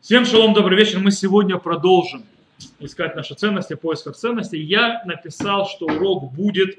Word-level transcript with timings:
Всем 0.00 0.24
шалом, 0.24 0.54
добрый 0.54 0.78
вечер. 0.78 0.98
Мы 0.98 1.10
сегодня 1.10 1.58
продолжим 1.58 2.24
искать 2.78 3.14
наши 3.16 3.34
ценности, 3.34 3.74
поисках 3.74 4.16
ценностей. 4.16 4.58
Я 4.58 5.02
написал, 5.04 5.68
что 5.68 5.84
урок 5.84 6.32
будет 6.32 6.78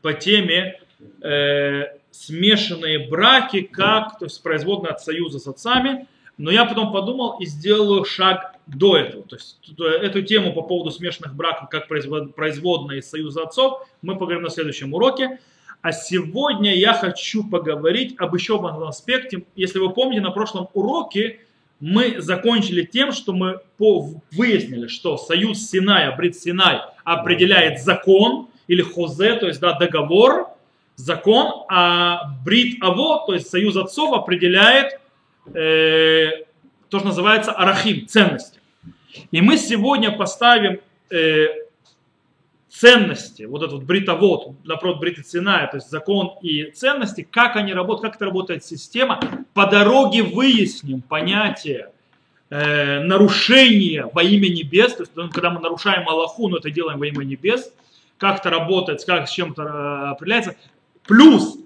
по 0.00 0.12
теме 0.12 0.78
э, 1.22 1.86
смешанные 2.12 3.10
браки, 3.10 3.62
как, 3.62 4.20
то 4.20 4.26
есть 4.26 4.40
производные 4.44 4.92
от 4.92 5.00
союза 5.00 5.40
с 5.40 5.48
отцами. 5.48 6.06
Но 6.38 6.52
я 6.52 6.66
потом 6.66 6.92
подумал 6.92 7.40
и 7.40 7.46
сделаю 7.46 8.04
шаг 8.04 8.54
до 8.68 8.96
этого. 8.96 9.24
То 9.24 9.34
есть 9.34 9.58
эту 9.76 10.22
тему 10.22 10.54
по 10.54 10.62
поводу 10.62 10.92
смешанных 10.92 11.34
браков, 11.34 11.68
как 11.68 11.88
производные 11.88 13.00
из 13.00 13.10
союза 13.10 13.42
отцов, 13.42 13.84
мы 14.02 14.14
поговорим 14.14 14.42
на 14.42 14.50
следующем 14.50 14.94
уроке. 14.94 15.40
А 15.82 15.90
сегодня 15.90 16.76
я 16.76 16.94
хочу 16.94 17.42
поговорить 17.42 18.14
об 18.18 18.36
еще 18.36 18.54
одном 18.54 18.84
аспекте. 18.84 19.42
Если 19.56 19.80
вы 19.80 19.92
помните, 19.92 20.20
на 20.20 20.30
прошлом 20.30 20.68
уроке 20.74 21.40
мы 21.80 22.20
закончили 22.20 22.82
тем, 22.82 23.12
что 23.12 23.32
мы 23.32 23.60
выяснили, 23.78 24.86
что 24.86 25.16
союз 25.16 25.68
Синая, 25.68 26.14
Брит 26.14 26.36
Синай 26.36 26.80
определяет 27.04 27.80
закон 27.82 28.48
или 28.68 28.82
хозе, 28.82 29.36
то 29.36 29.46
есть 29.46 29.60
да, 29.60 29.72
договор, 29.78 30.48
закон, 30.96 31.64
а 31.68 32.34
Брит 32.44 32.82
Аво, 32.82 33.26
то 33.26 33.34
есть 33.34 33.48
союз 33.48 33.76
отцов 33.76 34.12
определяет 34.12 35.00
э, 35.54 36.44
то, 36.88 36.98
что 36.98 37.08
называется 37.08 37.52
арахим, 37.52 38.06
ценности. 38.06 38.60
И 39.30 39.40
мы 39.40 39.56
сегодня 39.56 40.12
поставим 40.12 40.80
э, 41.10 41.46
ценности, 42.70 43.42
вот 43.42 43.62
этот 43.62 43.74
вот 43.74 43.82
бритовод, 43.82 44.64
напротив 44.64 45.00
бриты 45.00 45.24
Синая, 45.24 45.66
то 45.66 45.76
есть 45.78 45.90
закон 45.90 46.34
и 46.40 46.70
ценности, 46.70 47.26
как 47.28 47.56
они 47.56 47.74
работают, 47.74 48.12
как 48.12 48.16
это 48.16 48.26
работает 48.26 48.64
система, 48.64 49.20
по 49.54 49.66
дороге 49.66 50.22
выясним 50.22 51.02
понятие 51.02 51.90
э, 52.48 53.00
нарушения 53.00 54.08
во 54.12 54.22
имя 54.22 54.48
небес, 54.48 54.94
то 54.94 55.02
есть 55.02 55.12
ну, 55.16 55.28
когда 55.30 55.50
мы 55.50 55.60
нарушаем 55.60 56.08
Аллаху, 56.08 56.48
но 56.48 56.58
это 56.58 56.70
делаем 56.70 57.00
во 57.00 57.06
имя 57.06 57.24
небес, 57.24 57.72
как 58.18 58.38
это 58.38 58.50
работает, 58.50 59.04
как 59.04 59.28
с 59.28 59.32
чем-то 59.32 59.62
э, 59.62 60.10
определяется, 60.10 60.54
плюс 61.06 61.58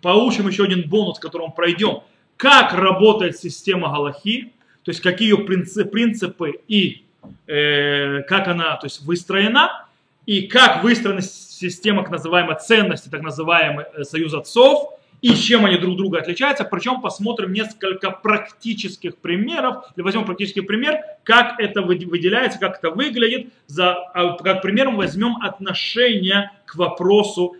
получим 0.00 0.46
еще 0.46 0.64
один 0.64 0.88
бонус, 0.88 1.18
которым 1.18 1.50
пройдем, 1.50 2.02
как 2.36 2.72
работает 2.72 3.36
система 3.36 3.88
Галахи, 3.88 4.52
то 4.84 4.90
есть 4.90 5.00
какие 5.00 5.30
ее 5.30 5.38
принципы 5.38 6.60
и 6.68 7.04
э, 7.48 8.22
как 8.28 8.46
она 8.46 8.76
то 8.76 8.86
есть, 8.86 9.02
выстроена, 9.02 9.85
и 10.26 10.42
как 10.42 10.82
выстроена 10.82 11.22
система 11.22 12.02
так 12.02 12.10
называемой 12.10 12.56
ценности, 12.56 13.08
так 13.08 13.22
называемый 13.22 13.86
э, 13.94 14.02
союз 14.04 14.34
отцов, 14.34 14.92
и 15.22 15.34
чем 15.34 15.64
они 15.64 15.78
друг 15.78 15.96
друга 15.96 16.18
отличаются. 16.18 16.64
Причем 16.64 17.00
посмотрим 17.00 17.52
несколько 17.52 18.10
практических 18.10 19.16
примеров, 19.16 19.84
или 19.96 20.02
возьмем 20.02 20.24
практический 20.24 20.60
пример, 20.60 21.00
как 21.24 21.58
это 21.58 21.80
выделяется, 21.82 22.58
как 22.58 22.78
это 22.78 22.90
выглядит. 22.90 23.52
За, 23.66 23.94
а, 23.94 24.36
как 24.36 24.62
пример 24.62 24.90
мы 24.90 24.98
возьмем 24.98 25.36
отношение 25.40 26.50
к 26.66 26.76
вопросу 26.76 27.56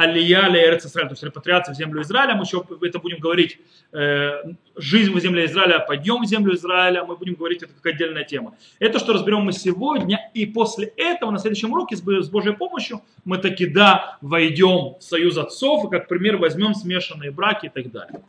Алия 0.00 0.48
Эрец 0.48 0.86
Израиль, 0.86 1.08
то 1.08 1.12
есть 1.12 1.22
репатриация 1.22 1.74
в 1.74 1.76
землю 1.76 2.00
Израиля. 2.00 2.34
Мы 2.34 2.44
еще 2.44 2.64
это 2.80 2.98
будем 2.98 3.18
говорить, 3.18 3.58
э, 3.92 4.42
жизнь 4.74 5.12
в 5.12 5.20
земле 5.20 5.44
Израиля, 5.44 5.78
подъем 5.80 6.22
в 6.22 6.26
землю 6.26 6.54
Израиля, 6.54 7.04
мы 7.04 7.16
будем 7.16 7.34
говорить 7.34 7.62
это 7.62 7.74
как 7.74 7.84
отдельная 7.92 8.24
тема. 8.24 8.54
Это, 8.78 8.98
что 8.98 9.12
разберем 9.12 9.42
мы 9.42 9.52
сегодня, 9.52 10.30
и 10.32 10.46
после 10.46 10.86
этого 10.96 11.30
на 11.30 11.38
следующем 11.38 11.72
уроке 11.72 11.96
с, 11.96 12.00
с 12.00 12.30
Божьей 12.30 12.54
помощью 12.54 13.02
мы 13.26 13.36
таки, 13.36 13.66
да, 13.66 14.16
войдем 14.22 14.96
в 14.98 15.02
союз 15.02 15.36
отцов, 15.36 15.84
и 15.84 15.90
как 15.90 16.08
пример 16.08 16.38
возьмем 16.38 16.74
смешанные 16.74 17.30
браки 17.30 17.66
и 17.66 17.68
так 17.68 17.90
далее. 17.92 18.22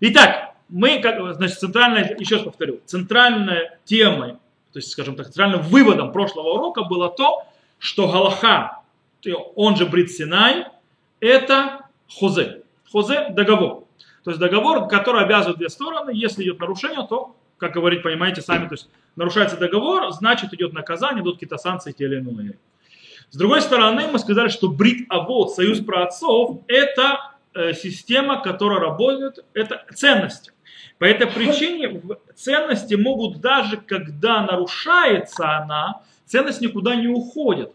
Итак, 0.00 0.54
мы, 0.70 1.00
как, 1.02 1.34
значит, 1.34 1.58
центральная, 1.58 2.16
еще 2.18 2.36
раз 2.36 2.44
повторю, 2.44 2.80
центральной 2.86 3.72
темой, 3.84 4.32
то 4.72 4.78
есть, 4.78 4.90
скажем 4.90 5.16
так, 5.16 5.26
центральным 5.26 5.60
выводом 5.60 6.12
прошлого 6.12 6.54
урока 6.54 6.82
было 6.84 7.10
то, 7.10 7.46
что 7.78 8.08
Галаха, 8.10 8.80
он 9.54 9.76
же 9.76 9.84
Брит 9.84 10.10
Синай, 10.10 10.64
это 11.20 11.86
хозе. 12.08 12.62
Хозе– 12.90 13.28
договор. 13.30 13.84
То 14.24 14.30
есть 14.30 14.40
договор, 14.40 14.88
который 14.88 15.22
обязывает 15.22 15.58
две 15.58 15.68
стороны. 15.68 16.10
Если 16.12 16.42
идет 16.42 16.60
нарушение, 16.60 17.06
то, 17.08 17.36
как 17.58 17.72
говорить, 17.72 18.02
понимаете 18.02 18.42
сами, 18.42 18.66
то 18.66 18.74
есть 18.74 18.88
нарушается 19.16 19.56
договор, 19.56 20.10
значит 20.12 20.52
идет 20.52 20.72
наказание, 20.72 21.22
идут 21.22 21.36
какие-то 21.36 21.56
санкции 21.56 21.92
те 21.92 22.04
или 22.04 22.16
иные. 22.16 22.58
С 23.30 23.36
другой 23.36 23.62
стороны, 23.62 24.08
мы 24.08 24.18
сказали, 24.18 24.48
что 24.48 24.68
брит 24.68 25.06
авод, 25.08 25.52
союз 25.52 25.80
праотцов, 25.80 26.58
это 26.66 27.32
э, 27.54 27.72
система, 27.74 28.42
которая 28.42 28.80
работает, 28.80 29.44
это 29.54 29.84
ценности. 29.94 30.52
По 30.98 31.04
этой 31.04 31.28
причине 31.28 32.02
ценности 32.34 32.94
могут 32.94 33.40
даже, 33.40 33.78
когда 33.78 34.42
нарушается 34.42 35.56
она, 35.56 36.02
ценность 36.26 36.60
никуда 36.60 36.94
не 36.96 37.08
уходит. 37.08 37.72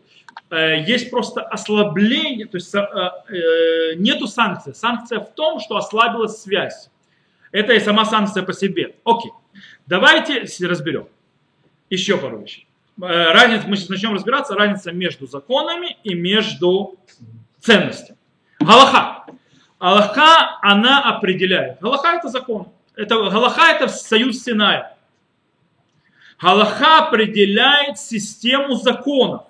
Э, 0.49 0.81
есть 0.81 1.09
просто 1.09 1.41
ослабление, 1.41 2.45
то 2.45 2.57
есть 2.57 2.73
э, 2.73 2.79
э, 2.79 3.95
нету 3.95 4.27
санкции. 4.27 4.73
Санкция 4.73 5.19
в 5.19 5.33
том, 5.33 5.59
что 5.59 5.75
ослабилась 5.75 6.41
связь. 6.41 6.89
Это 7.51 7.73
и 7.73 7.79
сама 7.79 8.05
санкция 8.05 8.43
по 8.43 8.53
себе. 8.53 8.95
Окей. 9.03 9.31
Давайте 9.87 10.45
разберем. 10.65 11.07
Еще 11.89 12.17
пару 12.17 12.41
вещей. 12.41 12.67
Разница, 12.97 13.67
мы 13.67 13.75
сейчас 13.75 13.89
начнем 13.89 14.13
разбираться, 14.13 14.55
разница 14.55 14.91
между 14.91 15.27
законами 15.27 15.97
и 16.03 16.13
между 16.13 16.97
ценностями. 17.59 18.17
Галаха. 18.59 19.25
Галаха, 19.79 20.59
она 20.61 21.03
определяет. 21.03 21.79
Галаха 21.79 22.17
это 22.17 22.29
закон. 22.29 22.69
Это, 22.95 23.15
Галаха 23.15 23.71
это 23.73 23.87
союз 23.87 24.43
Синая. 24.43 24.95
Галаха 26.41 27.07
определяет 27.07 27.97
систему 27.97 28.75
законов 28.75 29.43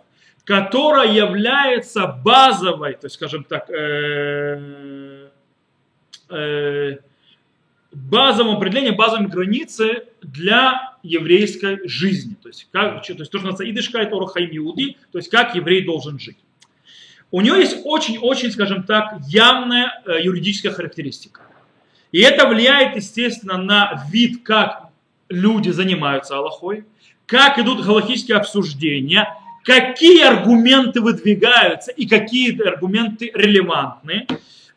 которая 0.45 1.11
является 1.11 2.05
базовой, 2.07 2.93
то 2.93 3.07
есть, 3.07 3.15
скажем 3.15 3.43
так, 3.43 3.69
э, 3.69 5.29
э, 6.29 6.97
базовым 7.91 8.57
определением, 8.57 8.95
базовой 8.95 9.27
границы 9.27 10.05
для 10.21 10.95
еврейской 11.01 11.87
жизни. 11.87 12.35
То 12.41 12.49
есть, 12.49 12.67
как, 12.71 13.05
то, 13.05 13.13
есть 13.13 13.17
то, 13.17 13.25
что 13.25 13.37
называется 13.37 13.69
идышкайт 13.69 14.13
орахайм 14.13 14.49
иуди, 14.55 14.97
то 15.11 15.17
есть 15.17 15.29
как 15.29 15.55
еврей 15.55 15.83
должен 15.83 16.19
жить. 16.19 16.37
У 17.31 17.41
него 17.41 17.55
есть 17.55 17.81
очень-очень, 17.83 18.51
скажем 18.51 18.83
так, 18.83 19.17
явная 19.27 20.01
э, 20.05 20.21
юридическая 20.23 20.71
характеристика. 20.71 21.41
И 22.11 22.21
это 22.21 22.47
влияет, 22.47 22.95
естественно, 22.95 23.57
на 23.57 24.05
вид, 24.11 24.43
как 24.43 24.89
люди 25.27 25.69
занимаются 25.69 26.37
Аллахой, 26.37 26.85
как 27.25 27.57
идут 27.57 27.83
галактические 27.83 28.37
обсуждения, 28.37 29.27
какие 29.65 30.23
аргументы 30.23 31.01
выдвигаются 31.01 31.91
и 31.91 32.07
какие 32.07 32.61
аргументы 32.65 33.31
релевантны. 33.33 34.27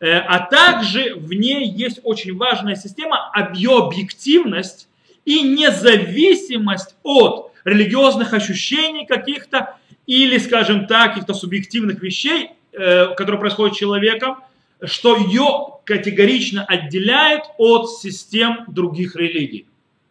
Э, 0.00 0.18
а 0.18 0.40
также 0.40 1.14
в 1.14 1.32
ней 1.32 1.68
есть 1.68 2.00
очень 2.02 2.36
важная 2.36 2.74
система, 2.74 3.30
объективность 3.32 4.88
и 5.26 5.42
независимость 5.42 6.96
от 7.02 7.52
религиозных 7.64 8.32
ощущений 8.32 9.06
каких-то 9.06 9.76
или, 10.06 10.38
скажем 10.38 10.86
так, 10.86 11.10
каких-то 11.10 11.34
субъективных 11.34 12.00
вещей, 12.00 12.52
э, 12.72 13.14
которые 13.14 13.38
происходят 13.40 13.74
с 13.76 13.78
человеком, 13.78 14.38
что 14.82 15.16
ее 15.16 15.80
категорично 15.84 16.64
отделяет 16.64 17.42
от 17.58 17.90
систем 17.90 18.64
других 18.68 19.16
религий. 19.16 19.66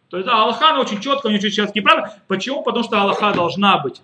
То 0.08 0.18
есть 0.18 0.26
да, 0.26 0.42
Аллаха 0.42 0.78
очень 0.78 1.00
четко, 1.00 1.26
очень 1.26 1.50
четкие 1.50 1.82
правила. 1.82 2.14
Почему? 2.28 2.62
Потому 2.62 2.84
что 2.84 3.00
Аллаха 3.00 3.32
должна 3.32 3.78
быть 3.78 4.02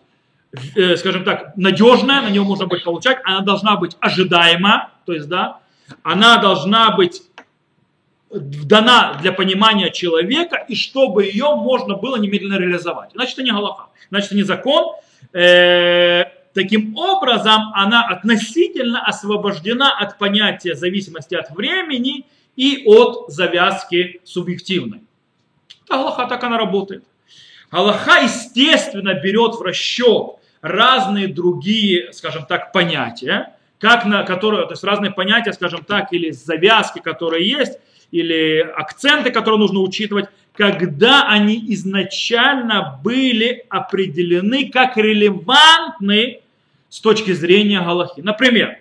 э, 0.75 0.97
скажем 0.97 1.25
так, 1.25 1.57
надежная, 1.57 2.23
на 2.23 2.31
нее 2.31 2.43
можно 2.43 2.67
будет 2.67 2.85
получать, 2.85 3.19
она 3.25 3.41
должна 3.41 3.77
быть 3.77 3.97
ожидаема, 4.01 4.91
то 5.07 5.13
есть, 5.13 5.29
да, 5.29 5.61
она 6.03 6.39
должна 6.39 6.91
быть 6.97 7.23
дана 8.31 9.19
для 9.21 9.33
понимания 9.33 9.91
человека, 9.91 10.57
и 10.69 10.75
чтобы 10.75 11.25
ее 11.25 11.55
можно 11.55 11.95
было 11.97 12.17
немедленно 12.17 12.59
реализовать. 12.59 13.11
Значит, 13.15 13.35
это 13.35 13.43
не 13.43 13.53
Галаха, 13.53 13.87
значит, 14.11 14.29
это 14.29 14.37
не 14.37 14.43
закон. 14.43 14.95
Э, 15.33 16.25
таким 16.53 16.97
образом, 16.97 17.73
она 17.75 18.07
относительно 18.07 19.05
освобождена 19.05 19.97
от 19.97 20.19
понятия 20.19 20.75
зависимости 20.75 21.35
от 21.35 21.51
времени 21.51 22.27
и 22.57 22.83
от 22.87 23.27
завязки 23.29 24.21
субъективной. 24.25 25.03
Галаха 25.89 26.27
так 26.27 26.43
она 26.43 26.59
работает. 26.59 27.05
Аллаха, 27.71 28.21
естественно, 28.23 29.15
берет 29.15 29.57
в 29.57 29.63
расчет 29.63 30.37
разные 30.65 31.29
другие, 31.29 32.11
скажем 32.15 32.47
так, 32.47 32.73
понятия, 32.73 33.55
как 33.79 34.07
на 34.07 34.23
которые, 34.23 34.65
то 34.65 34.73
есть 34.73 34.83
разные 34.83 35.13
понятия, 35.13 35.53
скажем 35.53 35.85
так, 35.85 36.11
или 36.15 36.31
завязки, 36.31 37.01
которые 37.01 37.47
есть, 37.47 37.79
или 38.11 38.61
акценты, 38.75 39.31
которые 39.31 39.59
нужно 39.59 39.81
учитывать, 39.81 40.31
когда 40.55 41.29
они 41.29 41.63
изначально 41.75 42.99
были 43.05 43.67
определены 43.69 44.71
как 44.71 44.97
релевантны 44.97 46.41
с 46.89 46.99
точки 47.01 47.33
зрения 47.33 47.83
Галахи. 47.83 48.23
Например, 48.23 48.79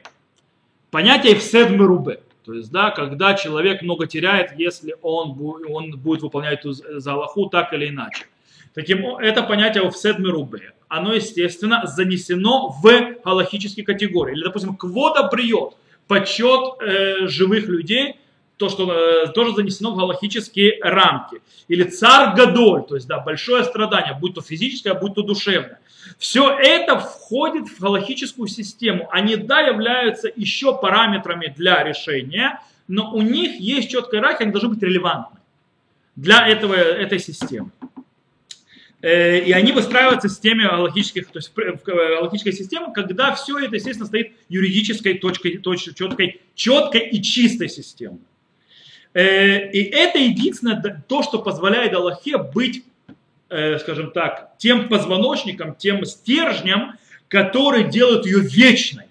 понятие 0.89 1.33
«Евсед 1.33 1.69
Мерубе». 1.71 2.21
То 2.45 2.53
есть, 2.53 2.71
да, 2.71 2.91
когда 2.91 3.33
человек 3.33 3.81
много 3.81 4.07
теряет, 4.07 4.57
если 4.57 4.95
он, 5.01 5.37
он 5.67 5.97
будет 5.97 6.21
выполнять 6.21 6.59
эту 6.59 6.71
залаху 6.71 7.47
так 7.49 7.73
или 7.73 7.89
иначе. 7.89 8.25
Таким, 8.73 9.17
это 9.17 9.43
понятие 9.43 9.89
в 9.89 9.95
седмирубе. 9.95 10.73
Оно, 10.87 11.13
естественно, 11.13 11.83
занесено 11.85 12.69
в 12.69 13.21
галахические 13.23 13.85
категории. 13.85 14.33
Или, 14.33 14.43
допустим, 14.43 14.75
квота 14.75 15.27
приет, 15.27 15.73
почет 16.07 16.81
э, 16.81 17.27
живых 17.27 17.67
людей, 17.67 18.15
то, 18.57 18.69
что 18.69 18.91
э, 18.91 19.27
тоже 19.33 19.53
занесено 19.53 19.91
в 19.91 19.97
галахические 19.97 20.79
рамки. 20.81 21.41
Или 21.67 21.83
царь 21.83 22.35
Гадоль, 22.35 22.83
то 22.83 22.95
есть 22.95 23.07
да, 23.07 23.19
большое 23.19 23.63
страдание, 23.63 24.17
будь 24.19 24.35
то 24.35 24.41
физическое, 24.41 24.93
будь 24.93 25.15
то 25.15 25.21
душевное. 25.21 25.79
Все 26.17 26.49
это 26.49 26.99
входит 26.99 27.67
в 27.67 27.79
галахическую 27.79 28.47
систему. 28.47 29.07
Они, 29.11 29.35
да, 29.35 29.61
являются 29.61 30.31
еще 30.35 30.77
параметрами 30.77 31.53
для 31.55 31.83
решения, 31.83 32.59
но 32.87 33.13
у 33.13 33.21
них 33.21 33.59
есть 33.59 33.89
четкая 33.89 34.19
иерархия, 34.19 34.45
они 34.45 34.51
должны 34.51 34.69
быть 34.69 34.83
релевантны 34.83 35.39
для 36.15 36.47
этого, 36.47 36.73
этой 36.73 37.19
системы. 37.19 37.71
Э, 39.03 39.39
и 39.39 39.51
они 39.51 39.73
выстраиваются 39.73 40.29
в 40.29 40.31
системе 40.31 40.65
логических, 40.65 41.27
то 41.27 41.39
есть 41.39 41.51
в 41.53 42.21
логической 42.21 42.53
системе, 42.53 42.87
когда 42.93 43.35
все 43.35 43.59
это, 43.59 43.75
естественно, 43.75 44.07
стоит 44.07 44.31
юридической 44.47 45.15
точкой, 45.15 45.57
точкой 45.57 45.93
четкой, 45.93 46.41
четкой 46.55 47.09
и 47.09 47.21
чистой 47.21 47.67
системой. 47.67 48.21
Э, 49.13 49.69
и 49.71 49.83
это 49.83 50.19
единственное 50.19 51.03
то, 51.05 51.21
что 51.21 51.39
позволяет 51.39 51.93
Аллахе 51.93 52.37
быть, 52.37 52.85
э, 53.49 53.77
скажем 53.79 54.11
так, 54.11 54.53
тем 54.57 54.87
позвоночником, 54.87 55.75
тем 55.75 56.05
стержнем, 56.05 56.93
который 57.27 57.89
делает 57.89 58.25
ее 58.25 58.39
вечной. 58.39 59.07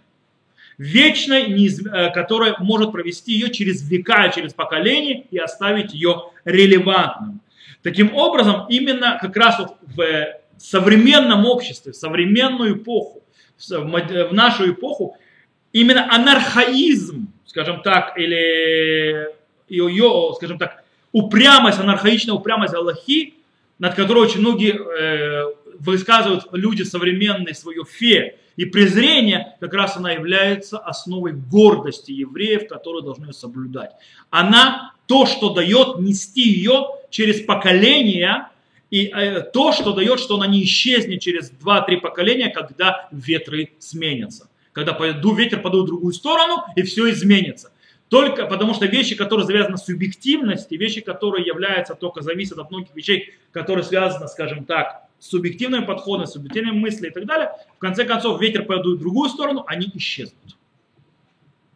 Вечной, 0.78 1.68
которая 2.12 2.56
может 2.58 2.92
провести 2.92 3.34
ее 3.34 3.50
через 3.50 3.86
века, 3.88 4.30
через 4.34 4.54
поколения 4.54 5.26
и 5.30 5.36
оставить 5.36 5.92
ее 5.92 6.30
релевантным. 6.46 7.41
Таким 7.82 8.14
образом, 8.14 8.66
именно 8.68 9.18
как 9.20 9.36
раз 9.36 9.58
вот 9.58 9.76
в 9.96 10.36
современном 10.58 11.46
обществе, 11.46 11.92
в 11.92 11.96
современную 11.96 12.76
эпоху, 12.76 13.22
в 13.68 14.32
нашу 14.32 14.70
эпоху, 14.70 15.16
именно 15.72 16.12
анархаизм, 16.12 17.28
скажем 17.46 17.82
так, 17.82 18.16
или 18.18 19.28
ее, 19.68 20.32
скажем 20.36 20.58
так, 20.58 20.84
упрямость, 21.12 21.80
анархаичная 21.80 22.34
упрямость 22.34 22.74
Аллахи, 22.74 23.34
над 23.78 23.94
которой 23.94 24.20
очень 24.20 24.40
многие 24.40 24.74
э, 24.74 25.54
высказывают 25.78 26.46
люди 26.52 26.82
современные 26.82 27.54
свое 27.54 27.84
фе 27.84 28.38
и 28.56 28.64
презрение, 28.64 29.56
как 29.60 29.74
раз 29.74 29.96
она 29.96 30.12
является 30.12 30.78
основой 30.78 31.32
гордости 31.32 32.12
евреев, 32.12 32.68
которые 32.68 33.02
должны 33.02 33.26
ее 33.26 33.32
соблюдать. 33.32 33.92
Она 34.30 34.94
то, 35.06 35.26
что 35.26 35.50
дает 35.50 35.98
нести 35.98 36.42
ее 36.42 36.86
через 37.10 37.40
поколения, 37.40 38.50
и 38.90 39.06
э, 39.06 39.40
то, 39.40 39.72
что 39.72 39.92
дает, 39.92 40.20
что 40.20 40.36
она 40.36 40.46
не 40.46 40.62
исчезнет 40.64 41.20
через 41.20 41.50
2-3 41.50 42.00
поколения, 42.00 42.50
когда 42.50 43.08
ветры 43.10 43.72
сменятся. 43.78 44.50
Когда 44.72 44.96
ветер 44.98 45.60
подует 45.60 45.84
в 45.84 45.88
другую 45.88 46.12
сторону, 46.12 46.64
и 46.76 46.82
все 46.82 47.10
изменится. 47.10 47.72
Только 48.08 48.44
потому 48.46 48.74
что 48.74 48.84
вещи, 48.84 49.14
которые 49.14 49.46
завязаны 49.46 49.78
с 49.78 49.86
субъективностью, 49.86 50.78
вещи, 50.78 51.00
которые 51.00 51.46
являются 51.46 51.94
только 51.94 52.20
зависят 52.20 52.58
от 52.58 52.70
многих 52.70 52.94
вещей, 52.94 53.34
которые 53.52 53.84
связаны, 53.84 54.28
скажем 54.28 54.66
так, 54.66 55.08
субъективным 55.28 55.86
подходом, 55.86 56.26
с 56.26 56.32
субъективными 56.32 56.78
мыслями 56.78 57.10
и 57.10 57.14
так 57.14 57.26
далее, 57.26 57.52
в 57.76 57.78
конце 57.78 58.04
концов 58.04 58.40
ветер 58.40 58.64
пойдут 58.64 58.98
в 58.98 59.00
другую 59.00 59.30
сторону, 59.30 59.64
они 59.68 59.90
исчезнут. 59.94 60.56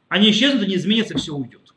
Они 0.09 0.31
исчезнут, 0.31 0.65
и 0.65 0.67
не 0.67 0.75
изменится, 0.75 1.17
все 1.17 1.33
уйдет. 1.33 1.73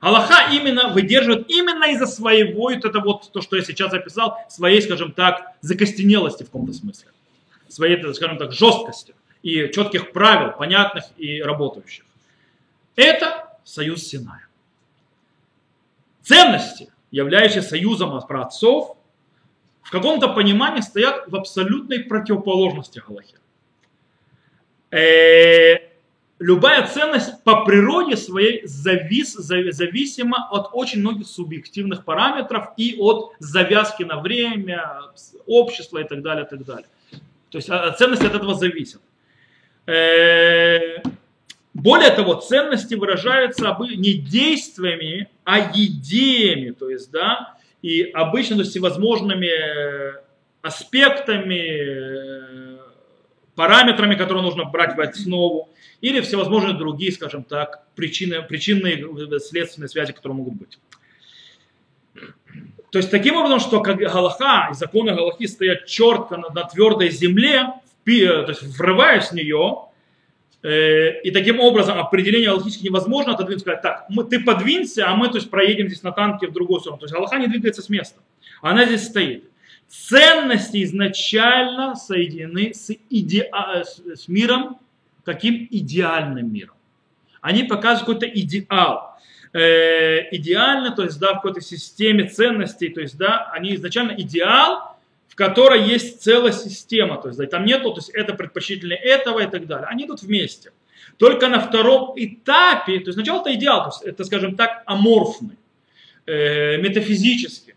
Аллаха 0.00 0.52
именно 0.52 0.90
выдерживает 0.90 1.50
именно 1.50 1.86
из-за 1.92 2.06
своего, 2.06 2.70
это 2.70 3.00
вот 3.00 3.32
то, 3.32 3.40
что 3.40 3.56
я 3.56 3.62
сейчас 3.62 3.92
описал, 3.92 4.36
своей, 4.48 4.82
скажем 4.82 5.12
так, 5.12 5.54
закостенелости 5.60 6.42
в 6.42 6.46
каком-то 6.46 6.72
смысле. 6.72 7.08
Своей, 7.68 8.14
скажем 8.14 8.38
так, 8.38 8.52
жесткости 8.52 9.14
и 9.42 9.70
четких 9.72 10.12
правил, 10.12 10.52
понятных 10.52 11.04
и 11.16 11.42
работающих. 11.42 12.04
Это 12.94 13.58
союз 13.64 14.02
Синая. 14.02 14.46
Ценности, 16.22 16.92
являющиеся 17.10 17.70
союзом 17.70 18.20
праотцов, 18.26 18.97
в 19.88 19.90
каком-то 19.90 20.28
понимании 20.28 20.82
стоят 20.82 21.24
в 21.28 21.34
абсолютной 21.34 22.00
противоположности 22.00 23.02
Галахе. 23.08 23.36
Э, 24.90 25.78
любая 26.38 26.86
ценность 26.86 27.42
по 27.42 27.64
природе 27.64 28.18
своей 28.18 28.66
завис, 28.66 29.32
зависима 29.32 30.46
от 30.50 30.68
очень 30.74 31.00
многих 31.00 31.26
субъективных 31.26 32.04
параметров 32.04 32.66
и 32.76 32.96
от 32.98 33.32
завязки 33.38 34.02
на 34.02 34.20
время, 34.20 35.00
общества 35.46 36.02
и 36.02 36.04
так 36.04 36.20
далее, 36.20 36.44
и 36.44 36.48
так 36.50 36.66
далее. 36.66 36.88
То 37.48 37.56
есть 37.56 37.70
а, 37.70 37.90
ценность 37.92 38.22
от 38.22 38.34
этого 38.34 38.54
зависит. 38.54 39.00
Э, 39.86 40.98
более 41.72 42.10
того, 42.10 42.34
ценности 42.34 42.94
выражаются 42.94 43.74
не 43.96 44.18
действиями, 44.18 45.30
а 45.44 45.60
идеями, 45.60 46.72
то 46.72 46.90
есть, 46.90 47.10
да, 47.10 47.57
и 47.82 48.02
обычно 48.02 48.56
то 48.56 48.62
есть, 48.62 48.72
всевозможными 48.72 49.46
э, 49.46 50.22
аспектами, 50.62 51.54
э, 51.54 52.78
параметрами, 53.54 54.14
которые 54.14 54.42
нужно 54.42 54.64
брать 54.64 54.96
в 54.96 55.00
основу, 55.00 55.68
или 56.00 56.20
всевозможные 56.20 56.74
другие, 56.74 57.12
скажем 57.12 57.44
так, 57.44 57.86
причины, 57.94 58.42
причинные 58.42 58.96
э, 58.96 59.38
следственные 59.38 59.88
связи, 59.88 60.12
которые 60.12 60.36
могут 60.36 60.54
быть. 60.54 60.78
То 62.90 62.98
есть 62.98 63.10
таким 63.10 63.36
образом, 63.36 63.60
что 63.60 63.80
как 63.80 63.98
Галаха 63.98 64.68
и 64.70 64.74
законы 64.74 65.14
Галахи 65.14 65.46
стоят 65.46 65.86
четко 65.86 66.36
на, 66.36 66.48
на 66.50 66.64
твердой 66.64 67.10
земле, 67.10 67.74
то 68.04 68.12
есть 68.48 68.62
врываясь 68.62 69.26
в 69.26 69.32
нее, 69.32 69.87
и 70.62 71.30
таким 71.32 71.60
образом 71.60 71.98
определение 71.98 72.50
аллахически 72.50 72.84
невозможно 72.84 73.34
отодвинуть, 73.34 73.60
сказать, 73.60 73.80
так, 73.80 74.06
мы, 74.08 74.24
ты 74.24 74.40
подвинься, 74.40 75.08
а 75.08 75.14
мы 75.14 75.28
то 75.28 75.36
есть, 75.36 75.50
проедем 75.50 75.86
здесь 75.86 76.02
на 76.02 76.10
танке 76.10 76.48
в 76.48 76.52
другую 76.52 76.80
сторону. 76.80 76.98
То 76.98 77.04
есть 77.04 77.14
Аллаха 77.14 77.38
не 77.38 77.46
двигается 77.46 77.80
с 77.80 77.88
места. 77.88 78.20
Она 78.60 78.84
здесь 78.84 79.06
стоит. 79.06 79.44
Ценности 79.86 80.82
изначально 80.82 81.94
соединены 81.94 82.74
с, 82.74 82.90
идеа, 83.08 83.84
с 83.84 84.26
миром, 84.28 84.78
каким 85.24 85.68
идеальным 85.70 86.52
миром. 86.52 86.74
Они 87.40 87.62
показывают 87.62 88.20
какой-то 88.20 88.26
идеал. 88.26 89.16
Э, 89.52 90.28
идеально, 90.34 90.90
то 90.90 91.04
есть 91.04 91.18
да, 91.18 91.32
в 91.32 91.36
какой-то 91.36 91.60
системе 91.60 92.24
ценностей, 92.24 92.90
то 92.90 93.00
есть 93.00 93.16
да, 93.16 93.50
они 93.52 93.74
изначально 93.76 94.12
идеал, 94.12 94.87
которой 95.38 95.84
есть 95.84 96.20
целая 96.20 96.50
система, 96.50 97.16
то 97.22 97.28
есть 97.28 97.50
там 97.50 97.64
нету, 97.64 97.92
то 97.92 97.98
есть 97.98 98.10
это 98.10 98.34
предпочтительнее 98.34 98.98
этого 98.98 99.38
и 99.38 99.46
так 99.46 99.68
далее. 99.68 99.86
Они 99.88 100.04
идут 100.04 100.20
вместе. 100.20 100.72
Только 101.16 101.48
на 101.48 101.60
втором 101.60 102.14
этапе, 102.16 102.98
то 102.98 103.06
есть 103.06 103.12
сначала 103.12 103.40
это 103.42 103.54
идеал, 103.54 103.84
то 103.84 103.90
есть 103.90 104.02
это, 104.02 104.24
скажем 104.24 104.56
так, 104.56 104.82
аморфный, 104.84 105.56
э, 106.26 106.78
метафизически 106.78 107.76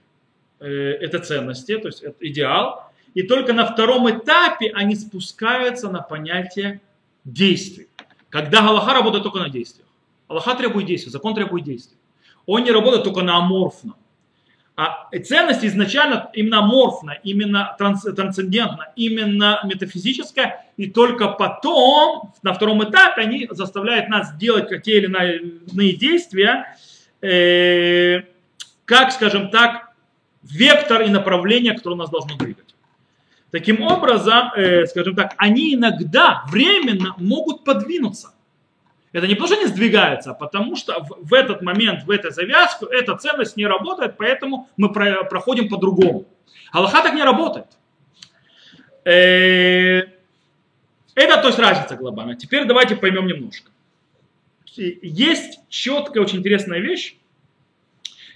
э, 0.59 0.67
это 1.01 1.19
ценности, 1.19 1.77
то 1.77 1.88
есть 1.88 2.01
это 2.01 2.17
идеал. 2.27 2.91
И 3.13 3.21
только 3.21 3.53
на 3.53 3.65
втором 3.67 4.09
этапе 4.09 4.71
они 4.74 4.95
спускаются 4.95 5.91
на 5.91 6.01
понятие 6.01 6.81
действий. 7.25 7.89
Когда 8.29 8.62
Галаха 8.62 8.93
работает 8.95 9.24
только 9.24 9.38
на 9.38 9.50
действиях. 9.50 9.88
Аллаха 10.27 10.55
требует 10.55 10.88
действий, 10.88 11.12
закон 11.12 11.35
требует 11.35 11.63
действий. 11.63 11.97
Он 12.47 12.63
не 12.63 12.71
работает 12.71 13.03
только 13.03 13.21
на 13.21 13.38
аморфном. 13.38 13.97
А 14.83 15.09
ценность 15.19 15.63
изначально 15.63 16.31
именно 16.33 16.57
аморфна, 16.57 17.19
именно 17.23 17.75
трансцендентна, 17.77 18.88
именно 18.95 19.59
метафизическая, 19.63 20.65
и 20.75 20.89
только 20.89 21.27
потом, 21.27 22.33
на 22.41 22.51
втором 22.55 22.83
этапе, 22.83 23.21
они 23.21 23.47
заставляют 23.51 24.09
нас 24.09 24.35
делать 24.38 24.69
те 24.81 24.97
или 24.97 25.05
иные 25.05 25.93
действия, 25.93 26.75
э, 27.21 28.23
как, 28.85 29.11
скажем 29.11 29.51
так, 29.51 29.91
вектор 30.41 31.03
и 31.03 31.09
направление, 31.09 31.75
которое 31.75 31.97
нас 31.97 32.09
должно 32.09 32.35
двигать. 32.38 32.73
Таким 33.51 33.83
образом, 33.83 34.51
э, 34.55 34.88
скажем 34.88 35.13
так, 35.13 35.35
они 35.38 35.75
иногда 35.75 36.43
временно 36.50 37.13
могут 37.19 37.63
подвинуться– 37.65 38.33
это 39.13 39.27
не 39.27 39.35
потому, 39.35 39.47
что 39.47 39.57
они 39.57 39.67
сдвигаются, 39.67 40.31
а 40.31 40.33
потому 40.33 40.75
что 40.75 41.05
в, 41.09 41.33
этот 41.33 41.61
момент, 41.61 42.03
в 42.03 42.11
эту 42.11 42.31
завязку, 42.31 42.85
эта 42.85 43.15
ценность 43.17 43.57
не 43.57 43.65
работает, 43.65 44.15
поэтому 44.17 44.69
мы 44.77 44.91
про, 44.91 45.23
проходим 45.25 45.67
по-другому. 45.67 46.25
Аллаха 46.71 47.03
так 47.03 47.13
не 47.13 47.23
работает. 47.23 47.67
Э, 49.03 50.03
это 51.15 51.41
то 51.41 51.47
есть 51.47 51.59
разница 51.59 51.95
глобальная. 51.95 52.35
Теперь 52.35 52.65
давайте 52.65 52.95
поймем 52.95 53.27
немножко. 53.27 53.71
Есть 54.75 55.59
четкая, 55.67 56.23
очень 56.23 56.39
интересная 56.39 56.79
вещь, 56.79 57.17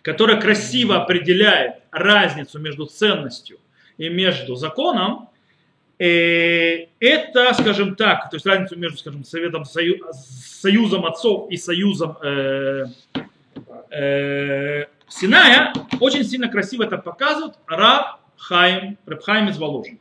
которая 0.01 0.39
красиво 0.41 0.97
определяет 0.97 1.75
разницу 1.91 2.59
между 2.59 2.85
ценностью 2.85 3.59
и 3.97 4.09
между 4.09 4.55
законом. 4.55 5.29
Э, 5.97 6.87
это, 6.99 7.53
скажем 7.53 7.95
так, 7.95 8.29
то 8.29 8.35
есть 8.35 8.45
разницу 8.45 8.77
между, 8.77 8.97
скажем, 8.97 9.23
советом, 9.23 9.65
сою, 9.65 9.97
союзом 10.13 11.05
отцов 11.05 11.49
и 11.49 11.57
союзом 11.57 12.17
э, 12.21 12.85
э, 13.91 14.85
Синая, 15.07 15.71
очень 15.99 16.23
сильно 16.23 16.49
красиво 16.49 16.83
это 16.83 16.97
показывает 16.97 17.55
Раб 17.67 18.19
Хайм, 18.37 18.97
Раб 19.05 19.21
Хайм 19.21 19.49
из 19.49 19.57
Воложин 19.57 19.99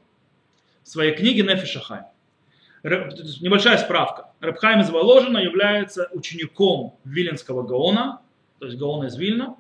в 0.83 0.89
своей 0.89 1.15
книге 1.15 1.43
Нефиша 1.43 1.81
Хайм. 1.81 2.05
Небольшая 2.85 3.79
справка. 3.79 4.29
Рабхайм 4.41 4.81
из 4.81 4.91
Воложина 4.91 5.39
является 5.39 6.09
учеником 6.13 6.95
Виленского 7.05 7.63
Гаона, 7.63 8.21
то 8.59 8.67
есть 8.67 8.79
Гаона 8.79 9.07
из 9.07 9.17
Вильна, 9.17 9.57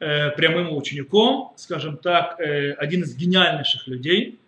э, 0.00 0.30
прямым 0.30 0.76
учеником, 0.76 1.52
скажем 1.56 1.96
так, 1.96 2.40
э, 2.40 2.72
один 2.72 3.02
из 3.02 3.14
гениальнейших 3.14 3.86
людей, 3.86 4.40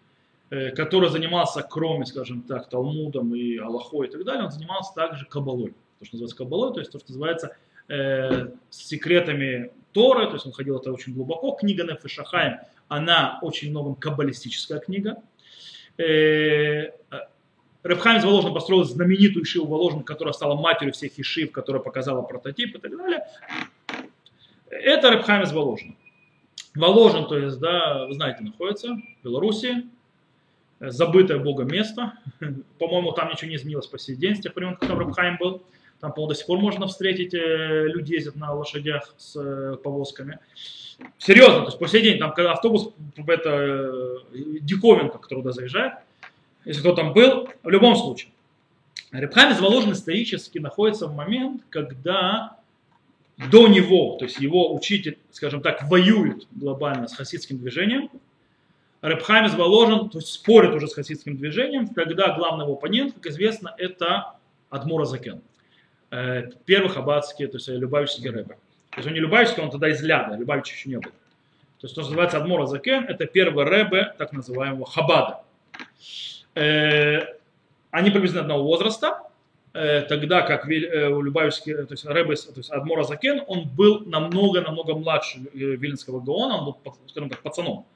который 0.48 1.10
занимался, 1.10 1.62
кроме, 1.62 2.06
скажем 2.06 2.42
так, 2.42 2.68
Талмудом 2.68 3.34
и 3.34 3.56
Аллахой 3.58 4.08
и 4.08 4.10
так 4.10 4.24
далее, 4.24 4.44
он 4.44 4.50
занимался 4.50 4.94
также 4.94 5.26
Кабалой. 5.26 5.74
То, 5.98 6.04
что 6.04 6.14
называется 6.14 6.36
Кабалой, 6.36 6.74
то 6.74 6.80
есть 6.80 6.92
то, 6.92 6.98
что 6.98 7.08
называется 7.08 7.56
э, 7.88 8.50
секретами 8.70 9.72
Торы, 9.92 10.26
то 10.26 10.34
есть 10.34 10.46
он 10.46 10.52
ходил 10.52 10.78
это 10.78 10.92
очень 10.92 11.14
глубоко. 11.14 11.52
Книга 11.52 11.84
Нефи 11.84 12.08
Шахайм, 12.08 12.58
она 12.88 13.38
очень 13.42 13.70
многом 13.70 13.94
каббалистическая 13.94 14.78
книга. 14.80 15.22
Э, 15.98 16.92
Рабхайм 17.82 18.18
из 18.18 18.24
Воложина 18.24 18.52
построил 18.52 18.84
знаменитую 18.84 19.44
Ишиву 19.44 19.66
Воложин, 19.66 20.02
которая 20.02 20.32
стала 20.32 20.54
матерью 20.54 20.92
всех 20.92 21.18
Ишив, 21.18 21.52
которая 21.52 21.82
показала 21.82 22.22
прототип 22.22 22.76
и 22.76 22.78
так 22.78 22.96
далее. 22.96 23.24
Это 24.70 25.10
Рабхайм 25.10 25.42
из 25.42 25.52
Воложина. 25.52 25.94
Воложин, 26.74 27.26
то 27.26 27.38
есть, 27.38 27.58
да, 27.58 28.06
вы 28.06 28.14
знаете, 28.14 28.42
находится 28.42 28.94
в 28.94 29.24
Беларуси, 29.24 29.88
забытое 30.80 31.38
Богом 31.38 31.68
место. 31.68 32.14
По-моему, 32.78 33.12
там 33.12 33.30
ничего 33.30 33.50
не 33.50 33.56
изменилось 33.56 33.86
по 33.86 33.98
сей 33.98 34.16
день, 34.16 34.36
с 34.36 34.40
тех 34.40 34.54
времен, 34.54 34.76
когда 34.76 34.94
Рабхайм 34.94 35.36
был. 35.38 35.62
Там, 36.00 36.12
по-моему, 36.12 36.28
до 36.32 36.38
сих 36.38 36.46
пор 36.46 36.58
можно 36.60 36.86
встретить, 36.86 37.34
э, 37.34 37.88
люди 37.88 38.14
ездят 38.14 38.36
на 38.36 38.52
лошадях 38.52 39.14
с 39.18 39.36
э, 39.36 39.76
повозками. 39.82 40.38
Серьезно, 41.18 41.60
то 41.60 41.66
есть 41.66 41.78
по 41.78 41.88
сей 41.88 42.02
день, 42.02 42.18
там, 42.18 42.32
когда 42.32 42.52
автобус, 42.52 42.90
это 43.16 43.50
э, 43.50 44.16
диковинка, 44.60 45.18
который 45.18 45.40
туда 45.40 45.52
заезжает, 45.52 45.94
если 46.64 46.80
кто 46.80 46.94
там 46.94 47.12
был, 47.12 47.48
в 47.64 47.68
любом 47.68 47.96
случае. 47.96 48.30
Рабхайм 49.10 49.52
из 49.52 49.60
Воложин 49.60 49.92
исторически 49.92 50.58
находится 50.58 51.08
в 51.08 51.16
момент, 51.16 51.62
когда 51.70 52.58
до 53.50 53.68
него, 53.68 54.16
то 54.18 54.24
есть 54.24 54.38
его 54.38 54.74
учитель, 54.74 55.18
скажем 55.32 55.62
так, 55.62 55.82
воюет 55.84 56.46
глобально 56.52 57.08
с 57.08 57.14
хасидским 57.14 57.58
движением, 57.58 58.10
Рабхайм 59.00 59.46
из 59.46 59.54
Воложин, 59.54 60.08
то 60.08 60.18
есть 60.18 60.32
спорит 60.32 60.74
уже 60.74 60.88
с 60.88 60.94
хасидским 60.94 61.36
движением, 61.36 61.88
когда 61.88 62.34
главный 62.34 62.64
его 62.64 62.74
оппонент, 62.74 63.14
как 63.14 63.26
известно, 63.26 63.74
это 63.78 64.34
Адмура 64.70 65.04
Закен. 65.04 65.40
Э, 66.10 66.50
первый 66.64 66.90
хаббатский, 66.90 67.46
то 67.46 67.58
есть 67.58 67.68
Любавический 67.68 68.30
рэбе. 68.30 68.56
То 68.90 68.96
есть 68.96 69.06
он 69.06 69.14
не 69.14 69.20
Любавический, 69.20 69.62
он 69.62 69.70
тогда 69.70 69.88
из 69.88 70.02
Ляда, 70.02 70.36
Любавич 70.36 70.72
еще 70.72 70.88
не 70.88 70.96
был. 70.96 71.10
То 71.10 71.84
есть 71.84 71.94
то, 71.94 72.00
что 72.00 72.10
называется 72.10 72.38
Адмура 72.38 72.66
Закен, 72.66 73.04
это 73.04 73.26
первый 73.26 73.64
рэбе, 73.64 74.14
так 74.18 74.32
называемого 74.32 74.86
Хабада. 74.86 75.42
Э, 76.56 77.20
они 77.92 78.10
приблизительно 78.10 78.42
одного 78.42 78.64
возраста, 78.64 79.22
э, 79.74 80.02
тогда 80.02 80.42
как 80.42 80.64
у 80.64 81.22
Любавичский, 81.22 81.74
то 81.74 81.92
есть 81.92 82.04
Рэбе, 82.04 82.34
то 82.34 82.52
есть 82.56 82.70
Адмора 82.70 83.04
Закен, 83.04 83.44
он 83.46 83.68
был 83.68 84.00
намного-намного 84.06 84.96
младше 84.96 85.38
Вильнского 85.52 86.18
Гаона, 86.18 86.56
он 86.56 86.64
был, 86.64 86.96
скажем 87.06 87.30
так, 87.30 87.38
пацаном 87.42 87.86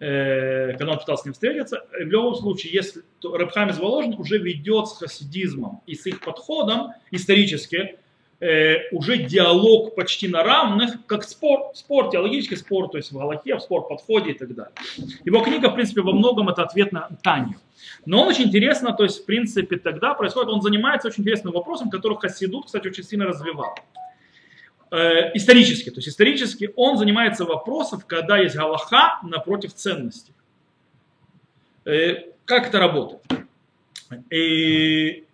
когда 0.00 0.92
он 0.92 0.98
пытался 0.98 1.22
с 1.22 1.24
ним 1.26 1.34
встретиться. 1.34 1.84
В 1.92 2.06
любом 2.06 2.34
случае, 2.34 2.72
если 2.72 3.02
Рабхам 3.22 3.68
из 3.68 3.78
Воложин 3.78 4.14
уже 4.18 4.38
ведет 4.38 4.88
с 4.88 4.96
хасидизмом 4.96 5.82
и 5.86 5.94
с 5.94 6.06
их 6.06 6.20
подходом 6.20 6.94
исторически 7.10 7.98
э, 8.40 8.88
уже 8.92 9.18
диалог 9.18 9.94
почти 9.94 10.26
на 10.28 10.42
равных, 10.42 11.06
как 11.06 11.24
спор, 11.24 11.72
спор, 11.74 12.10
теологический 12.10 12.56
спор, 12.56 12.88
то 12.88 12.96
есть 12.96 13.12
в 13.12 13.18
Галахе, 13.18 13.56
в 13.56 13.60
спор, 13.60 13.86
подходе 13.86 14.30
и 14.30 14.38
так 14.38 14.54
далее. 14.54 14.72
Его 15.24 15.42
книга, 15.42 15.68
в 15.68 15.74
принципе, 15.74 16.00
во 16.00 16.12
многом 16.12 16.48
это 16.48 16.62
ответ 16.62 16.92
на 16.92 17.08
Таню. 17.22 17.56
Но 18.06 18.22
он 18.22 18.28
очень 18.28 18.44
интересно, 18.44 18.92
то 18.92 19.04
есть, 19.04 19.22
в 19.22 19.26
принципе, 19.26 19.76
тогда 19.76 20.14
происходит, 20.14 20.48
он 20.48 20.62
занимается 20.62 21.08
очень 21.08 21.22
интересным 21.22 21.52
вопросом, 21.52 21.90
который 21.90 22.16
Хасидут, 22.18 22.66
кстати, 22.66 22.88
очень 22.88 23.04
сильно 23.04 23.26
развивал. 23.26 23.74
Э, 24.90 25.30
исторически, 25.34 25.90
то 25.90 25.98
есть 25.98 26.08
исторически 26.08 26.70
он 26.74 26.98
занимается 26.98 27.44
вопросом, 27.44 28.02
когда 28.04 28.38
есть 28.38 28.56
Галаха 28.56 29.20
напротив 29.22 29.72
ценностей. 29.74 30.32
Э, 31.84 32.24
как 32.44 32.66
это 32.68 32.80
работает? 32.80 33.22
И, 34.30 35.24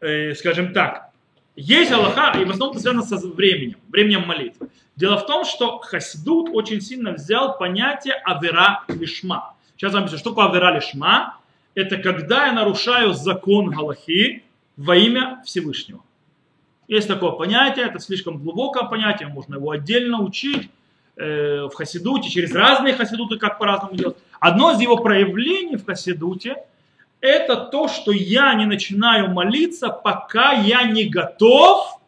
э, 0.00 0.34
скажем 0.34 0.72
так, 0.72 1.10
есть 1.56 1.92
Аллаха, 1.92 2.38
и 2.38 2.44
в 2.44 2.50
основном 2.50 2.70
это 2.72 2.80
связано 2.80 3.02
со 3.02 3.16
временем, 3.16 3.78
временем 3.88 4.26
молитвы. 4.26 4.68
Дело 4.94 5.18
в 5.18 5.26
том, 5.26 5.44
что 5.44 5.78
Хасидут 5.78 6.48
очень 6.52 6.80
сильно 6.80 7.12
взял 7.12 7.58
понятие 7.58 8.14
авера 8.14 8.84
лишма. 8.88 9.54
Сейчас 9.76 9.92
вам 9.92 10.04
объясню, 10.04 10.18
что 10.18 10.30
такое 10.30 10.48
авера 10.48 10.74
лишма. 10.74 11.38
Это 11.74 11.98
когда 11.98 12.46
я 12.46 12.52
нарушаю 12.52 13.12
закон 13.12 13.70
Галахи 13.70 14.42
во 14.76 14.96
имя 14.96 15.42
Всевышнего. 15.44 16.02
Есть 16.88 17.08
такое 17.08 17.32
понятие, 17.32 17.86
это 17.86 17.98
слишком 17.98 18.38
глубокое 18.38 18.84
понятие, 18.84 19.28
можно 19.28 19.56
его 19.56 19.70
отдельно 19.70 20.22
учить 20.22 20.70
э, 21.16 21.64
в 21.64 21.74
Хасидуте, 21.74 22.30
через 22.30 22.54
разные 22.54 22.94
Хасидуты, 22.94 23.38
как 23.38 23.58
по-разному 23.58 23.96
делать. 23.96 24.16
Одно 24.38 24.72
из 24.72 24.80
его 24.80 24.96
проявлений 24.96 25.76
в 25.76 25.84
Хасидуте– 25.84 26.56
это 27.20 27.56
то, 27.56 27.88
что 27.88 28.12
я 28.12 28.54
не 28.54 28.66
начинаю 28.66 29.30
молиться, 29.30 29.88
пока 29.88 30.52
я 30.52 30.84
не 30.84 31.04
готов 31.04 32.00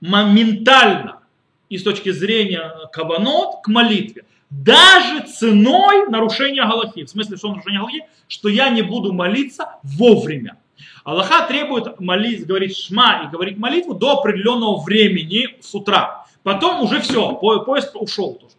моментально 0.00 1.20
и 1.68 1.78
с 1.78 1.82
точки 1.82 2.10
зрения 2.10 2.72
каванот 2.92 3.62
к 3.62 3.68
молитве. 3.68 4.24
Даже 4.50 5.26
ценой 5.26 6.08
нарушения 6.08 6.64
Галахи. 6.64 7.04
В 7.04 7.10
смысле, 7.10 7.36
что 7.36 7.48
нарушение 7.48 7.80
Галахи? 7.80 8.04
Что 8.28 8.48
я 8.48 8.68
не 8.68 8.82
буду 8.82 9.12
молиться 9.12 9.80
вовремя. 9.82 10.58
Аллаха 11.04 11.46
требует 11.46 12.00
молить, 12.00 12.46
говорить 12.46 12.76
шма 12.76 13.24
и 13.24 13.30
говорить 13.30 13.58
молитву 13.58 13.94
до 13.94 14.18
определенного 14.18 14.82
времени 14.82 15.56
с 15.60 15.74
утра. 15.74 16.26
Потом 16.42 16.82
уже 16.82 17.00
все, 17.00 17.34
поезд 17.34 17.92
ушел 17.94 18.34
тоже. 18.34 18.56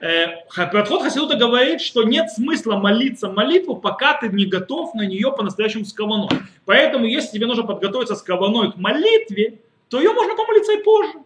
Э, 0.00 0.44
подход 0.72 1.02
Хасидута 1.02 1.36
говорит, 1.36 1.80
что 1.80 2.04
нет 2.04 2.30
смысла 2.30 2.76
молиться 2.76 3.28
молитву, 3.28 3.76
пока 3.76 4.14
ты 4.14 4.28
не 4.28 4.46
готов 4.46 4.94
на 4.94 5.06
нее 5.06 5.32
по-настоящему 5.32 5.84
с 5.84 5.92
каваной. 5.92 6.28
Поэтому, 6.64 7.06
если 7.06 7.32
тебе 7.32 7.46
нужно 7.46 7.64
подготовиться 7.64 8.14
с 8.14 8.22
каваной 8.22 8.72
к 8.72 8.76
молитве, 8.76 9.58
то 9.88 9.98
ее 9.98 10.12
можно 10.12 10.36
помолиться 10.36 10.72
и 10.72 10.82
позже. 10.82 11.18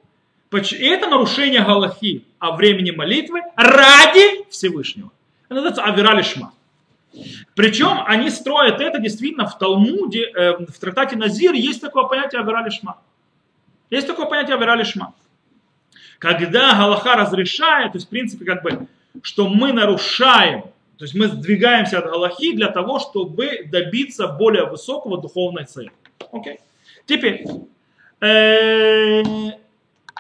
И 0.79 0.87
это 0.87 1.09
нарушение 1.09 1.63
Галахи 1.63 2.25
о 2.39 2.57
времени 2.57 2.91
молитвы 2.91 3.41
ради 3.57 4.49
Всевышнего. 4.51 5.11
Это 5.47 5.55
называется 5.55 5.85
Авирали 5.85 6.23
Шма. 6.23 6.53
Причем 7.55 8.03
они 8.07 8.31
строят 8.31 8.81
это 8.81 8.99
действительно 8.99 9.47
в 9.47 9.59
Талмуде, 9.59 10.31
э, 10.35 10.57
в 10.67 10.79
трактате 10.79 11.17
Назир 11.17 11.53
есть 11.53 11.81
такое 11.81 12.05
понятие 12.05 12.41
Авирали 12.41 12.71
Шма. 12.71 12.99
Есть 13.91 14.07
такое 14.07 14.27
понятие 14.27 14.57
Авирали 14.57 14.85
Шма 14.85 15.15
когда 16.23 16.77
Галаха 16.77 17.17
разрешает, 17.17 17.93
то 17.93 17.97
есть 17.97 18.07
в 18.07 18.11
принципе 18.11 18.45
как 18.45 18.63
бы, 18.63 18.87
что 19.23 19.49
мы 19.49 19.73
нарушаем, 19.73 20.63
то 20.97 21.05
есть 21.05 21.17
мы 21.17 21.27
сдвигаемся 21.27 21.99
от 21.99 22.05
Галахи 22.05 22.53
для 22.53 22.69
того, 22.69 23.01
чтобы 23.01 23.65
добиться 23.65 24.29
более 24.29 24.67
высокого 24.67 25.21
духовной 25.21 25.65
цели. 25.65 25.91
Окей. 26.31 26.61
Теперь, 27.07 27.45
э, 28.21 29.23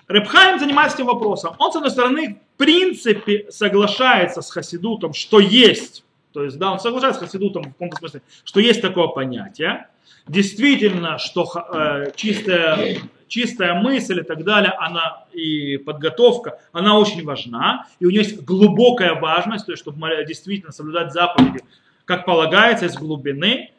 Репхайм 0.08 0.58
занимается 0.58 0.96
этим 0.96 1.06
вопросом. 1.06 1.54
Он, 1.60 1.70
с 1.70 1.76
одной 1.76 1.92
стороны, 1.92 2.40
в 2.56 2.58
принципе 2.58 3.46
соглашается 3.52 4.42
с 4.42 4.50
Хасидутом, 4.50 5.14
что 5.14 5.38
есть, 5.38 6.02
то 6.32 6.44
есть, 6.44 6.58
да, 6.58 6.72
он 6.72 6.80
соглашается 6.80 7.20
с 7.20 7.24
Хасидутом 7.24 7.62
в 7.64 7.72
каком-то 7.72 7.96
смысле, 7.96 8.22
что 8.44 8.60
есть 8.60 8.80
такое 8.82 9.08
понятие. 9.08 9.88
Действительно, 10.26 11.18
что 11.18 11.46
э, 11.72 12.12
чистая 12.14 12.98
чистая 13.32 13.72
мысль 13.80 14.20
и 14.20 14.22
так 14.22 14.44
далее, 14.44 14.72
она 14.78 15.24
и 15.32 15.78
подготовка, 15.78 16.60
она 16.70 16.98
очень 16.98 17.24
важна, 17.24 17.86
и 17.98 18.04
у 18.04 18.10
нее 18.10 18.24
есть 18.24 18.42
глубокая 18.42 19.14
важность, 19.14 19.64
то 19.64 19.72
есть, 19.72 19.82
чтобы 19.82 20.06
действительно 20.28 20.70
соблюдать 20.70 21.14
заповеди, 21.14 21.60
как 22.04 22.26
полагается, 22.26 22.84
из 22.84 22.94
глубины. 22.94 23.72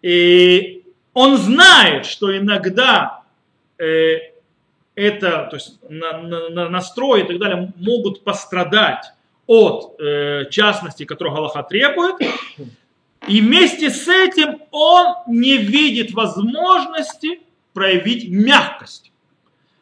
И 0.00 0.84
он 1.12 1.36
знает, 1.36 2.06
что 2.06 2.34
иногда 2.36 3.22
э, 3.78 4.20
это, 4.94 5.48
то 5.50 5.56
есть 5.56 5.78
на, 5.88 6.22
на, 6.22 6.68
настрой 6.70 7.22
и 7.22 7.26
так 7.26 7.38
далее 7.38 7.72
могут 7.76 8.24
пострадать 8.24 9.12
от 9.46 10.00
э, 10.00 10.46
частности, 10.50 11.04
которую 11.04 11.34
Галаха 11.34 11.62
требует, 11.62 12.16
и 13.26 13.40
вместе 13.40 13.90
с 13.90 14.06
этим 14.08 14.60
он 14.70 15.14
не 15.26 15.56
видит 15.56 16.12
возможности 16.12 17.40
проявить 17.72 18.28
мягкость. 18.28 19.12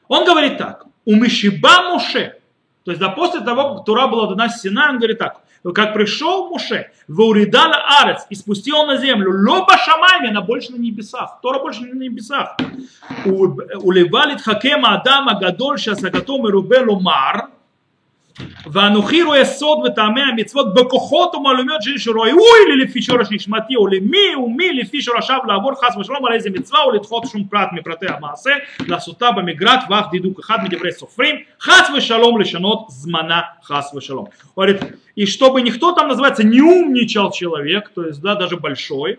Он 0.09 0.25
говорит 0.25 0.59
так, 0.59 0.87
у 1.05 1.15
Мишиба 1.15 1.91
Муше, 1.91 2.37
то 2.85 2.91
есть 2.91 3.01
да, 3.01 3.09
после 3.09 3.41
того, 3.41 3.75
как 3.75 3.85
Тура 3.85 4.07
была 4.07 4.29
дана 4.29 4.49
Сина, 4.49 4.91
он 4.91 4.99
говорит 4.99 5.19
так, 5.19 5.41
как 5.75 5.95
пришел 5.95 6.49
Муше, 6.49 6.91
Вауридала 7.07 8.01
Арец, 8.01 8.27
и 8.31 8.35
спустил 8.35 8.77
он 8.79 8.89
на 8.89 8.97
землю, 8.97 9.31
лоба 9.31 9.77
шамами, 9.79 10.31
она 10.31 10.41
больше 10.41 10.73
на 10.73 10.77
небесах, 10.77 11.39
Тора 11.41 11.61
больше 11.61 11.83
на 11.83 11.95
небесах. 11.95 12.57
Уливалит 13.25 14.41
хакема 14.41 14.95
Адама 14.95 15.39
Гадоль, 15.39 15.79
Шасагатом 15.79 16.49
и 16.49 16.51
Рубелу 16.51 17.01
Мар, 17.01 17.51
ואנוכי 18.73 19.23
סוד 19.45 19.79
וטעמי 19.87 20.21
המצוות 20.21 20.75
בכוחות 20.75 21.35
ומעלומיות 21.35 21.83
שיש 21.83 22.09
ראוי 22.09 22.61
לי 22.69 22.85
לפי 22.85 23.03
שורש 23.03 23.29
נשמתי 23.31 23.77
או 23.77 23.87
למי 23.87 24.35
ומי 24.37 24.73
לפי 24.73 25.03
שורשיו 25.03 25.39
לעבור 25.49 25.73
חס 25.75 25.97
ושלום 25.97 26.27
על 26.27 26.33
איזה 26.33 26.51
מצווה 26.51 26.83
או 26.83 26.91
לדחות 26.91 27.25
שום 27.27 27.45
פרט 27.45 27.69
מפרטי 27.73 28.07
המעשה 28.09 28.51
לעשותה 28.87 29.31
במגרעת 29.33 29.81
ואף 29.91 30.11
דידוק 30.11 30.41
אחד 30.41 30.57
מדברי 30.65 30.93
סופרים 30.93 31.37
חס 31.61 31.91
ושלום 31.97 32.41
לשנות 32.41 32.87
זמנה 32.89 33.41
חס 33.65 33.95
ושלום. 33.95 34.25
И 35.17 35.27
чтобы 35.27 35.61
никто 35.61 35.93
там 35.93 36.09
называется 36.09 36.43
не 36.43 36.61
умничал 36.61 37.31
человек, 37.33 37.91
то 37.95 38.07
есть 38.07 38.21
да, 38.21 38.35
даже 38.35 38.57
большой, 38.57 39.19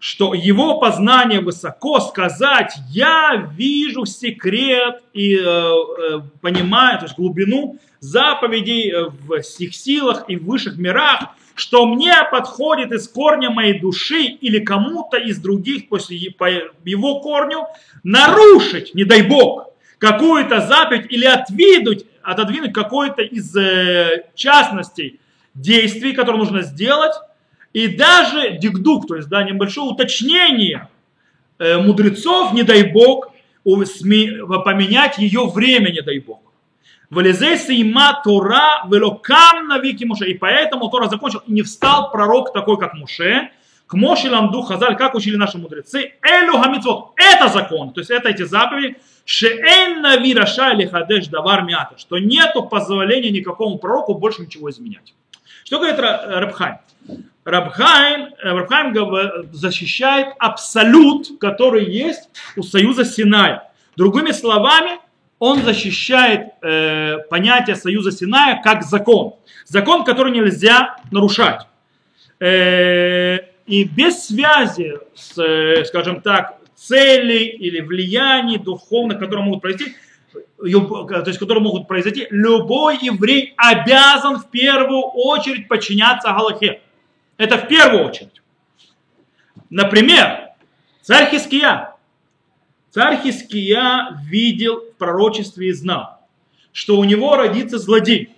что 0.00 0.34
его 0.34 0.78
познание 0.78 1.40
высоко 1.40 2.00
сказать, 2.00 2.74
я 2.90 3.50
вижу 3.56 4.06
секрет 4.06 5.02
и 5.12 5.36
э, 5.36 5.40
э, 5.40 6.20
понимаю, 6.40 6.98
то 6.98 7.04
есть 7.06 7.16
глубину 7.16 7.78
заповедей 8.00 8.92
э, 8.92 9.08
в 9.08 9.34
их 9.34 9.74
силах 9.74 10.24
и 10.28 10.36
в 10.36 10.44
высших 10.44 10.76
мирах, 10.78 11.28
что 11.54 11.86
мне 11.86 12.14
подходит 12.30 12.92
из 12.92 13.08
корня 13.08 13.50
моей 13.50 13.78
души 13.78 14.22
или 14.22 14.60
кому-то 14.60 15.16
из 15.16 15.38
других 15.38 15.88
после 15.88 16.30
по 16.30 16.48
его 16.84 17.20
корню 17.20 17.66
нарушить, 18.04 18.94
не 18.94 19.04
дай 19.04 19.22
бог, 19.22 19.68
какую-то 19.98 20.60
заповедь 20.60 21.10
или 21.10 21.24
отвидуть, 21.24 22.06
отодвинуть 22.22 22.72
какой-то 22.72 23.22
из 23.22 23.54
э, 23.56 24.26
частностей 24.34 25.20
действий, 25.54 26.12
которые 26.12 26.38
нужно 26.38 26.62
сделать, 26.62 27.14
и 27.72 27.88
даже 27.88 28.58
дикдук, 28.58 29.06
то 29.06 29.16
есть 29.16 29.28
да, 29.28 29.42
небольшое 29.42 29.90
уточнение 29.90 30.88
э, 31.58 31.78
мудрецов, 31.78 32.52
не 32.52 32.62
дай 32.62 32.84
бог, 32.84 33.32
поменять 33.64 35.18
ее 35.18 35.46
время, 35.46 35.90
не 35.90 36.00
дай 36.00 36.18
бог. 36.18 36.40
Вализей 37.10 37.56
сейма 37.56 38.20
Тора 38.22 38.84
велокам 38.86 39.66
на 39.66 39.78
вики 39.78 40.04
Муше. 40.04 40.26
И 40.26 40.34
поэтому 40.34 40.90
Тора 40.90 41.08
закончил, 41.08 41.40
и 41.46 41.52
не 41.52 41.62
встал 41.62 42.10
пророк 42.10 42.52
такой, 42.52 42.78
как 42.78 42.94
Муше. 42.94 43.50
К 43.86 43.94
Моше 43.94 44.30
ламду 44.30 44.60
хазаль, 44.60 44.96
как 44.96 45.14
учили 45.14 45.36
наши 45.36 45.56
мудрецы. 45.56 46.12
Элю 46.22 46.58
хамитвот. 46.58 47.12
Это 47.16 47.48
закон. 47.48 47.94
То 47.94 48.00
есть 48.00 48.10
это 48.10 48.28
эти 48.28 48.42
заповеди. 48.42 48.96
Шеэн 49.24 50.02
нави 50.02 50.34
раша 50.34 50.72
или 50.72 50.86
хадеш 50.86 51.28
давар 51.28 51.62
мята. 51.62 51.96
Что 51.96 52.18
нету 52.18 52.64
позволения 52.64 53.30
никакому 53.30 53.78
пророку 53.78 54.12
больше 54.12 54.42
ничего 54.42 54.68
изменять. 54.68 55.14
Что 55.64 55.78
говорит 55.78 55.98
Рабхайм? 55.98 56.78
Рабхайм, 57.48 58.34
Рабхайм 58.42 58.94
защищает 59.52 60.34
абсолют, 60.38 61.38
который 61.40 61.84
есть 61.86 62.28
у 62.56 62.62
союза 62.62 63.06
Синая. 63.06 63.70
Другими 63.96 64.32
словами, 64.32 64.98
он 65.38 65.62
защищает 65.62 66.48
э, 66.60 67.18
понятие 67.30 67.76
союза 67.76 68.12
Синая 68.12 68.60
как 68.62 68.82
закон. 68.82 69.36
Закон, 69.64 70.04
который 70.04 70.32
нельзя 70.32 70.96
нарушать. 71.10 71.66
Э, 72.38 73.38
и 73.66 73.84
без 73.84 74.26
связи 74.26 74.98
с, 75.14 75.38
э, 75.38 75.86
скажем 75.86 76.20
так, 76.20 76.58
целей 76.74 77.46
или 77.46 77.80
влияний 77.80 78.58
духовных, 78.58 79.18
которые 79.18 79.44
могут 79.46 79.62
произойти, 79.62 79.94
то 80.58 81.24
есть 81.26 81.38
которые 81.38 81.62
могут 81.62 81.88
произойти, 81.88 82.26
любой 82.30 82.98
еврей 83.00 83.54
обязан 83.56 84.36
в 84.38 84.50
первую 84.50 85.00
очередь 85.00 85.66
подчиняться 85.66 86.28
Галахе. 86.28 86.82
Это 87.38 87.56
в 87.56 87.66
первую 87.66 88.06
очередь. 88.06 88.42
Например, 89.70 90.50
царь 91.02 91.30
Хиския 91.30 91.94
Царь 92.90 93.20
Хиския 93.22 94.18
видел 94.24 94.80
в 94.80 94.96
пророчестве 94.96 95.68
и 95.68 95.72
знал, 95.72 96.18
что 96.72 96.96
у 96.98 97.04
него 97.04 97.36
родится 97.36 97.78
злодей, 97.78 98.34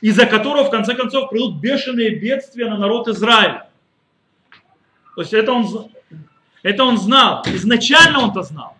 из-за 0.00 0.26
которого 0.26 0.64
в 0.64 0.70
конце 0.70 0.94
концов 0.94 1.28
придут 1.28 1.60
бешеные 1.60 2.18
бедствия 2.18 2.68
на 2.68 2.78
народ 2.78 3.08
Израиля. 3.08 3.68
То 5.14 5.20
есть 5.20 5.34
это 5.34 5.52
он, 5.52 5.90
это 6.62 6.84
он 6.84 6.96
знал, 6.98 7.44
изначально 7.46 8.20
он 8.20 8.30
это 8.30 8.42
знал. 8.42 8.76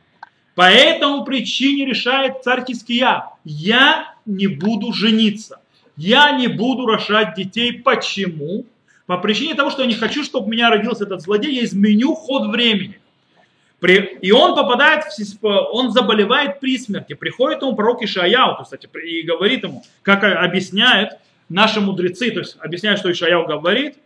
По 0.54 0.70
этому 0.70 1.24
причине 1.24 1.84
решает 1.84 2.42
царь 2.42 2.64
Хиския, 2.66 3.26
я 3.44 4.14
не 4.24 4.46
буду 4.46 4.92
жениться, 4.92 5.60
я 5.96 6.32
не 6.32 6.48
буду 6.48 6.86
рожать 6.86 7.34
детей. 7.34 7.74
Почему? 7.74 8.64
По 9.08 9.16
причине 9.16 9.54
того, 9.54 9.70
что 9.70 9.80
я 9.80 9.88
не 9.88 9.94
хочу, 9.94 10.22
чтобы 10.22 10.48
у 10.48 10.50
меня 10.50 10.68
родился 10.68 11.04
этот 11.04 11.22
злодей, 11.22 11.54
я 11.54 11.64
изменю 11.64 12.14
ход 12.14 12.50
времени. 12.50 13.00
И 14.20 14.30
он 14.32 14.54
попадает, 14.54 15.04
в, 15.40 15.46
он 15.46 15.92
заболевает 15.92 16.60
при 16.60 16.76
смерти. 16.76 17.14
Приходит 17.14 17.62
ему 17.62 17.74
пророк 17.74 18.02
Ишаяу, 18.02 18.62
кстати, 18.62 18.86
и 19.02 19.22
говорит 19.22 19.62
ему, 19.62 19.82
как 20.02 20.24
объясняют 20.24 21.12
наши 21.48 21.80
мудрецы, 21.80 22.30
то 22.32 22.40
есть 22.40 22.58
объясняет, 22.60 22.98
что 22.98 23.10
Ишаяу 23.10 23.46
говорит. 23.46 23.96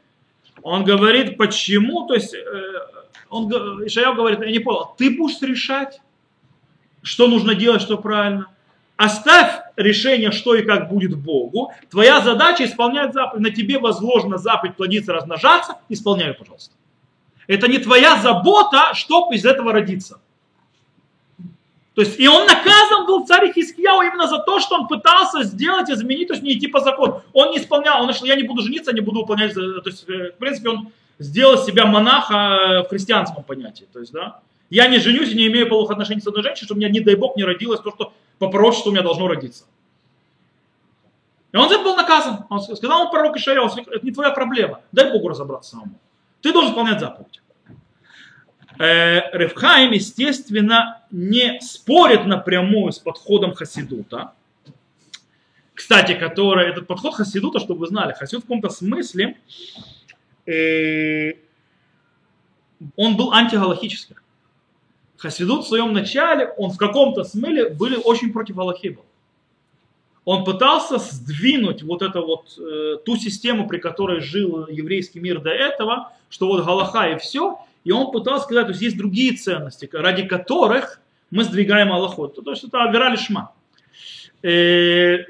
Он 0.62 0.84
говорит, 0.84 1.36
почему, 1.36 2.06
то 2.06 2.14
есть 2.14 2.32
э, 2.32 2.38
он, 3.28 3.50
Ишаяу 3.84 4.14
говорит, 4.14 4.38
я 4.38 4.52
не 4.52 4.60
понял, 4.60 4.94
ты 4.96 5.10
будешь 5.10 5.42
решать, 5.42 6.00
что 7.02 7.26
нужно 7.26 7.56
делать, 7.56 7.82
что 7.82 7.98
правильно. 7.98 8.46
Оставь 8.96 9.62
решение, 9.76 10.32
что 10.32 10.54
и 10.54 10.62
как 10.62 10.88
будет 10.88 11.16
Богу. 11.16 11.72
Твоя 11.90 12.20
задача 12.20 12.64
исполнять 12.64 13.12
заповедь. 13.12 13.42
На 13.42 13.50
тебе 13.50 13.78
возложена 13.78 14.38
заповедь 14.38 14.76
плодиться, 14.76 15.12
размножаться. 15.12 15.76
Исполняй 15.88 16.35
пожалуйста. 16.35 16.74
Это 17.46 17.68
не 17.68 17.78
твоя 17.78 18.16
забота, 18.16 18.94
что 18.94 19.28
из 19.32 19.44
этого 19.44 19.72
родится. 19.72 20.20
То 21.94 22.00
есть, 22.00 22.18
и 22.18 22.26
он 22.26 22.46
наказан 22.46 23.06
был 23.06 23.26
царь 23.26 23.52
Хискияу 23.52 24.00
именно 24.02 24.26
за 24.26 24.38
то, 24.38 24.61
что 24.61 24.76
он 24.76 24.88
пытался 24.88 25.42
сделать, 25.42 25.90
изменить, 25.90 26.28
то 26.28 26.35
есть 26.35 26.42
не 26.42 26.54
идти 26.54 26.66
по 26.66 26.80
закону. 26.80 27.22
Он 27.35 27.50
не 27.50 27.58
исполнял, 27.58 28.02
он 28.02 28.08
решил, 28.08 28.26
я 28.26 28.37
не 28.37 28.44
буду 28.44 28.62
жениться, 28.62 28.94
не 28.94 29.02
буду 29.02 29.20
выполнять, 29.20 29.52
то 29.52 29.82
есть, 29.85 30.08
э, 30.08 30.30
в 30.30 30.38
принципе, 30.38 30.70
он 30.70 30.88
сделал 31.18 31.58
себя 31.58 31.85
монаха 31.85 32.35
э, 32.35 32.82
в 32.85 32.88
христианском 32.88 33.44
понятии. 33.44 33.87
То 33.92 34.00
есть, 34.00 34.12
да, 34.12 34.40
я 34.70 34.88
не 34.88 35.00
женюсь 35.00 35.32
и 35.32 35.37
не 35.37 35.48
имею 35.48 35.68
половых 35.68 35.90
отношений 35.90 36.22
с 36.22 36.26
одной 36.26 36.42
женщиной, 36.42 36.64
чтобы 36.64 36.78
у 36.78 36.80
меня, 36.80 36.88
не 36.88 37.00
дай 37.00 37.14
бог, 37.14 37.37
не 37.37 37.44
родилось 37.44 37.80
то, 37.80 37.90
что 37.90 38.14
по 38.42 38.48
пророчеству 38.48 38.90
у 38.90 38.92
меня 38.92 39.05
должно 39.05 39.28
родиться. 39.28 39.66
И 41.52 41.57
он 41.57 41.68
за 41.68 41.76
это 41.76 41.85
был 41.85 41.94
наказан. 41.94 42.44
Он 42.50 42.61
сказал, 42.61 43.02
он 43.02 43.11
пророк 43.12 43.37
Ишаяу, 43.37 43.68
это 43.68 44.05
не 44.05 44.11
твоя 44.11 44.33
проблема, 44.33 44.81
дай 44.90 45.12
Богу 45.12 45.28
разобраться 45.28 45.70
самому. 45.70 45.94
Ты 46.40 46.52
должен 46.52 46.72
выполнять 46.72 46.98
заповедь. 46.98 47.40
Э, 48.81 49.31
Ревхайм, 49.38 49.92
естественно, 49.92 51.02
не 51.12 51.61
спорит 51.61 52.26
напрямую 52.26 52.90
с 52.90 52.98
подходом 52.98 53.55
Хасидута. 53.55 54.33
Кстати, 55.74 56.14
который, 56.14 56.68
этот 56.68 56.88
подход 56.88 57.14
Хасидута, 57.14 57.61
чтобы 57.61 57.81
вы 57.81 57.87
знали, 57.87 58.12
Хасид 58.12 58.40
в 58.40 58.42
каком-то 58.42 58.70
смысле, 58.70 59.37
э, 60.46 61.35
он 62.96 63.16
был 63.16 63.33
антигалахический. 63.33 64.16
Хасидут 65.22 65.64
в 65.64 65.68
своем 65.68 65.92
начале, 65.92 66.52
он 66.58 66.70
в 66.70 66.76
каком-то 66.76 67.24
смысле 67.24 67.70
были 67.70 67.96
очень 67.96 68.32
против 68.32 68.58
Аллахи 68.58 68.88
был 68.88 69.04
он 70.24 70.44
пытался 70.44 70.98
сдвинуть 70.98 71.82
вот 71.82 72.02
эту 72.02 72.24
вот, 72.24 72.56
э, 72.58 72.98
ту 73.04 73.16
систему, 73.16 73.66
при 73.66 73.78
которой 73.78 74.20
жил 74.20 74.68
еврейский 74.68 75.20
мир 75.20 75.40
до 75.40 75.50
этого, 75.50 76.12
что 76.28 76.46
вот 76.46 76.64
Галаха 76.64 77.11
и 77.11 77.18
все, 77.18 77.58
и 77.85 77.90
он 77.90 78.12
пытался 78.12 78.44
сказать, 78.44 78.66
то 78.66 78.70
есть 78.70 78.82
есть 78.82 78.96
другие 78.96 79.37
ценности, 79.37 79.88
ради 79.92 80.24
которых 80.26 81.00
мы 81.30 81.44
сдвигаем 81.44 81.92
Аллаху. 81.92 82.28
То 82.28 82.50
есть 82.50 82.62
это 82.62 82.85
Авера 82.85 83.11
Лишма. 83.11 83.52
Э, 84.42 85.24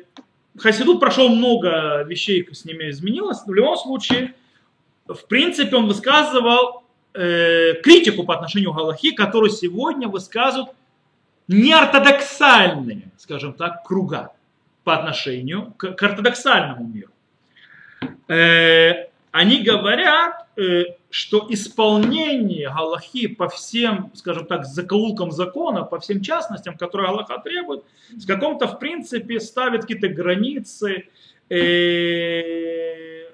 Хасидут 0.58 1.00
прошел 1.00 1.30
много 1.30 2.02
вещей, 2.02 2.46
с 2.52 2.66
ними 2.66 2.90
изменилось. 2.90 3.38
В 3.46 3.54
любом 3.54 3.76
случае, 3.78 4.34
в 5.06 5.24
принципе, 5.26 5.76
он 5.76 5.86
высказывал 5.86 6.81
э, 7.14 7.74
критику 7.82 8.24
по 8.24 8.34
отношению 8.34 8.72
к 8.72 8.76
Галахи, 8.76 9.12
которую 9.12 9.50
сегодня 9.50 10.08
высказывают 10.08 10.70
неортодоксальные, 11.48 13.10
скажем 13.18 13.54
так, 13.54 13.84
круга 13.84 14.32
по 14.84 14.94
отношению 14.94 15.72
к, 15.76 15.92
к 15.92 16.02
ортодоксальному 16.02 16.86
миру. 16.86 17.10
Э, 18.28 19.06
они 19.30 19.62
говорят, 19.62 20.46
э, 20.56 20.84
что 21.10 21.46
исполнение 21.48 22.68
Галахи 22.68 23.28
по 23.28 23.48
всем, 23.48 24.10
скажем 24.14 24.46
так, 24.46 24.66
закоулкам 24.66 25.30
закона, 25.30 25.84
по 25.84 25.98
всем 26.00 26.20
частностям, 26.20 26.76
которые 26.76 27.08
Галаха 27.08 27.38
требует, 27.38 27.84
с 28.16 28.26
каком-то, 28.26 28.66
в 28.66 28.78
принципе, 28.78 29.40
ставит 29.40 29.82
какие-то 29.82 30.08
границы, 30.08 31.08
э, 31.48 33.28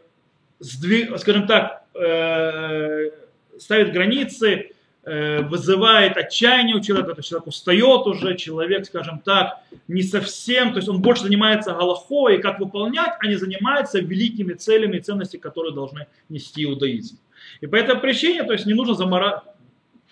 сдвиг, 0.61 1.19
скажем 1.19 1.47
так, 1.47 1.85
э, 1.95 3.11
ставит 3.59 3.93
границы 3.93 4.73
э, 5.05 5.43
вызывает 5.43 6.17
отчаяние 6.17 6.77
у 6.77 6.81
человека, 6.81 7.15
то 7.15 7.19
есть 7.19 7.29
человек 7.29 7.47
устает 7.47 8.07
уже, 8.07 8.37
человек, 8.37 8.87
скажем 8.87 9.21
так, 9.21 9.61
не 9.87 10.03
совсем, 10.03 10.71
то 10.71 10.77
есть 10.77 10.89
он 10.89 11.01
больше 11.01 11.25
занимается 11.25 11.73
галахой, 11.73 12.39
как 12.41 12.61
выполнять, 12.61 13.13
а 13.19 13.27
не 13.27 13.37
занимается 13.37 14.01
великими 14.01 14.55
целями 14.55 14.99
и 14.99 15.01
ценностями, 15.01 15.41
которые 15.41 15.75
должны 15.75 16.07
нести 16.29 16.65
иудаизм. 16.65 17.19
И 17.61 17.67
по 17.67 17.77
этой 17.77 17.97
причине, 17.97 18.45
то 18.45 18.53
есть 18.53 18.67
не 18.67 18.75
нужно 18.75 18.95
замора... 18.95 19.45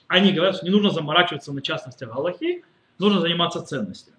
они 0.09 0.33
говорят, 0.33 0.57
что 0.57 0.65
не 0.65 0.71
нужно 0.71 0.91
заморачиваться 0.91 1.53
на 1.53 1.63
частностях 1.63 2.15
галахи, 2.15 2.65
нужно 2.99 3.21
заниматься 3.21 3.63
ценностями. 3.63 4.17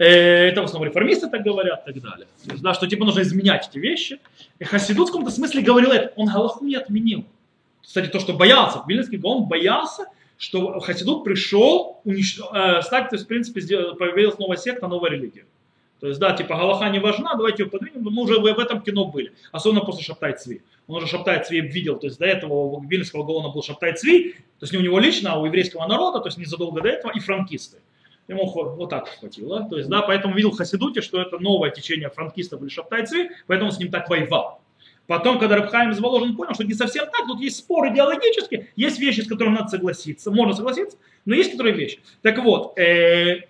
Э, 0.00 0.48
это 0.48 0.62
в 0.62 0.64
основном 0.64 0.88
реформисты 0.88 1.28
так 1.28 1.42
говорят 1.42 1.86
и 1.86 1.92
так 1.92 2.02
далее. 2.02 2.26
Да, 2.62 2.72
что 2.72 2.86
типа 2.86 3.04
нужно 3.04 3.20
изменять 3.20 3.68
эти 3.68 3.78
вещи. 3.78 4.18
И 4.58 4.64
Хасидут 4.64 5.08
в 5.08 5.12
каком-то 5.12 5.30
смысле 5.30 5.60
говорил 5.60 5.90
это. 5.90 6.12
Он 6.16 6.26
Галаху 6.26 6.64
не 6.64 6.74
отменил. 6.74 7.26
Кстати, 7.82 8.08
то, 8.08 8.20
что 8.20 8.32
боялся, 8.32 8.82
Вильнинский 8.86 9.20
он 9.22 9.46
боялся, 9.46 10.06
что 10.38 10.80
Хасидут 10.80 11.24
пришел 11.24 12.00
унич... 12.04 12.38
э, 12.38 12.82
стать, 12.82 13.10
то 13.10 13.16
есть, 13.16 13.24
в 13.24 13.28
принципе, 13.28 13.60
появилась 13.94 14.38
новая 14.38 14.56
секта, 14.56 14.88
новая 14.88 15.10
религия. 15.10 15.44
То 16.00 16.08
есть, 16.08 16.18
да, 16.18 16.32
типа, 16.32 16.56
Галаха 16.56 16.88
не 16.88 16.98
важна, 16.98 17.34
давайте 17.34 17.64
ее 17.64 17.68
подвинем, 17.68 18.02
но 18.02 18.10
мы 18.10 18.22
уже 18.22 18.40
в 18.40 18.46
этом 18.46 18.80
кино 18.80 19.04
были. 19.04 19.32
Особенно 19.52 19.82
после 19.82 20.02
Шаптай 20.02 20.32
Цви. 20.32 20.62
Он 20.86 20.96
уже 20.96 21.06
Шаптай 21.06 21.44
Цви 21.44 21.60
видел, 21.60 21.98
то 21.98 22.06
есть 22.06 22.18
до 22.18 22.24
этого 22.24 22.54
у 22.54 22.80
Вильнинского 22.80 23.22
Гаона 23.22 23.50
был 23.50 23.62
Шаптай 23.62 23.94
Цви, 23.94 24.32
то 24.32 24.62
есть 24.62 24.72
не 24.72 24.78
у 24.78 24.82
него 24.82 24.98
лично, 24.98 25.34
а 25.34 25.38
у 25.38 25.44
еврейского 25.44 25.86
народа, 25.86 26.20
то 26.20 26.28
есть 26.28 26.38
незадолго 26.38 26.80
до 26.80 26.88
этого, 26.88 27.12
и 27.12 27.20
франкисты. 27.20 27.78
Ему 28.28 28.46
вот 28.46 28.88
так 28.88 29.08
хватило. 29.08 29.68
То 29.68 29.76
есть, 29.76 29.90
да, 29.90 30.02
поэтому 30.02 30.34
видел 30.34 30.52
Хасидуте, 30.52 31.02
что 31.02 31.20
это 31.20 31.38
новое 31.38 31.70
течение 31.70 32.08
франкистов 32.08 32.62
или 32.62 32.68
шаптайцев, 32.68 33.30
поэтому 33.46 33.70
он 33.70 33.76
с 33.76 33.78
ним 33.78 33.90
так 33.90 34.08
воевал. 34.08 34.60
Потом, 35.10 35.40
когда 35.40 35.56
Рабхайм 35.56 35.90
из 35.90 35.98
Воложин 35.98 36.36
понял, 36.36 36.54
что 36.54 36.62
не 36.62 36.72
совсем 36.72 37.04
так, 37.06 37.26
тут 37.26 37.40
есть 37.40 37.56
спор 37.56 37.88
идеологический, 37.88 38.68
есть 38.76 39.00
вещи, 39.00 39.22
с 39.22 39.26
которыми 39.26 39.56
надо 39.56 39.66
согласиться, 39.66 40.30
можно 40.30 40.54
согласиться, 40.54 40.98
но 41.24 41.34
есть 41.34 41.50
которые 41.50 41.74
вещи. 41.74 41.98
Так 42.22 42.38
вот, 42.38 42.78
э, 42.78 43.40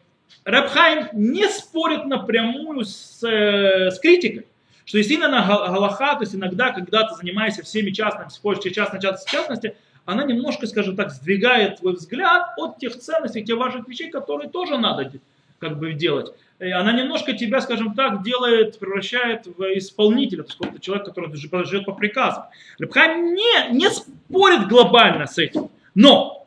Рабхайм 0.45 1.09
не 1.13 1.47
спорит 1.49 2.07
напрямую 2.07 2.87
с, 2.87 3.23
э, 3.23 3.91
с 3.91 3.99
критикой, 3.99 4.47
что 4.87 4.97
действительно 4.97 5.45
Галаха, 5.47 6.15
то 6.15 6.23
есть 6.23 6.35
иногда, 6.35 6.71
когда 6.71 7.07
ты 7.07 7.15
занимаешься 7.17 7.63
всеми 7.63 7.91
частными, 7.91 8.31
споришь 8.31 8.63
частной 8.73 8.99
частности, 8.99 9.77
она 10.07 10.25
немножко, 10.25 10.67
скажем 10.67 10.97
так, 10.97 11.11
сдвигает 11.11 11.81
твой 11.81 11.93
взгляд 11.93 12.55
от 12.57 12.79
тех 12.79 12.97
ценностей, 12.97 13.45
тех 13.45 13.59
важных 13.59 13.87
вещей, 13.87 14.11
которые 14.11 14.49
тоже 14.49 14.79
надо 14.79 15.13
как 15.59 15.79
бы 15.79 15.93
делать. 15.93 16.33
Она 16.61 16.93
немножко 16.93 17.33
тебя, 17.33 17.63
скажем 17.63 17.95
так, 17.95 18.23
делает, 18.23 18.79
превращает 18.79 19.47
в 19.47 19.63
исполнителя, 19.79 20.43
то 20.43 20.67
есть 20.67 20.83
человек, 20.83 21.07
который 21.07 21.35
живет 21.35 21.87
по 21.87 21.93
приказам. 21.93 22.45
Рабхайм 22.79 23.35
не, 23.35 23.71
не 23.73 23.89
спорит 23.89 24.69
глобально 24.69 25.27
с 25.27 25.39
этим, 25.39 25.71
но 25.95 26.47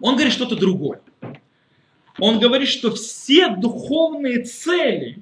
он 0.00 0.14
говорит 0.14 0.32
что-то 0.32 0.54
другое. 0.54 1.00
Он 2.20 2.38
говорит, 2.38 2.68
что 2.68 2.92
все 2.92 3.48
духовные 3.48 4.44
цели, 4.44 5.18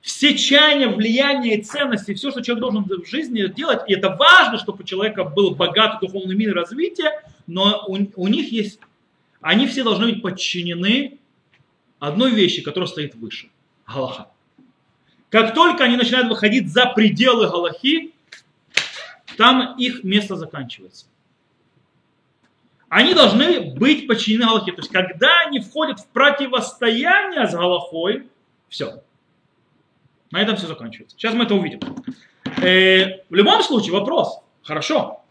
все 0.00 0.36
чаяния, 0.36 0.88
влияния 0.88 1.56
и 1.56 1.62
ценности, 1.62 2.14
все, 2.14 2.32
что 2.32 2.40
человек 2.40 2.62
должен 2.62 2.84
в 2.84 3.08
жизни 3.08 3.46
делать, 3.46 3.82
и 3.86 3.94
это 3.94 4.16
важно, 4.16 4.58
чтобы 4.58 4.82
у 4.82 4.86
человека 4.86 5.22
был 5.22 5.54
богатый 5.54 6.04
духовный 6.04 6.34
мир 6.34 6.50
и 6.50 6.54
развитие, 6.54 7.12
но 7.46 7.84
у, 7.86 7.96
у 8.16 8.26
них 8.26 8.50
есть, 8.50 8.80
они 9.40 9.68
все 9.68 9.84
должны 9.84 10.06
быть 10.06 10.22
подчинены 10.22 11.19
одной 12.00 12.32
вещи, 12.32 12.62
которая 12.62 12.88
стоит 12.88 13.14
выше– 13.14 13.48
Галаха. 13.86 14.28
Как 15.28 15.54
только 15.54 15.84
они 15.84 15.96
начинают 15.96 16.28
выходить 16.28 16.72
за 16.72 16.86
пределы 16.86 17.48
Галахи, 17.48 18.12
там 19.36 19.76
их 19.78 20.02
место 20.02 20.36
заканчивается. 20.36 21.06
Они 22.88 23.14
должны 23.14 23.72
быть 23.76 24.08
подчинены 24.08 24.46
Галахе. 24.46 24.72
То 24.72 24.78
есть, 24.78 24.90
когда 24.90 25.40
они 25.46 25.60
входят 25.60 26.00
в 26.00 26.06
противостояние 26.08 27.46
с 27.46 27.52
Галахой, 27.52 28.28
все, 28.68 29.02
на 30.32 30.42
этом 30.42 30.56
все 30.56 30.66
заканчивается. 30.66 31.16
Сейчас 31.16 31.34
мы 31.34 31.44
это 31.44 31.54
увидим. 31.54 31.80
Э, 32.60 33.22
в 33.28 33.34
любом 33.34 33.62
случае, 33.62 33.92
вопрос. 33.92 34.40
Хорошо. 34.62 35.22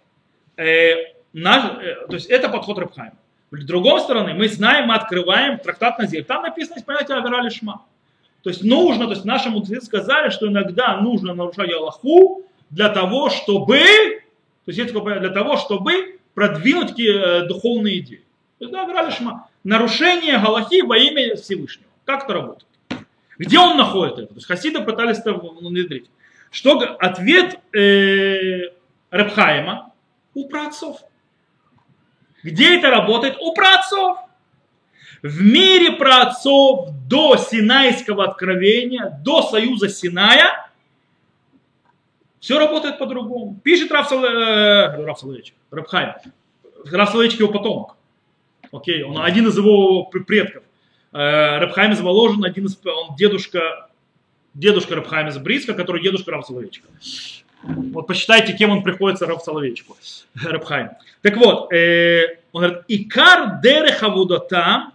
Э, 0.56 0.94
наш, 1.34 1.78
э, 1.82 2.08
то 2.08 2.14
есть 2.14 2.28
это 2.28 2.48
подход 2.48 2.80
Рабхайма. 2.80 3.18
С 3.52 3.66
другой 3.66 4.00
стороны, 4.02 4.34
мы 4.34 4.48
знаем, 4.48 4.88
мы 4.88 4.96
открываем 4.96 5.58
трактат 5.58 5.98
Назир. 5.98 6.24
Там 6.24 6.44
написано 6.44 6.78
из 6.78 6.84
понятия 6.84 7.16
Авера 7.16 7.42
Лишма. 7.42 7.84
То 8.44 8.50
есть 8.50 8.64
нужно, 8.64 9.06
то 9.06 9.14
есть 9.14 9.26
наши 9.26 9.50
мудрецы 9.50 9.86
сказали, 9.86 10.30
что 10.30 10.48
иногда 10.48 10.98
нужно 10.98 11.34
нарушать 11.34 11.72
Аллаху 11.74 12.44
для 12.70 12.90
того, 12.90 13.30
чтобы, 13.30 13.80
то 14.66 14.72
есть 14.72 14.94
для 14.94 15.30
того, 15.30 15.58
чтобы 15.58 16.20
продвинуть 16.34 16.98
э, 17.00 17.48
духовные 17.48 18.00
идеи. 18.00 18.24
То 18.60 18.66
есть 18.66 18.72
да, 18.72 18.84
Авера 18.84 19.06
Лишма. 19.06 19.48
Нарушение 19.64 20.38
Галахи 20.38 20.82
во 20.84 20.98
имя 20.98 21.36
Всевышнего. 21.36 21.90
Как 22.06 22.26
это 22.26 22.34
работает? 22.34 22.66
Где 23.38 23.60
он 23.60 23.78
находит 23.78 24.20
это? 24.20 24.28
То 24.28 24.36
есть 24.36 24.48
хасиды 24.48 24.82
пытались 24.82 25.20
это 25.20 25.34
внедрить. 25.34 26.10
Что 26.52 26.80
ответ 27.00 27.60
э, 27.76 28.72
Рабхаима 29.10 29.92
у 30.34 30.48
праотцов. 30.48 30.98
Где 32.44 32.78
это 32.78 32.90
работает? 32.90 33.38
У 33.40 33.54
праотцов. 33.54 34.18
В 35.22 35.42
мире 35.42 35.92
праотцов 35.92 36.90
до 37.08 37.36
Синайского 37.36 38.26
откровения, 38.26 39.20
до 39.24 39.42
союза 39.42 39.90
Синая, 39.90 40.70
все 42.40 42.58
работает 42.58 42.98
по-другому. 42.98 43.60
Пишет 43.64 43.92
Раф, 43.92 44.08
Сал... 44.08 44.24
э, 44.24 45.06
Раф 45.06 45.22
Рабхайм. 45.72 46.14
Раф 46.90 47.10
Салович 47.10 47.34
его 47.34 47.52
потомок. 47.52 47.98
Окей, 48.72 49.04
он 49.04 49.22
один 49.22 49.48
из 49.48 49.58
его 49.58 50.06
предков. 50.06 50.64
Э, 51.12 51.58
Рабхайм 51.58 51.92
из 51.92 52.00
Воложин, 52.00 52.46
один 52.46 52.66
из, 52.66 52.80
он 52.86 53.16
дедушка, 53.18 53.90
дедушка 54.54 54.96
Рабхайм 54.96 55.28
из 55.28 55.38
Бриска, 55.38 55.74
который 55.74 56.02
дедушка 56.02 56.32
Рав 56.32 56.46
Соловейчика. 56.46 56.88
Вот 57.64 58.08
посчитайте, 58.08 58.54
кем 58.54 58.72
он 58.72 58.84
приходится 58.84 59.26
Раб 59.26 59.42
Соловейчику, 59.42 59.98
Рабхайм. 60.44 60.92
Так 61.22 61.38
вот, 61.38 61.72
э, 61.74 62.38
он 62.52 62.64
говорит, 62.64 62.84
«Икар 62.88 63.60
дереха 63.62 64.10
вудота, 64.10 64.92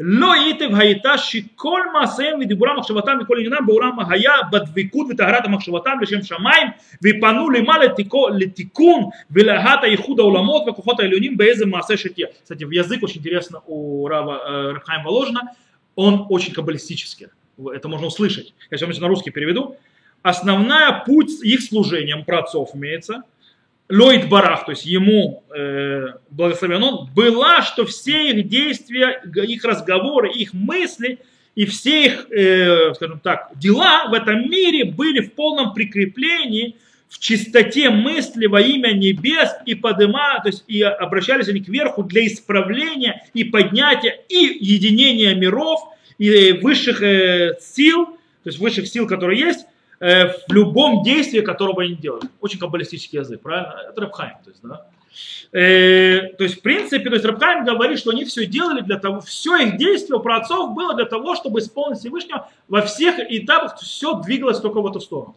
ло 0.00 0.34
итев 0.36 0.72
хаита 0.72 1.18
шиколь 1.18 1.90
маасеем 1.90 2.40
видибура 2.40 2.74
махшаватам 2.74 3.18
виколь 3.18 3.46
инам 3.46 3.66
баурам 3.66 3.96
махая 3.96 4.48
бадвикут 4.50 5.10
витагарата 5.10 5.48
махшаватам 5.48 6.00
лешем 6.00 6.22
шамайм, 6.22 6.74
випану 7.00 7.50
лима 7.50 7.78
летикун 7.78 9.12
вилагата 9.28 9.92
ихуда 9.92 10.22
уламот 10.22 10.66
вакухота 10.66 11.04
илюним 11.04 11.36
беэзе 11.36 11.66
маасе 11.66 11.96
шитье». 11.96 12.32
Кстати, 12.42 12.64
в 12.64 12.70
язык 12.70 13.02
очень 13.02 13.18
интересно 13.18 13.60
у 13.66 14.06
Рава 14.06 14.42
э, 14.44 14.72
Рабхайм 14.74 15.04
Воложина, 15.04 15.52
он 15.96 16.26
очень 16.28 16.52
каббалистический 16.52 17.28
это 17.74 17.88
можно 17.88 18.06
услышать. 18.06 18.54
Я 18.70 18.78
сейчас 18.78 18.98
на 18.98 19.08
русский 19.08 19.30
переведу. 19.30 19.76
Основная 20.22 21.04
путь 21.04 21.42
их 21.42 21.62
служением, 21.62 22.24
про 22.24 22.40
отцов 22.40 22.74
имеется– 22.74 23.22
Лоид 23.90 24.28
Барах, 24.28 24.66
то 24.66 24.72
есть 24.72 24.84
ему 24.84 25.44
э, 25.54 26.08
благословен 26.30 26.82
он, 26.82 27.10
была, 27.14 27.62
что 27.62 27.86
все 27.86 28.32
их 28.32 28.48
действия, 28.48 29.22
их 29.34 29.64
разговоры, 29.64 30.30
их 30.30 30.52
мысли 30.52 31.20
и 31.54 31.64
все 31.64 32.04
их, 32.04 32.30
э, 32.30 32.92
скажем 32.94 33.18
так, 33.20 33.50
дела 33.54 34.08
в 34.08 34.12
этом 34.12 34.50
мире 34.50 34.84
были 34.84 35.20
в 35.20 35.32
полном 35.32 35.72
прикреплении 35.72 36.76
в 37.08 37.18
чистоте 37.18 37.88
мысли 37.88 38.44
во 38.44 38.60
имя 38.60 38.92
небес 38.92 39.48
и 39.64 39.74
подыма, 39.74 40.38
то 40.42 40.48
есть 40.48 40.64
и 40.68 40.82
обращались 40.82 41.48
они 41.48 41.60
кверху 41.60 42.02
для 42.02 42.26
исправления 42.26 43.24
и 43.32 43.44
поднятия 43.44 44.20
и 44.28 44.58
единения 44.60 45.34
миров 45.34 45.80
и 46.18 46.52
высших 46.52 47.00
э, 47.00 47.56
сил, 47.62 48.04
то 48.04 48.50
есть 48.50 48.58
высших 48.58 48.86
сил, 48.86 49.06
которые 49.06 49.40
есть, 49.40 49.64
Э, 50.00 50.28
в 50.28 50.52
любом 50.52 51.02
действии, 51.02 51.40
которое 51.40 51.74
бы 51.74 51.82
они 51.82 51.94
делали. 51.94 52.28
Очень 52.40 52.60
каббалистический 52.60 53.18
язык, 53.18 53.40
правильно? 53.40 53.74
Это 53.88 54.00
Рабхайм, 54.00 54.36
то 54.44 54.50
есть, 54.50 54.62
да. 54.62 54.86
Э, 55.50 56.34
то 56.36 56.44
есть, 56.44 56.58
в 56.58 56.62
принципе, 56.62 57.08
то 57.08 57.14
есть 57.14 57.24
Рабхайм 57.24 57.64
говорит, 57.64 57.98
что 57.98 58.10
они 58.10 58.24
все 58.24 58.46
делали 58.46 58.80
для 58.80 58.98
того, 58.98 59.20
все 59.20 59.56
их 59.56 59.76
действие 59.76 60.20
про 60.20 60.36
отцов 60.36 60.74
было 60.74 60.94
для 60.94 61.06
того, 61.06 61.34
чтобы 61.34 61.58
исполнить 61.58 61.98
Всевышнего 61.98 62.48
во 62.68 62.82
всех 62.82 63.16
этапах, 63.18 63.80
все 63.80 64.20
двигалось 64.20 64.60
только 64.60 64.80
в 64.80 64.86
эту 64.86 65.00
сторону. 65.00 65.34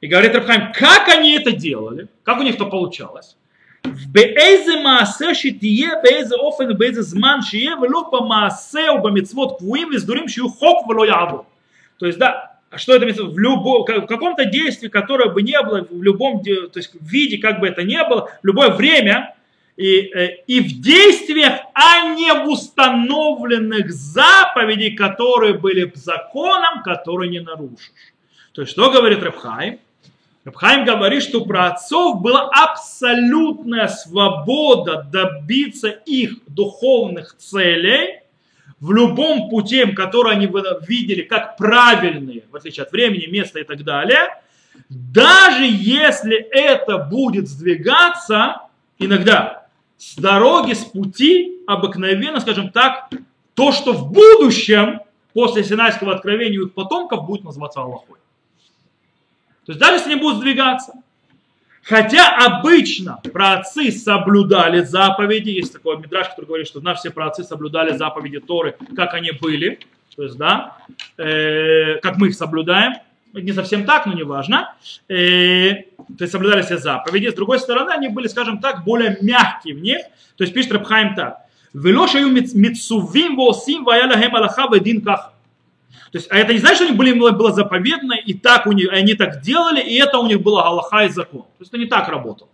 И 0.00 0.06
говорит 0.06 0.34
Рабхайм, 0.34 0.72
как 0.72 1.08
они 1.08 1.34
это 1.34 1.50
делали, 1.50 2.08
как 2.22 2.38
у 2.38 2.42
них 2.42 2.54
это 2.54 2.66
получалось, 2.66 3.36
в 3.82 4.12
бейзе 4.12 4.80
маасе 4.80 5.34
шитие, 5.34 6.00
бейзе 6.02 6.36
офен, 6.36 6.76
бейзе 6.76 7.02
зман 7.02 7.42
шие, 7.42 7.70
вело 7.70 8.04
по 8.04 8.24
маасе, 8.24 8.90
убамитсвот 8.90 9.58
квуим, 9.58 9.90
вездурим 9.90 10.28
шию 10.28 10.48
хок 10.48 10.86
вело. 10.86 11.46
То 11.98 12.06
есть, 12.06 12.18
да, 12.18 12.49
а 12.70 12.78
что 12.78 12.94
это 12.94 13.06
в, 13.24 13.38
любом, 13.38 13.82
в 13.84 14.06
каком-то 14.06 14.44
действии, 14.44 14.88
которое 14.88 15.28
бы 15.28 15.42
не 15.42 15.60
было, 15.60 15.86
в 15.90 16.02
любом 16.02 16.42
то 16.42 16.70
есть 16.76 16.94
в 16.94 17.04
виде, 17.04 17.38
как 17.38 17.58
бы 17.58 17.66
это 17.66 17.82
ни 17.82 17.98
было, 18.08 18.30
в 18.42 18.46
любое 18.46 18.70
время, 18.70 19.34
и, 19.76 20.10
э, 20.14 20.42
и 20.46 20.60
в 20.60 20.80
действиях, 20.80 21.60
а 21.74 22.14
не 22.14 22.32
в 22.32 22.48
установленных 22.48 23.90
заповедей, 23.90 24.94
которые 24.94 25.54
были 25.54 25.90
законом, 25.94 26.82
которые 26.84 27.30
не 27.30 27.40
нарушишь. 27.40 27.90
То 28.52 28.62
есть, 28.62 28.72
что 28.72 28.90
говорит 28.90 29.22
Рабхай? 29.22 29.80
Рабхайм 30.44 30.84
говорит, 30.84 31.22
что 31.22 31.44
про 31.44 31.68
отцов 31.68 32.20
была 32.20 32.50
абсолютная 32.50 33.88
свобода 33.88 35.06
добиться 35.10 35.88
их 35.88 36.38
духовных 36.46 37.36
целей 37.36 38.19
в 38.80 38.92
любом 38.92 39.50
пути, 39.50 39.84
который 39.92 40.32
они 40.32 40.48
видели 40.86 41.22
как 41.22 41.56
правильные, 41.56 42.44
в 42.50 42.56
отличие 42.56 42.84
от 42.84 42.92
времени, 42.92 43.26
места 43.26 43.60
и 43.60 43.64
так 43.64 43.84
далее, 43.84 44.42
даже 44.88 45.64
если 45.64 46.36
это 46.36 46.98
будет 46.98 47.48
сдвигаться 47.48 48.62
иногда 48.98 49.66
с 49.98 50.16
дороги, 50.16 50.72
с 50.72 50.84
пути, 50.84 51.58
обыкновенно, 51.66 52.40
скажем 52.40 52.70
так, 52.70 53.10
то, 53.54 53.72
что 53.72 53.92
в 53.92 54.10
будущем, 54.10 55.00
после 55.34 55.62
Синайского 55.62 56.14
откровения 56.14 56.58
у 56.58 56.66
их 56.66 56.72
потомков, 56.72 57.26
будет 57.26 57.44
называться 57.44 57.80
Аллахой. 57.80 58.16
То 59.66 59.72
есть 59.72 59.80
даже 59.80 59.96
если 59.96 60.12
они 60.12 60.20
будут 60.20 60.38
сдвигаться. 60.38 60.94
Хотя 61.90 62.36
обычно 62.36 63.20
праотцы 63.32 63.90
соблюдали 63.90 64.84
заповеди, 64.84 65.50
есть 65.50 65.72
такой 65.72 65.98
мидраж, 65.98 66.28
который 66.28 66.46
говорит, 66.46 66.68
что 66.68 66.80
наши 66.80 67.00
все 67.00 67.10
праотцы 67.10 67.42
соблюдали 67.42 67.96
заповеди 67.96 68.38
Торы, 68.38 68.76
как 68.94 69.12
они 69.14 69.32
были, 69.32 69.80
то 70.14 70.22
есть, 70.22 70.36
да, 70.36 70.76
э, 71.18 71.96
как 71.96 72.16
мы 72.16 72.28
их 72.28 72.36
соблюдаем, 72.36 72.92
не 73.32 73.52
совсем 73.52 73.86
так, 73.86 74.06
но 74.06 74.12
не 74.12 74.22
важно, 74.22 74.72
э, 75.08 75.72
то 76.16 76.20
есть 76.20 76.30
соблюдали 76.30 76.62
все 76.62 76.78
заповеди. 76.78 77.26
С 77.26 77.34
другой 77.34 77.58
стороны, 77.58 77.90
они 77.90 78.08
были, 78.08 78.28
скажем 78.28 78.58
так, 78.58 78.84
более 78.84 79.18
мягкие 79.20 79.74
в 79.74 79.80
них, 79.80 79.98
то 80.36 80.44
есть 80.44 80.54
пишет 80.54 80.70
Рабхайм 80.70 81.16
так, 81.16 81.38
«Вело 81.74 82.06
шаю 82.06 82.28
митсувим 82.28 83.34
восим 83.34 83.82
ваяляхем 83.82 84.36
алаха 84.36 84.68
ведин 84.72 85.00
каха». 85.00 85.32
То 86.12 86.18
есть, 86.18 86.28
а 86.30 86.38
это 86.38 86.52
не 86.52 86.58
значит, 86.58 86.76
что 86.76 86.84
у 86.86 86.88
них 86.88 86.96
были, 86.96 87.12
было 87.12 87.52
заповедно, 87.52 88.14
и 88.14 88.34
так 88.34 88.66
у 88.66 88.72
них, 88.72 88.88
они 88.92 89.14
так 89.14 89.42
делали, 89.42 89.80
и 89.80 89.94
это 89.94 90.18
у 90.18 90.26
них 90.26 90.42
было 90.42 90.64
Аллаха 90.64 91.04
и 91.04 91.08
закон. 91.08 91.42
То 91.42 91.60
есть 91.60 91.72
это 91.72 91.78
не 91.78 91.86
так 91.86 92.08
работало. 92.08 92.50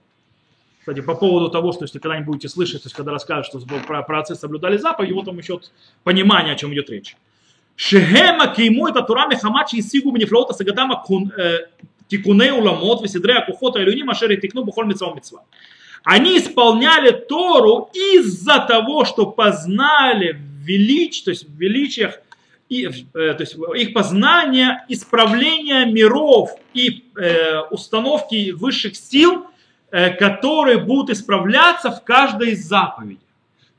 Кстати, 0.80 1.00
по 1.00 1.14
поводу 1.14 1.48
того, 1.48 1.72
что 1.72 1.84
если 1.84 1.98
когда-нибудь 1.98 2.26
будете 2.26 2.48
слышать, 2.48 2.82
то 2.82 2.86
есть 2.86 2.94
когда 2.94 3.12
расскажут, 3.12 3.46
что 3.46 3.60
про, 3.86 4.02
про 4.02 4.20
отцы 4.20 4.34
соблюдали 4.34 4.76
заповедь, 4.76 5.12
вот 5.12 5.24
там 5.24 5.38
еще 5.38 5.60
понимание, 6.04 6.52
о 6.52 6.56
чем 6.56 6.72
идет 6.72 6.90
речь. 6.90 7.16
Шехема 7.76 8.54
кейму 8.54 8.86
это 8.86 9.02
турами 9.02 9.34
хамачи 9.34 9.78
и 9.78 9.82
сигу 9.82 10.12
бнефлота 10.12 10.54
сагатама 10.54 11.04
э, 11.36 11.58
тикуне 12.08 12.52
уламот 12.52 13.02
весидре 13.02 13.34
акухота 13.34 13.82
илюни 13.82 14.02
машери 14.02 14.36
тикну 14.36 14.64
бухоль 14.64 14.86
митцва 14.86 15.12
митцва. 15.14 15.42
Они 16.04 16.38
исполняли 16.38 17.10
Тору 17.10 17.90
из-за 17.92 18.60
того, 18.60 19.04
что 19.04 19.26
познали 19.26 20.38
велич, 20.62 21.22
то 21.24 21.30
есть 21.30 21.48
в 21.48 21.58
величиях 21.58 22.20
и, 22.68 22.86
э, 22.86 22.90
то 23.12 23.40
есть 23.40 23.56
их 23.76 23.94
познание 23.94 24.84
исправления 24.88 25.86
миров 25.86 26.50
и 26.74 27.04
э, 27.16 27.60
установки 27.70 28.50
высших 28.50 28.96
сил, 28.96 29.46
э, 29.90 30.10
которые 30.10 30.78
будут 30.78 31.10
исправляться 31.10 31.90
в 31.90 32.02
каждой 32.02 32.50
из 32.50 32.66
заповедей. 32.66 33.20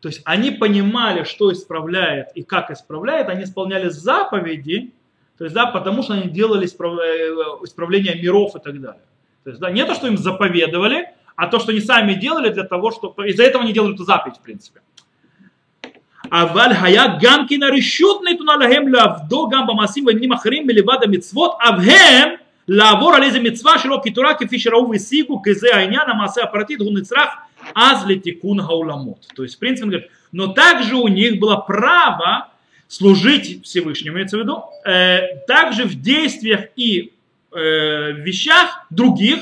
То 0.01 0.09
есть 0.09 0.21
они 0.25 0.51
понимали, 0.51 1.23
что 1.23 1.51
исправляет 1.51 2.29
и 2.35 2.43
как 2.43 2.71
исправляет, 2.71 3.29
они 3.29 3.43
исполняли 3.43 3.89
заповеди, 3.89 4.93
то 5.37 5.43
есть, 5.43 5.55
да, 5.55 5.67
потому 5.67 6.01
что 6.03 6.13
они 6.13 6.29
делали 6.29 6.65
исправ... 6.65 6.97
Э, 6.99 7.63
исправление 7.63 8.15
миров 8.15 8.55
и 8.55 8.59
так 8.59 8.79
далее. 8.79 9.01
То 9.43 9.49
есть, 9.51 9.61
да, 9.61 9.69
не 9.69 9.85
то, 9.85 9.93
что 9.93 10.07
им 10.07 10.17
заповедовали, 10.17 11.09
а 11.35 11.47
то, 11.47 11.59
что 11.59 11.71
они 11.71 11.79
сами 11.79 12.13
делали 12.13 12.49
для 12.49 12.63
того, 12.63 12.91
что... 12.91 13.13
Из-за 13.23 13.43
этого 13.43 13.63
они 13.63 13.73
делали 13.73 13.93
эту 13.93 14.03
заповедь, 14.03 14.37
в 14.37 14.41
принципе. 14.41 14.81
אבל 16.32 16.70
היה 16.82 17.04
גם 17.20 17.46
כן 17.48 17.62
הרשות 17.62 18.20
נתונה 18.30 18.56
להם 18.56 18.88
לעבדו 18.88 19.48
גם 19.48 19.66
במעשים 19.66 20.06
ועניינים 20.06 20.32
אחרים 20.32 20.66
מלבד 20.66 20.96
המצוות, 21.02 21.50
אף 21.58 21.74
הם 21.84 22.28
לעבור 22.68 23.14
על 23.14 23.22
איזה 23.22 23.40
מצווה 23.40 23.78
שלא 23.78 24.00
כתורה 24.04 24.34
כפי 24.34 24.58
שראו 24.58 24.90
והשיגו, 24.90 25.42
כי 25.42 25.54
זה 25.54 25.66
העניין, 25.74 26.02
המעשה 26.06 26.42
הפרטית 26.42 26.80
הוא 26.80 26.98
נצרך 26.98 27.28
אז 27.76 28.06
לתיקון 28.06 28.60
העולמות. 28.60 29.26
То 29.34 29.42
есть, 29.44 29.56
в 29.56 29.58
принципе, 29.58 29.84
он 29.84 29.90
говорит, 29.90 30.08
но 30.32 30.48
также 30.48 30.96
у 30.96 31.08
них 31.08 31.38
было 31.38 31.56
право 31.56 32.48
служить 32.88 33.62
Всевышнему, 33.64 34.16
имеется 34.16 34.36
в 34.36 34.40
виду, 34.40 34.62
э, 34.86 35.20
также 35.46 35.84
в 35.84 35.94
действиях 35.94 36.60
и 36.76 37.12
э, 37.54 38.12
вещах 38.12 38.86
других, 38.90 39.38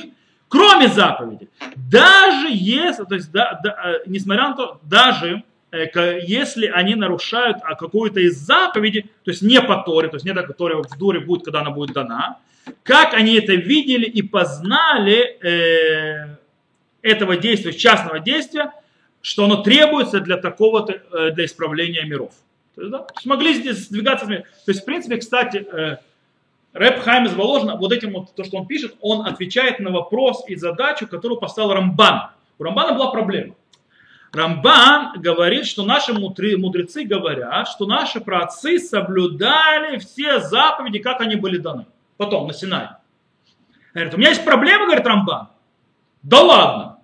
кроме 0.48 0.88
заповедей. 0.88 1.48
Даже 1.76 2.48
если, 2.50 3.04
то 3.04 3.14
есть, 3.14 3.30
да, 3.32 3.58
да, 3.62 3.70
э, 3.70 3.94
несмотря 4.06 4.48
на 4.48 4.54
то, 4.54 4.80
даже 4.82 5.28
Э, 5.38 5.42
если 6.27 6.67
они 6.67 6.95
нарушают 6.95 7.57
а, 7.63 7.75
какую-то 7.75 8.19
из 8.19 8.37
заповедей, 8.37 9.03
то 9.23 9.31
есть 9.31 9.41
не 9.41 9.61
по 9.61 9.77
Торе, 9.77 10.07
то 10.07 10.15
есть 10.15 10.25
не 10.25 10.33
так, 10.33 10.47
которая 10.47 10.81
в 10.81 10.97
Дуре 10.97 11.19
будет, 11.19 11.43
когда 11.43 11.61
она 11.61 11.71
будет 11.71 11.93
дана, 11.93 12.39
как 12.83 13.13
они 13.13 13.35
это 13.35 13.53
видели 13.53 14.05
и 14.05 14.21
познали 14.21 15.37
э, 15.41 16.37
этого 17.01 17.37
действия, 17.37 17.73
частного 17.73 18.19
действия, 18.19 18.71
что 19.21 19.45
оно 19.45 19.57
требуется 19.57 20.19
для 20.19 20.37
такого-то, 20.37 20.93
э, 20.93 21.31
для 21.31 21.45
исправления 21.45 22.03
миров. 22.03 22.31
То 22.75 22.81
есть, 22.81 22.91
да, 22.91 23.07
смогли 23.21 23.53
здесь 23.53 23.85
сдвигаться. 23.85 24.25
То 24.25 24.43
есть, 24.67 24.81
в 24.81 24.85
принципе, 24.85 25.17
кстати, 25.17 25.65
э, 25.71 25.97
Рэп 26.73 26.99
Хайм 26.99 27.25
из 27.25 27.33
Воложина, 27.33 27.77
вот 27.77 27.91
этим 27.91 28.13
вот, 28.13 28.35
то, 28.35 28.43
что 28.43 28.57
он 28.57 28.67
пишет, 28.67 28.95
он 28.99 29.25
отвечает 29.25 29.79
на 29.79 29.91
вопрос 29.91 30.43
и 30.47 30.55
задачу, 30.55 31.07
которую 31.07 31.39
поставил 31.39 31.73
Рамбан. 31.73 32.29
У 32.57 32.63
Рамбана 32.63 32.93
была 32.93 33.11
проблема. 33.11 33.55
Рамбан 34.35 35.21
говорит, 35.21 35.65
что 35.65 35.85
наши 35.85 36.13
мудрецы 36.13 37.05
говорят, 37.05 37.67
что 37.69 37.85
наши 37.85 38.19
праотцы 38.19 38.79
соблюдали 38.79 39.97
все 39.97 40.39
заповеди, 40.39 40.99
как 40.99 41.21
они 41.21 41.35
были 41.35 41.57
даны. 41.57 41.85
Потом, 42.17 42.47
на 42.47 42.53
Синае. 42.53 42.97
Говорит, 43.93 44.13
у 44.13 44.17
меня 44.17 44.29
есть 44.29 44.43
проблема, 44.43 44.85
говорит 44.85 45.07
Рамбан. 45.07 45.47
Да 46.21 46.41
ладно. 46.41 46.99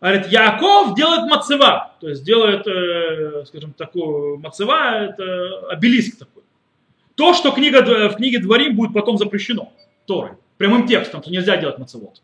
Говорит, 0.00 0.26
Яков 0.28 0.94
делает 0.94 1.30
мацева. 1.30 1.92
То 2.00 2.08
есть 2.08 2.24
делает, 2.24 2.66
э, 2.66 3.44
скажем, 3.46 3.72
такую 3.72 4.38
мацева, 4.38 5.04
это 5.04 5.68
обелиск 5.70 6.18
такой. 6.18 6.42
То, 7.14 7.32
что 7.32 7.52
книга, 7.52 7.82
в 8.08 8.16
книге 8.16 8.38
Дворим 8.38 8.76
будет 8.76 8.92
потом 8.92 9.18
запрещено. 9.18 9.72
Торой. 10.06 10.32
Прямым 10.56 10.86
текстом, 10.86 11.22
то 11.22 11.30
нельзя 11.30 11.56
делать 11.56 11.78
мацевод. 11.78 12.22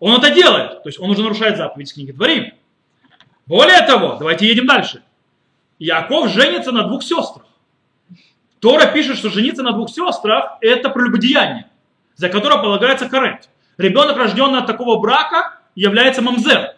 Он 0.00 0.16
это 0.20 0.32
делает. 0.32 0.82
То 0.82 0.88
есть 0.88 0.98
он 0.98 1.10
уже 1.10 1.22
нарушает 1.22 1.56
заповедь 1.56 1.92
книги 1.92 2.12
Дворим. 2.12 2.52
Более 3.48 3.80
того, 3.86 4.16
давайте 4.18 4.46
едем 4.46 4.66
дальше. 4.66 5.02
Яков 5.78 6.28
женится 6.28 6.70
на 6.70 6.84
двух 6.84 7.02
сестрах. 7.02 7.46
Тора 8.60 8.86
пишет, 8.92 9.16
что 9.16 9.30
жениться 9.30 9.62
на 9.62 9.72
двух 9.72 9.88
сестрах– 9.88 10.58
это 10.60 10.90
прелюбодеяние, 10.90 11.66
за 12.14 12.28
которое 12.28 12.60
полагается 12.60 13.08
карет. 13.08 13.48
Ребенок, 13.78 14.18
рожденный 14.18 14.58
от 14.58 14.66
такого 14.66 15.00
брака, 15.00 15.60
является 15.74 16.20
мамзер. 16.20 16.74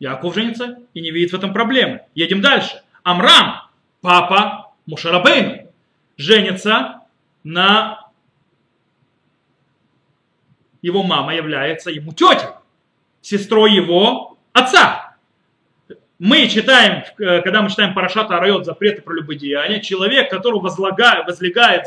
Яков 0.00 0.34
женится 0.34 0.78
и 0.94 1.00
не 1.00 1.12
видит 1.12 1.30
в 1.30 1.36
этом 1.36 1.52
проблемы. 1.52 2.00
Едем 2.14 2.40
дальше. 2.40 2.82
Амрам, 3.04 3.68
папа 4.00 4.72
Мушарабейну, 4.86 5.70
женится 6.16 7.02
на... 7.44 8.08
Его 10.82 11.02
мама 11.02 11.34
является 11.34 11.90
ему 11.90 12.12
тетей, 12.12 12.48
сестрой 13.22 13.74
его 13.74 14.36
отца 14.52 15.03
мы 16.24 16.48
читаем, 16.48 17.04
э, 17.18 17.42
когда 17.42 17.60
мы 17.60 17.68
читаем 17.68 17.92
Парашата 17.92 18.38
Арайот, 18.38 18.64
запреты 18.64 19.02
про 19.02 19.12
любодеяние, 19.12 19.82
человек, 19.82 20.30
который 20.30 20.58
возлагает, 20.58 21.26
возлегает 21.26 21.84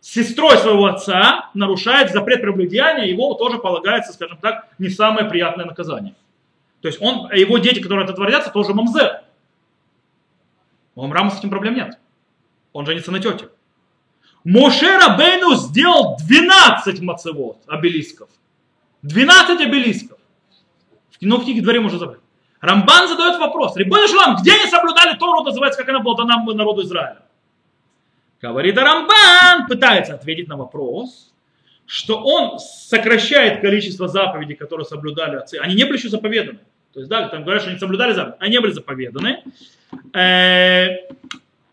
сестрой 0.00 0.56
своего 0.56 0.86
отца, 0.86 1.50
нарушает 1.52 2.10
запрет 2.10 2.40
про 2.40 2.52
любодеяние, 2.52 3.10
его 3.10 3.34
тоже 3.34 3.58
полагается, 3.58 4.14
скажем 4.14 4.38
так, 4.38 4.66
не 4.78 4.88
самое 4.88 5.28
приятное 5.28 5.66
наказание. 5.66 6.14
То 6.80 6.88
есть 6.88 7.02
он, 7.02 7.30
его 7.34 7.58
дети, 7.58 7.80
которые 7.80 8.06
это 8.06 8.14
творятся, 8.14 8.50
тоже 8.50 8.72
мамзер. 8.72 9.20
У 10.94 11.04
Амрама 11.04 11.30
с 11.30 11.38
этим 11.38 11.50
проблем 11.50 11.74
нет. 11.74 11.98
Он 12.72 12.86
женится 12.86 13.12
на 13.12 13.20
тете. 13.20 13.50
Моше 14.42 14.96
Рабейну 14.96 15.54
сделал 15.54 16.16
12 16.26 17.02
мацевод, 17.02 17.58
обелисков. 17.66 18.30
12 19.02 19.60
обелисков. 19.60 20.18
В 21.10 21.18
книге 21.18 21.60
дворе 21.60 21.80
можно 21.80 21.98
забрать. 21.98 22.20
Рамбан 22.60 23.08
задает 23.08 23.38
вопрос. 23.38 23.76
Рибон 23.76 24.08
Шлам, 24.08 24.36
где 24.36 24.52
они 24.52 24.70
соблюдали 24.70 25.16
Тору, 25.18 25.44
называется, 25.44 25.80
как 25.80 25.88
она 25.88 26.00
была 26.00 26.16
дана 26.16 26.42
народу 26.42 26.82
Израиля? 26.82 27.22
Говорит 28.40 28.76
Рамбан, 28.76 29.66
пытается 29.68 30.14
ответить 30.14 30.48
на 30.48 30.56
вопрос, 30.56 31.32
что 31.86 32.22
он 32.22 32.58
сокращает 32.58 33.60
количество 33.60 34.08
заповедей, 34.08 34.54
которые 34.54 34.84
соблюдали 34.84 35.36
отцы. 35.36 35.56
Они 35.56 35.74
не 35.74 35.84
были 35.84 35.96
еще 35.96 36.08
заповеданы. 36.08 36.58
То 36.92 37.00
есть, 37.00 37.10
да, 37.10 37.28
там 37.28 37.42
говорят, 37.42 37.62
что 37.62 37.70
они 37.70 37.78
соблюдали 37.78 38.12
заповеди, 38.12 38.38
они 38.40 38.50
не 38.52 38.60
были 38.60 38.72
заповеданы. 38.72 39.42
Э, 40.14 41.08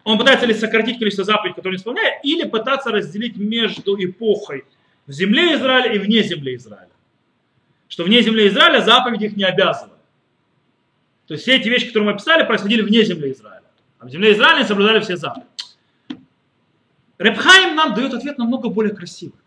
он 0.04 0.18
пытается 0.18 0.46
ли 0.46 0.54
сократить 0.54 1.00
количество 1.00 1.24
заповедей, 1.24 1.56
которые 1.56 1.76
он 1.76 1.78
исполняет, 1.78 2.24
или 2.24 2.48
пытаться 2.48 2.92
разделить 2.92 3.38
между 3.38 3.96
эпохой 4.04 4.66
в 5.08 5.12
земле 5.12 5.56
Израиля 5.56 5.94
и 5.94 6.00
вне 6.00 6.24
земли 6.24 6.56
Израиля. 6.56 6.90
Что 7.88 8.04
вне 8.04 8.22
земли 8.22 8.48
Израиля 8.48 8.82
заповеди 8.82 9.26
их 9.26 9.38
не 9.38 9.44
обязывают. 9.44 9.93
То 11.34 11.36
есть 11.36 11.46
все 11.46 11.56
эти 11.56 11.68
вещи, 11.68 11.88
которые 11.88 12.06
мы 12.06 12.12
описали, 12.12 12.46
происходили 12.46 12.84
вне 12.84 13.04
земли 13.04 13.32
Израиля. 13.32 13.64
А 13.98 14.06
в 14.06 14.10
земле 14.12 14.34
Израиля 14.34 14.58
они 14.58 14.68
соблюдали 14.68 15.00
все 15.00 15.18
заповеди. 15.18 15.48
Репхайм 17.18 17.76
нам 17.76 17.96
дает 17.96 18.14
ответ 18.14 18.38
намного 18.38 18.70
более 18.70 18.94
красивый. 18.94 19.40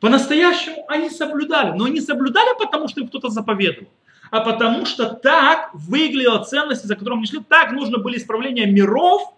По-настоящему 0.00 0.86
они 0.88 1.10
соблюдали, 1.10 1.76
но 1.76 1.88
не 1.88 2.00
соблюдали 2.00 2.58
потому, 2.58 2.88
что 2.88 3.02
им 3.02 3.08
кто-то 3.08 3.28
заповедовал, 3.28 3.90
а 4.30 4.40
потому 4.40 4.86
что 4.86 5.10
так 5.10 5.74
выглядела 5.74 6.42
ценность, 6.42 6.84
за 6.84 6.96
которым 6.96 7.18
они 7.18 7.26
шли, 7.26 7.40
так 7.46 7.72
нужно 7.72 7.98
были 7.98 8.16
исправления 8.16 8.64
миров, 8.64 9.34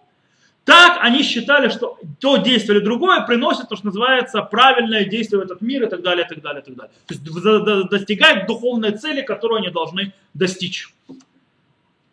так 0.69 0.99
они 1.01 1.23
считали, 1.23 1.69
что 1.69 1.97
то 2.19 2.37
действие 2.37 2.77
или 2.77 2.85
другое 2.85 3.21
приносит 3.21 3.69
то, 3.69 3.75
что 3.75 3.87
называется 3.87 4.43
правильное 4.43 5.03
действие 5.03 5.41
в 5.41 5.43
этот 5.43 5.61
мир 5.61 5.85
и 5.85 5.89
так 5.89 6.03
далее, 6.03 6.27
и 6.27 6.29
так 6.29 6.43
далее, 6.43 6.61
и 6.61 6.63
так 6.63 6.75
далее. 6.75 6.91
То 7.07 7.15
есть 7.15 7.89
достигает 7.89 8.45
духовной 8.45 8.91
цели, 8.91 9.23
которую 9.23 9.61
они 9.61 9.71
должны 9.71 10.13
достичь. 10.35 10.93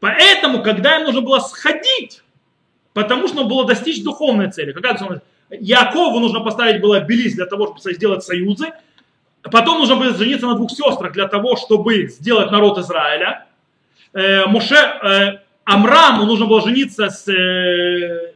Поэтому, 0.01 0.63
когда 0.63 0.97
им 0.97 1.05
нужно 1.05 1.21
было 1.21 1.39
сходить, 1.41 2.23
потому 2.95 3.29
что 3.29 3.37
нужно 3.37 3.51
было 3.51 3.67
достичь 3.67 4.03
духовной 4.03 4.51
цели, 4.51 4.73
цель? 4.73 5.21
Якову 5.51 6.19
нужно 6.19 6.41
поставить 6.41 6.81
было 6.81 6.97
обелиск 6.97 7.37
для 7.37 7.47
того, 7.47 7.67
чтобы 7.67 7.95
сделать 7.95 8.25
союзы, 8.25 8.73
потом 9.43 9.81
нужно 9.81 9.97
было 9.97 10.15
жениться 10.15 10.47
на 10.47 10.55
двух 10.55 10.71
сестрах 10.71 11.13
для 11.13 11.29
того, 11.29 11.57
чтобы 11.57 12.07
сделать 12.07 12.51
народ 12.51 12.79
Израиля. 12.79 13.45
Э, 14.15 14.45
э, 14.47 15.41
Амраму 15.65 16.25
нужно 16.25 16.47
было 16.47 16.63
жениться 16.63 17.11
с, 17.11 17.29
э, 17.29 18.33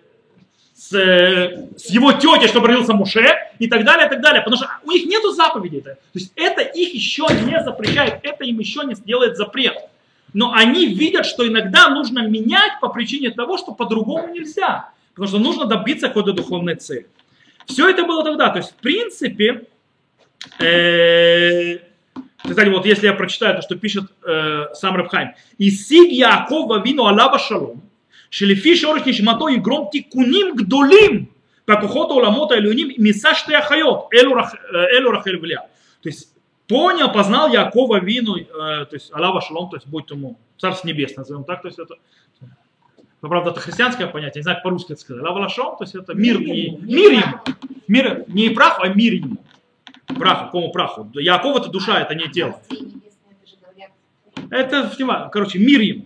с, 0.80 0.88
с 0.88 1.90
его 1.90 2.12
тетей, 2.12 2.48
чтобы 2.48 2.68
родился 2.68 2.94
Муше, 2.94 3.26
и 3.58 3.68
так 3.68 3.84
далее, 3.84 4.06
и 4.06 4.08
так 4.08 4.22
далее. 4.22 4.40
Потому 4.40 4.56
что 4.56 4.70
у 4.82 4.90
них 4.90 5.04
нету 5.04 5.30
заповедей. 5.32 5.80
-то. 5.80 5.94
то 5.94 6.14
есть 6.14 6.32
это 6.36 6.62
их 6.62 6.94
еще 6.94 7.26
не 7.44 7.62
запрещает, 7.62 8.20
это 8.22 8.44
им 8.44 8.58
еще 8.58 8.80
не 8.84 8.94
сделает 8.94 9.36
запрет. 9.36 9.76
Но 10.32 10.54
они 10.54 10.86
видят, 10.86 11.26
что 11.26 11.46
иногда 11.46 11.90
нужно 11.90 12.26
менять 12.26 12.80
по 12.80 12.88
причине 12.88 13.30
того, 13.30 13.58
что 13.58 13.72
по-другому 13.72 14.32
нельзя. 14.32 14.88
Потому 15.14 15.28
что 15.28 15.38
нужно 15.38 15.66
добиться 15.66 16.08
какой-то 16.08 16.32
духовной 16.32 16.76
цели. 16.76 17.06
Все 17.66 17.90
это 17.90 18.04
было 18.04 18.24
тогда. 18.24 18.48
То 18.48 18.58
есть, 18.58 18.70
в 18.70 18.76
принципе, 18.76 19.66
э, 20.60 21.78
кстати, 22.42 22.68
вот 22.70 22.86
если 22.86 23.06
я 23.06 23.12
прочитаю 23.12 23.56
то, 23.56 23.62
что 23.62 23.76
пишет 23.76 24.04
э, 24.26 24.66
сам 24.72 24.96
Рабхайм. 24.96 25.34
«Исиг 25.58 26.10
Яакова 26.10 26.82
вину 26.82 27.04
алаба 27.04 27.38
шалом, 27.38 27.82
Шелефи 28.30 28.74
шорыш 28.74 29.04
нишмато 29.04 29.48
и 29.48 29.56
гром 29.56 29.90
тикуним 29.90 30.56
гдолим. 30.56 31.30
Пакухота 31.66 32.14
уламота 32.14 32.58
элюним 32.58 32.92
мисаш 32.96 33.42
ты 33.42 33.54
ахайот. 33.54 34.08
Элю 34.12 35.10
рахель 35.10 35.38
вля. 35.38 35.68
То 36.02 36.08
есть 36.08 36.32
понял, 36.66 37.12
познал 37.12 37.52
Якова 37.52 38.00
вину, 38.00 38.36
э, 38.36 38.46
то 38.46 38.88
есть 38.92 39.12
Алава 39.12 39.40
Шалом, 39.40 39.68
то 39.68 39.76
есть 39.76 39.86
будь 39.88 40.08
ему 40.10 40.38
Царство 40.56 40.86
Небесное, 40.86 41.24
назовем 41.24 41.44
так, 41.44 41.62
то 41.62 41.68
есть 41.68 41.78
это 41.78 41.96
но, 43.22 43.28
правда, 43.28 43.50
это 43.50 43.60
христианское 43.60 44.06
понятие, 44.06 44.40
не 44.40 44.44
знаю, 44.44 44.60
по-русски 44.62 44.92
это 44.92 45.00
сказать. 45.02 45.22
Лавалашом, 45.22 45.76
то 45.76 45.84
есть 45.84 45.94
это 45.94 46.14
мир, 46.14 46.40
и, 46.40 46.70
мир 46.70 47.12
ему. 47.12 47.40
Мир, 47.86 48.24
не 48.28 48.48
прах, 48.50 48.78
а 48.80 48.88
мир 48.88 49.14
ему. 49.14 49.36
Праху, 50.06 50.46
какому 50.46 50.72
праху? 50.72 51.10
Яков 51.14 51.56
это 51.58 51.68
душа, 51.68 52.00
это 52.00 52.14
не 52.14 52.28
тело. 52.28 52.60
Это, 54.48 54.90
короче, 55.30 55.58
мир 55.58 55.80
ему. 55.80 56.04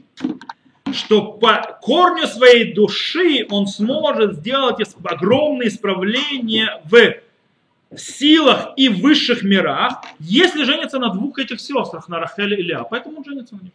Что 0.95 1.33
по 1.33 1.79
корню 1.83 2.27
своей 2.27 2.73
души 2.73 3.47
он 3.51 3.67
сможет 3.67 4.37
сделать 4.37 4.77
огромные 5.05 5.69
исправления 5.69 6.81
в 6.85 7.99
силах 7.99 8.73
и 8.77 8.89
высших 8.89 9.43
мирах, 9.43 10.03
если 10.21 10.63
женится 10.65 10.99
на 10.99 11.09
двух 11.09 11.39
этих 11.39 11.61
сестрах, 11.61 12.09
на 12.09 12.21
Рахеле 12.21 12.57
и 12.59 12.63
Ля. 12.63 12.85
Поэтому 12.85 13.19
он 13.19 13.25
женится 13.25 13.57
на 13.57 13.63
них. 13.63 13.73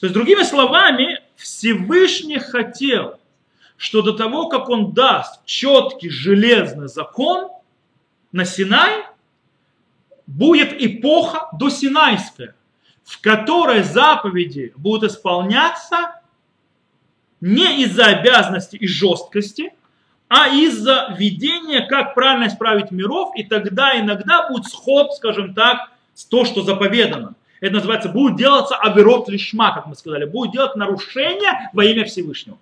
То 0.00 0.06
есть, 0.06 0.14
другими 0.14 0.42
словами, 0.42 1.20
Всевышний 1.36 2.38
хотел, 2.38 3.18
что 3.76 4.00
до 4.00 4.12
того, 4.12 4.48
как 4.48 4.70
он 4.70 4.92
даст 4.92 5.44
четкий 5.44 6.08
железный 6.08 6.88
закон 6.88 7.50
на 8.32 8.46
Синай, 8.46 9.04
будет 10.26 10.72
эпоха 10.80 11.48
досинайская, 11.58 12.54
в 13.10 13.20
которой 13.20 13.82
заповеди 13.82 14.72
будут 14.76 15.10
исполняться 15.10 16.20
не 17.40 17.82
из-за 17.82 18.06
обязанности 18.06 18.76
и 18.76 18.86
жесткости, 18.86 19.72
а 20.28 20.46
из-за 20.46 21.16
видения, 21.18 21.84
как 21.86 22.14
правильно 22.14 22.46
исправить 22.46 22.92
миров, 22.92 23.32
и 23.34 23.42
тогда 23.42 23.98
иногда 23.98 24.48
будет 24.48 24.66
сход, 24.66 25.12
скажем 25.14 25.54
так, 25.54 25.90
с 26.14 26.24
то, 26.24 26.44
что 26.44 26.62
заповедано. 26.62 27.34
Это 27.60 27.74
называется, 27.74 28.10
будет 28.10 28.36
делаться 28.36 28.76
аверот 28.76 29.28
лишма, 29.28 29.74
как 29.74 29.86
мы 29.86 29.96
сказали, 29.96 30.24
будет 30.24 30.52
делать 30.52 30.76
нарушение 30.76 31.68
во 31.72 31.84
имя 31.84 32.04
Всевышнего. 32.04 32.58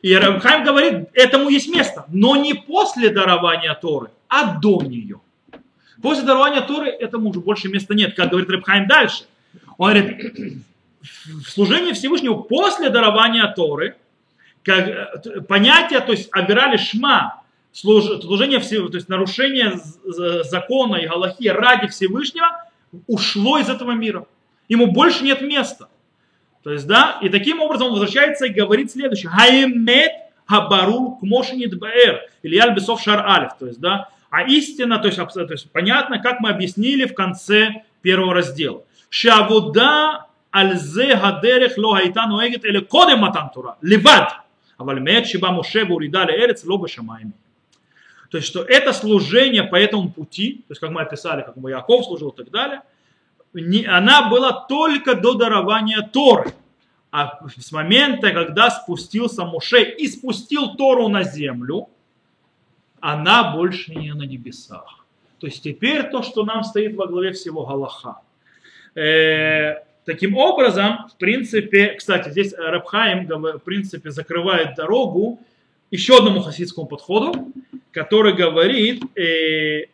И 0.00 0.14
Рабхайм 0.14 0.64
говорит, 0.64 1.10
этому 1.12 1.50
есть 1.50 1.68
место, 1.68 2.06
но 2.08 2.34
не 2.36 2.54
после 2.54 3.10
дарования 3.10 3.74
Торы, 3.74 4.08
а 4.26 4.58
до 4.58 4.80
нее. 4.80 5.20
После 6.00 6.24
дарования 6.24 6.62
Торы 6.62 6.88
этому 6.88 7.28
уже 7.28 7.40
больше 7.40 7.68
места 7.68 7.94
нет, 7.94 8.16
как 8.16 8.30
говорит 8.30 8.48
Рабхайм 8.48 8.88
дальше. 8.88 9.24
Он 9.78 9.90
говорит, 9.90 10.60
в 11.24 11.50
служении 11.50 11.92
Всевышнего 11.92 12.34
после 12.34 12.90
дарования 12.90 13.46
Торы, 13.54 13.96
как, 14.62 15.46
понятие, 15.46 16.00
то 16.00 16.12
есть 16.12 16.28
обирали 16.32 16.76
шма, 16.76 17.42
служение, 17.72 18.60
то 18.60 18.96
есть 18.96 19.08
нарушение 19.08 19.80
закона 20.44 20.96
и 20.96 21.06
галахи 21.06 21.48
ради 21.48 21.88
Всевышнего, 21.88 22.64
ушло 23.06 23.58
из 23.58 23.68
этого 23.68 23.92
мира. 23.92 24.26
Ему 24.68 24.86
больше 24.86 25.24
нет 25.24 25.42
места. 25.42 25.88
То 26.62 26.72
есть, 26.72 26.86
да, 26.86 27.18
и 27.20 27.28
таким 27.28 27.60
образом 27.60 27.88
он 27.88 27.92
возвращается 27.94 28.46
и 28.46 28.50
говорит 28.50 28.90
следующее. 28.90 29.28
Хаимет 29.28 30.12
хабару 30.46 31.16
кмошинит 31.20 31.78
баэр. 31.78 32.22
Или 32.42 32.56
альбесов 32.56 33.02
шар 33.02 33.26
алиф. 33.26 33.50
То 33.58 33.66
есть, 33.66 33.80
да, 33.80 34.08
а 34.30 34.42
истина, 34.44 34.98
то 34.98 35.08
есть, 35.08 35.18
то 35.18 35.46
есть 35.50 35.70
понятно, 35.70 36.20
как 36.20 36.40
мы 36.40 36.48
объяснили 36.48 37.04
в 37.04 37.14
конце 37.14 37.82
первого 38.00 38.32
раздела. 38.32 38.84
Шавуда 39.13 40.27
альзе 40.51 41.15
гадерех 41.15 41.77
ло 41.77 41.95
хайта 41.95 42.27
нуэгет 42.27 42.65
или 42.65 42.79
кодем 42.79 43.19
матан 43.19 43.49
тура. 43.49 43.77
Ливад. 43.81 44.29
אבל 44.79 44.99
מת 44.99 45.25
שבה 45.25 45.51
משה 45.51 45.81
והורידה 45.87 46.25
לארץ 46.25 46.65
לא 46.65 46.77
בשמיים. 46.77 47.31
То 48.29 48.37
есть, 48.37 48.47
что 48.47 48.63
это 48.63 48.93
служение 48.93 49.63
по 49.63 49.75
этому 49.75 50.11
пути, 50.11 50.63
то 50.67 50.71
есть, 50.71 50.79
как 50.79 50.91
мы 50.91 51.01
описали, 51.01 51.41
как 51.41 51.57
бы 51.57 51.71
Яков 51.71 52.05
служил 52.05 52.29
и 52.29 52.35
так 52.35 52.51
далее, 52.51 52.81
не, 53.53 53.85
она 53.85 54.29
была 54.29 54.51
только 54.51 55.15
до 55.15 55.33
дарования 55.33 56.07
Торы. 56.13 56.53
А 57.11 57.39
с 57.57 57.71
момента, 57.71 58.31
когда 58.31 58.69
спустился 58.69 59.45
Моше 59.45 59.81
и 59.81 60.07
спустил 60.07 60.75
Тору 60.75 61.07
на 61.07 61.23
землю, 61.23 61.89
она 62.99 63.51
больше 63.55 63.95
не 63.95 64.13
на 64.13 64.23
небесах. 64.23 65.05
То 65.39 65.47
есть 65.47 65.63
теперь 65.63 66.03
то, 66.11 66.21
что 66.21 66.45
нам 66.45 66.63
стоит 66.63 66.95
во 66.95 67.07
главе 67.07 67.31
всего 67.31 67.65
Галаха. 67.65 68.17
Э, 68.94 69.82
таким 70.04 70.36
образом, 70.36 71.08
в 71.12 71.16
принципе, 71.16 71.94
кстати, 71.94 72.30
здесь 72.30 72.54
Рабхаим, 72.54 73.26
в 73.26 73.58
принципе, 73.60 74.10
закрывает 74.10 74.74
дорогу 74.76 75.40
еще 75.90 76.18
одному 76.18 76.40
хасидскому 76.40 76.86
подходу, 76.86 77.52
который 77.92 78.34
говорит, 78.34 79.02
э, 79.16 79.86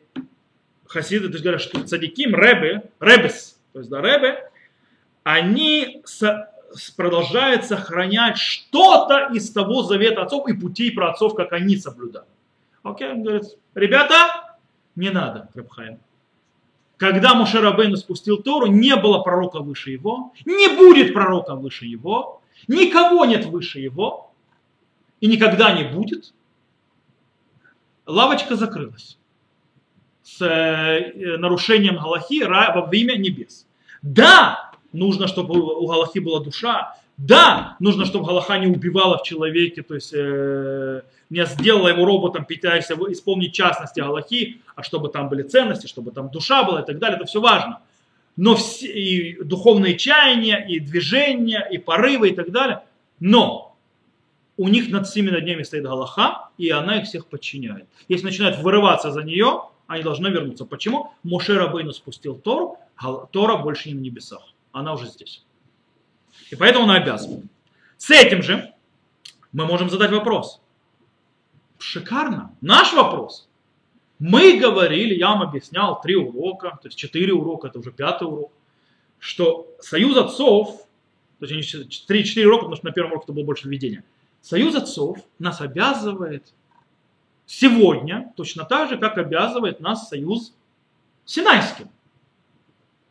хасиды, 0.86 1.28
то 1.28 1.32
есть 1.32 1.42
говорят, 1.42 1.60
что 1.60 1.86
цадиким, 1.86 2.34
ребе, 2.34 2.90
ребес, 3.00 3.58
то 3.72 3.78
есть 3.78 3.90
да, 3.90 4.00
ребе, 4.00 4.50
они 5.22 6.02
со, 6.04 6.50
продолжают 6.96 7.64
сохранять 7.64 8.38
что-то 8.38 9.30
из 9.32 9.50
того 9.52 9.82
завета 9.82 10.22
отцов 10.22 10.48
и 10.48 10.52
путей 10.54 10.92
про 10.92 11.10
отцов, 11.10 11.34
как 11.34 11.52
они 11.52 11.76
соблюдали. 11.76 12.26
Окей, 12.82 13.10
он 13.10 13.22
говорит, 13.22 13.44
ребята, 13.74 14.56
не 14.96 15.10
надо, 15.10 15.48
Рабхаим. 15.54 15.98
Когда 17.00 17.34
Мушарабейну 17.34 17.96
спустил 17.96 18.42
Тору, 18.42 18.66
не 18.66 18.94
было 18.94 19.20
пророка 19.20 19.60
выше 19.60 19.90
его, 19.90 20.34
не 20.44 20.68
будет 20.68 21.14
пророка 21.14 21.54
выше 21.54 21.86
его, 21.86 22.42
никого 22.68 23.24
нет 23.24 23.46
выше 23.46 23.80
его, 23.80 24.30
и 25.18 25.26
никогда 25.26 25.72
не 25.72 25.84
будет 25.84 26.34
лавочка 28.04 28.54
закрылась 28.54 29.16
с 30.22 30.42
э, 30.42 31.38
нарушением 31.38 31.96
Галахи 31.96 32.44
во 32.44 32.86
имя 32.92 33.16
небес. 33.16 33.66
Да, 34.02 34.72
нужно, 34.92 35.26
чтобы 35.26 35.58
у 35.58 35.86
Галахи 35.86 36.18
была 36.18 36.40
душа. 36.40 36.98
Да, 37.22 37.76
нужно, 37.80 38.06
чтобы 38.06 38.26
Галаха 38.26 38.56
не 38.56 38.66
убивала 38.66 39.18
в 39.18 39.24
человеке, 39.24 39.82
то 39.82 39.94
есть 39.94 40.14
э, 40.14 41.02
не 41.28 41.44
сделала 41.44 41.88
его 41.88 42.06
роботом, 42.06 42.46
пытаясь 42.46 42.90
исполнить 42.90 43.52
частности 43.52 44.00
Галахи, 44.00 44.62
а 44.74 44.82
чтобы 44.82 45.10
там 45.10 45.28
были 45.28 45.42
ценности, 45.42 45.86
чтобы 45.86 46.12
там 46.12 46.30
душа 46.30 46.64
была 46.64 46.80
и 46.80 46.86
так 46.86 46.98
далее, 46.98 47.16
это 47.16 47.26
все 47.26 47.42
важно. 47.42 47.82
Но 48.36 48.56
все, 48.56 48.86
и 48.86 49.42
духовные 49.42 49.98
чаяния, 49.98 50.64
и 50.66 50.80
движения, 50.80 51.68
и 51.70 51.76
порывы 51.76 52.30
и 52.30 52.34
так 52.34 52.50
далее. 52.52 52.84
Но 53.18 53.76
у 54.56 54.68
них 54.68 54.88
над 54.88 55.06
всеми 55.06 55.28
над 55.28 55.44
ними 55.44 55.62
стоит 55.62 55.84
Галаха, 55.84 56.48
и 56.56 56.70
она 56.70 57.00
их 57.00 57.04
всех 57.04 57.26
подчиняет. 57.26 57.84
Если 58.08 58.24
начинают 58.24 58.56
вырываться 58.60 59.10
за 59.10 59.22
нее, 59.24 59.64
они 59.88 60.02
должны 60.02 60.28
вернуться. 60.28 60.64
Почему? 60.64 61.12
Моше 61.22 61.58
Рабейну 61.58 61.92
спустил 61.92 62.36
Тору, 62.36 62.78
Тора 63.30 63.58
больше 63.58 63.90
не 63.90 63.94
на 63.94 64.00
небесах. 64.00 64.54
Она 64.72 64.94
уже 64.94 65.06
здесь. 65.06 65.44
И 66.50 66.56
поэтому 66.56 66.84
она 66.84 66.96
обязана. 66.96 67.42
С 67.96 68.10
этим 68.10 68.42
же 68.42 68.72
мы 69.52 69.66
можем 69.66 69.90
задать 69.90 70.10
вопрос. 70.10 70.60
Шикарно. 71.78 72.54
Наш 72.60 72.92
вопрос. 72.92 73.48
Мы 74.18 74.58
говорили, 74.58 75.14
я 75.14 75.30
вам 75.30 75.42
объяснял 75.42 76.00
три 76.00 76.14
урока, 76.14 76.78
то 76.82 76.88
есть 76.88 76.98
четыре 76.98 77.32
урока, 77.32 77.68
это 77.68 77.78
уже 77.78 77.90
пятый 77.90 78.24
урок, 78.28 78.52
что 79.18 79.74
союз 79.80 80.16
отцов, 80.16 80.86
то 81.38 81.46
есть 81.46 82.06
три-четыре 82.06 82.46
урока, 82.46 82.64
потому 82.64 82.76
что 82.76 82.86
на 82.86 82.92
первом 82.92 83.12
уроке 83.12 83.24
это 83.24 83.32
было 83.32 83.44
больше 83.44 83.66
введения, 83.66 84.04
союз 84.42 84.74
отцов 84.74 85.18
нас 85.38 85.62
обязывает 85.62 86.52
сегодня 87.46 88.32
точно 88.36 88.66
так 88.66 88.90
же, 88.90 88.98
как 88.98 89.16
обязывает 89.16 89.80
нас 89.80 90.08
союз 90.08 90.54
Синайским. 91.24 91.88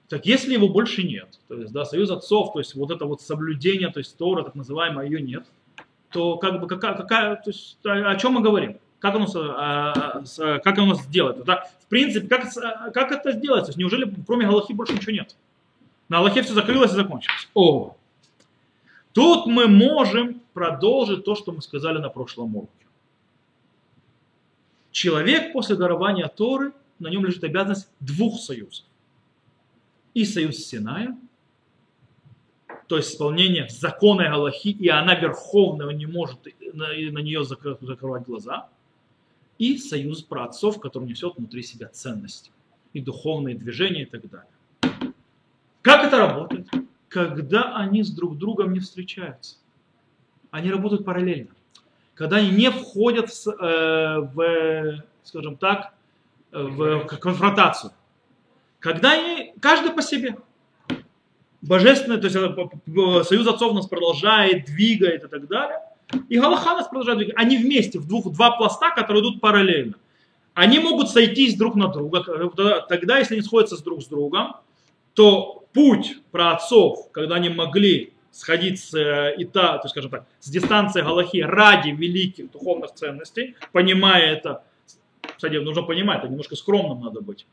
Так 0.10 0.26
если 0.26 0.53
его 0.53 0.68
больше 0.68 1.03
нет, 1.03 1.39
то 1.47 1.55
есть 1.55 1.72
да, 1.72 1.86
союз 1.86 2.10
отцов, 2.10 2.51
то 2.53 2.60
есть 2.60 2.74
вот 2.74 2.89
это 2.89 3.05
вот 3.05 3.22
соблюдение, 3.22 3.89
то 3.91 3.99
есть 3.99 4.18
Тора, 4.18 4.43
так 4.43 4.55
называемое, 4.55 5.05
ее 5.05 5.22
нет, 5.22 5.45
то 6.12 6.38
как 6.38 6.60
бы 6.60 6.68
какая, 6.68 6.95
какая 6.95 7.36
то 7.36 7.51
есть, 7.51 7.78
о, 7.86 8.10
о 8.10 8.16
чем 8.16 8.34
мы 8.34 8.41
говорим? 8.41 8.80
Как 8.97 9.16
оно, 9.16 9.28
а, 9.36 10.24
а, 10.39 10.60
как 10.60 10.78
оно 10.80 10.95
сделать? 10.95 11.43
Да? 11.45 11.70
В 11.84 11.86
принципе, 11.86 12.28
как, 12.28 12.51
как 12.91 13.12
это 13.12 13.32
сделать? 13.34 13.66
То 13.66 13.70
есть, 13.70 13.78
неужели 13.78 14.12
кроме 14.26 14.47
Галахи 14.47 14.74
больше 14.74 14.93
ничего 14.93 15.12
нет? 15.12 15.36
На 16.10 16.18
Аллахе 16.18 16.41
все 16.41 16.53
закрылось 16.53 16.91
и 16.91 16.95
закончилось. 16.95 17.47
О! 17.53 17.95
Тут 19.14 19.45
мы 19.45 19.68
можем 19.68 20.41
продолжить 20.53 21.24
то, 21.24 21.36
что 21.36 21.51
мы 21.51 21.62
сказали 21.62 21.99
на 21.99 22.10
прошлом 22.10 22.55
уроке. 22.55 22.72
Человек 24.91 25.53
после 25.53 25.76
дарования 25.76 26.28
Торы, 26.28 26.74
на 26.97 27.10
нем 27.10 27.26
лежит 27.26 27.43
обязанность 27.43 27.89
двух 27.99 28.39
союзов. 28.39 28.86
И 30.14 30.26
союз 30.26 30.57
с 30.57 30.68
Синаем, 30.68 31.20
то 32.88 32.97
есть 32.97 33.14
исполнение 33.14 33.68
закона 33.70 34.30
Галахи, 34.30 34.70
и 34.70 34.88
она 34.89 35.16
верховная, 35.16 35.93
не 35.93 36.07
может 36.07 36.39
на, 36.74 36.93
нее 36.93 37.43
закрывать 37.43 38.26
глаза, 38.26 38.70
и 39.57 39.78
союз 39.78 40.24
праотцов, 40.24 40.80
который 40.80 41.07
несет 41.07 41.36
внутри 41.38 41.62
себя 41.62 41.88
ценности 41.88 42.51
и 42.93 43.01
духовные 43.01 43.55
движения 43.55 44.03
и 44.03 44.05
так 44.05 44.22
далее. 44.30 45.14
Как 45.82 46.05
это 46.05 46.18
работает? 46.18 46.68
Когда 47.07 47.76
они 47.76 48.03
с 48.03 48.10
друг 48.10 48.38
другом 48.38 48.74
не 48.74 48.80
встречаются. 48.80 49.57
Они 50.51 50.72
работают 50.72 51.05
параллельно 51.05 51.51
когда 52.20 52.36
они 52.36 52.49
не 52.49 52.70
входят 52.70 53.30
в, 53.30 53.47
э, 53.47 54.20
в 54.20 55.03
скажем 55.24 55.55
так, 55.55 55.93
в 56.51 57.05
конфронтацию. 57.05 57.93
Когда 58.80 59.14
они, 59.14 59.39
каждый 59.62 59.91
по 59.91 60.01
себе. 60.01 60.38
Божественный, 61.62 62.18
то 62.18 62.28
есть 62.28 62.36
э, 62.38 63.24
союз 63.24 63.47
отцов 63.47 63.74
нас 63.74 63.88
продолжает, 63.88 64.66
двигает 64.66 65.24
и 65.24 65.28
так 65.28 65.47
далее. 65.47 65.80
И 66.30 66.39
Галаха 66.39 66.74
нас 66.74 66.88
продолжает 66.88 67.20
двигать. 67.20 67.36
Они 67.38 67.57
вместе, 67.57 67.99
в 67.99 68.07
двух, 68.07 68.32
два 68.32 68.51
пласта, 68.51 68.91
которые 68.91 69.22
идут 69.22 69.41
параллельно. 69.41 69.95
Они 70.53 70.80
могут 70.80 71.10
сойтись 71.10 71.57
друг 71.57 71.76
на 71.76 71.89
друга. 71.89 72.24
Тогда, 72.88 73.20
если 73.20 73.36
они 73.36 73.43
сходятся 73.43 73.78
с 73.78 73.82
друг 73.82 74.01
с 74.01 74.07
другом, 74.07 74.55
то 75.14 75.66
путь 75.74 76.18
про 76.32 76.53
отцов, 76.53 77.12
когда 77.12 77.36
они 77.36 77.49
могли 77.49 78.14
сходить 78.32 78.80
с, 78.80 78.93
э, 78.93 79.36
и 79.38 79.45
та, 79.45 79.78
то 79.80 79.88
скажем 79.88 80.12
так, 80.12 80.26
с 80.39 80.49
дистанции 80.49 81.01
Галахи 81.01 81.38
ради 81.41 81.89
великих 81.89 82.51
духовных 82.51 82.93
ценностей, 82.93 83.55
понимая 83.72 84.34
это, 84.34 84.64
кстати, 85.22 85.55
нужно 85.55 85.84
понимать, 85.84 86.20
это 86.20 86.30
немножко 86.30 86.55
скромным 86.55 87.01
надо 87.01 87.22
быть. 87.22 87.45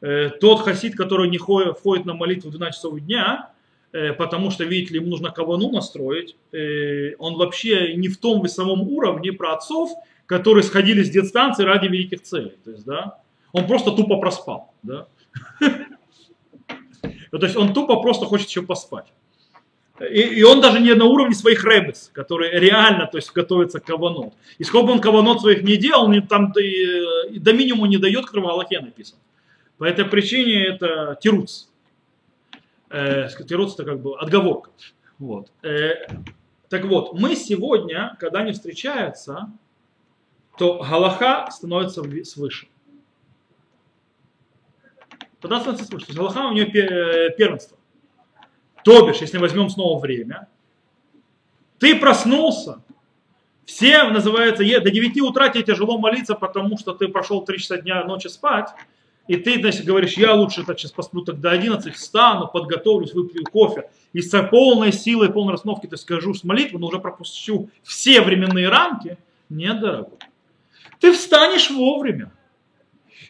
Э, 0.00 0.30
тот 0.30 0.60
хасид, 0.60 0.96
который 0.96 1.28
не 1.28 1.38
ходит, 1.38 1.78
входит 1.78 2.06
на 2.06 2.14
молитву 2.14 2.48
в 2.48 2.52
12 2.52 2.76
часов 2.76 3.00
дня, 3.00 3.50
э, 3.92 4.12
потому 4.12 4.50
что, 4.50 4.64
видите 4.64 4.94
ли, 4.94 5.00
ему 5.00 5.10
нужно 5.10 5.30
кавану 5.30 5.70
настроить, 5.70 6.36
он 7.18 7.36
вообще 7.36 7.94
не 7.94 8.08
в 8.08 8.18
том 8.18 8.42
весовом 8.42 8.82
уровне 8.82 9.32
про 9.32 9.54
отцов, 9.54 9.90
которые 10.26 10.62
сходили 10.62 11.02
с 11.02 11.10
дистанции 11.10 11.64
ради 11.64 11.86
великих 11.86 12.22
целей. 12.22 12.56
То 12.64 12.70
есть, 12.70 12.84
да, 12.84 13.18
он 13.52 13.66
просто 13.66 13.90
тупо 13.90 14.18
проспал. 14.18 14.72
Да? 14.82 15.06
То 17.30 17.38
есть 17.46 17.56
он 17.56 17.72
тупо 17.72 18.00
просто 18.00 18.26
хочет 18.26 18.48
еще 18.48 18.62
поспать. 18.62 19.06
И, 20.00 20.20
и 20.20 20.42
он 20.42 20.60
даже 20.60 20.80
не 20.80 20.94
на 20.94 21.04
уровне 21.04 21.34
своих 21.34 21.64
ребес, 21.64 22.10
которые 22.14 22.58
реально 22.58 23.06
то 23.06 23.18
есть, 23.18 23.32
готовятся 23.32 23.80
к 23.80 23.84
каванот. 23.84 24.32
И 24.58 24.64
сколько 24.64 24.86
бы 24.86 24.92
он 24.92 25.00
каванот 25.00 25.40
своих 25.40 25.62
не 25.62 25.76
делал, 25.76 26.04
он 26.04 26.22
там 26.26 26.52
и, 26.52 27.34
и 27.34 27.38
до 27.38 27.52
минимума 27.52 27.88
не 27.88 27.98
дает, 27.98 28.24
как 28.26 28.42
в 28.42 28.48
Аллахе 28.48 28.80
написано. 28.80 29.20
По 29.80 29.84
этой 29.84 30.04
причине 30.04 30.66
это 30.66 31.16
тируц. 31.22 31.68
Э, 32.90 33.28
тируц 33.48 33.72
это 33.72 33.84
как 33.84 34.02
бы 34.02 34.14
отговорка. 34.18 34.72
Вот. 35.18 35.50
Э, 35.62 35.92
так 36.68 36.84
вот, 36.84 37.18
мы 37.18 37.34
сегодня, 37.34 38.14
когда 38.20 38.40
они 38.40 38.52
встречаются, 38.52 39.50
то 40.58 40.82
Галаха 40.82 41.48
становится 41.50 42.02
свыше. 42.24 42.68
Тогда 45.40 45.60
становится 45.60 45.86
свыше. 45.86 46.04
То 46.04 46.10
есть 46.10 46.18
Галаха 46.18 46.48
у 46.48 46.52
нее 46.52 46.66
э, 46.66 47.34
первенство. 47.38 47.78
То 48.84 49.06
бишь, 49.06 49.22
если 49.22 49.38
возьмем 49.38 49.70
снова 49.70 49.98
время, 49.98 50.46
ты 51.78 51.98
проснулся, 51.98 52.82
все, 53.64 54.04
называется, 54.04 54.62
до 54.62 54.90
9 54.90 55.22
утра 55.22 55.48
тебе 55.48 55.64
тяжело 55.64 55.96
молиться, 55.96 56.34
потому 56.34 56.76
что 56.76 56.92
ты 56.92 57.08
прошел 57.08 57.42
3 57.42 57.58
часа 57.58 57.78
дня 57.78 58.04
ночи 58.04 58.28
спать, 58.28 58.68
и 59.28 59.36
ты, 59.36 59.60
значит, 59.60 59.84
говоришь, 59.84 60.14
я 60.14 60.34
лучше 60.34 60.64
так 60.64 60.78
сейчас 60.78 60.92
посплю 60.92 61.22
до 61.22 61.50
11, 61.50 61.94
встану, 61.94 62.48
подготовлюсь, 62.48 63.14
выпью 63.14 63.44
кофе, 63.44 63.90
и 64.12 64.22
с 64.22 64.42
полной 64.48 64.92
силой, 64.92 65.32
полной 65.32 65.52
расстановки 65.52 65.86
ты 65.86 65.96
скажу 65.96 66.34
с 66.34 66.42
молитвы, 66.42 66.78
но 66.78 66.88
уже 66.88 66.98
пропущу 66.98 67.70
все 67.82 68.20
временные 68.22 68.68
рамки. 68.68 69.18
Нет, 69.48 69.80
дорогой. 69.80 70.18
Ты 70.98 71.12
встанешь 71.12 71.70
вовремя. 71.70 72.32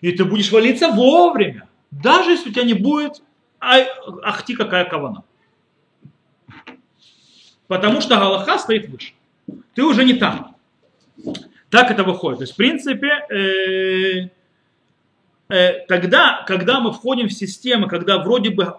И 0.01 0.13
ты 0.13 0.25
будешь 0.25 0.51
молиться 0.51 0.89
вовремя. 0.89 1.69
Даже 1.91 2.31
если 2.31 2.51
у 2.51 2.53
тебя 2.53 2.65
не 2.65 2.75
будет 2.75 3.23
ахти 3.59 4.55
какая 4.55 4.87
кавана. 4.87 5.25
Потому 7.67 8.01
что 8.01 8.17
Галаха 8.17 8.59
стоит 8.59 8.89
выше. 8.89 9.13
Ты 9.75 9.85
уже 9.85 10.05
не 10.05 10.15
там. 10.15 10.57
Так 11.69 11.91
это 11.91 12.03
выходит. 12.03 12.39
То 12.39 12.43
есть, 12.45 12.55
в 12.55 12.57
принципе, 12.57 13.09
э, 13.31 14.29
тогда, 15.89 16.45
когда 16.47 16.81
мы 16.81 16.93
входим 16.93 17.29
в 17.29 17.33
систему, 17.33 17.89
когда 17.89 18.19
вроде 18.19 18.51
бы 18.51 18.77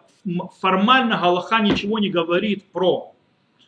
формально 0.59 1.17
Галаха 1.17 1.59
ничего 1.59 1.99
не 1.99 2.09
говорит 2.09 2.63
про 2.71 3.13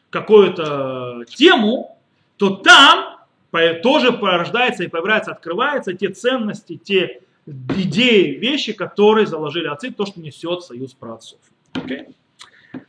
какую-то 0.09 1.25
тему, 1.27 1.97
то 2.37 2.51
там 2.51 3.19
тоже 3.83 4.13
порождается 4.13 4.83
и 4.83 4.87
появляется, 4.87 5.31
открываются 5.31 5.93
те 5.93 6.09
ценности, 6.09 6.75
те 6.75 7.21
идеи, 7.45 8.35
вещи, 8.35 8.73
которые 8.73 9.27
заложили 9.27 9.67
отцы, 9.67 9.91
то, 9.91 10.05
что 10.05 10.19
несет 10.21 10.63
союз 10.63 10.93
праотцов. 10.93 11.39
Okay? 11.73 12.13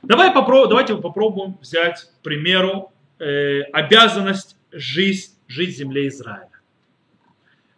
Давай 0.02 0.34
попро- 0.34 0.68
давайте 0.68 0.96
попробуем 0.96 1.58
взять, 1.60 2.00
к 2.00 2.22
примеру, 2.22 2.92
э, 3.18 3.62
обязанность 3.72 4.56
жить 4.72 5.32
в 5.48 5.52
земле 5.52 6.08
Израиля. 6.08 6.48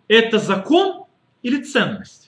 Это 0.08 0.38
закон 0.38 1.04
или 1.42 1.62
ценность? 1.62 2.25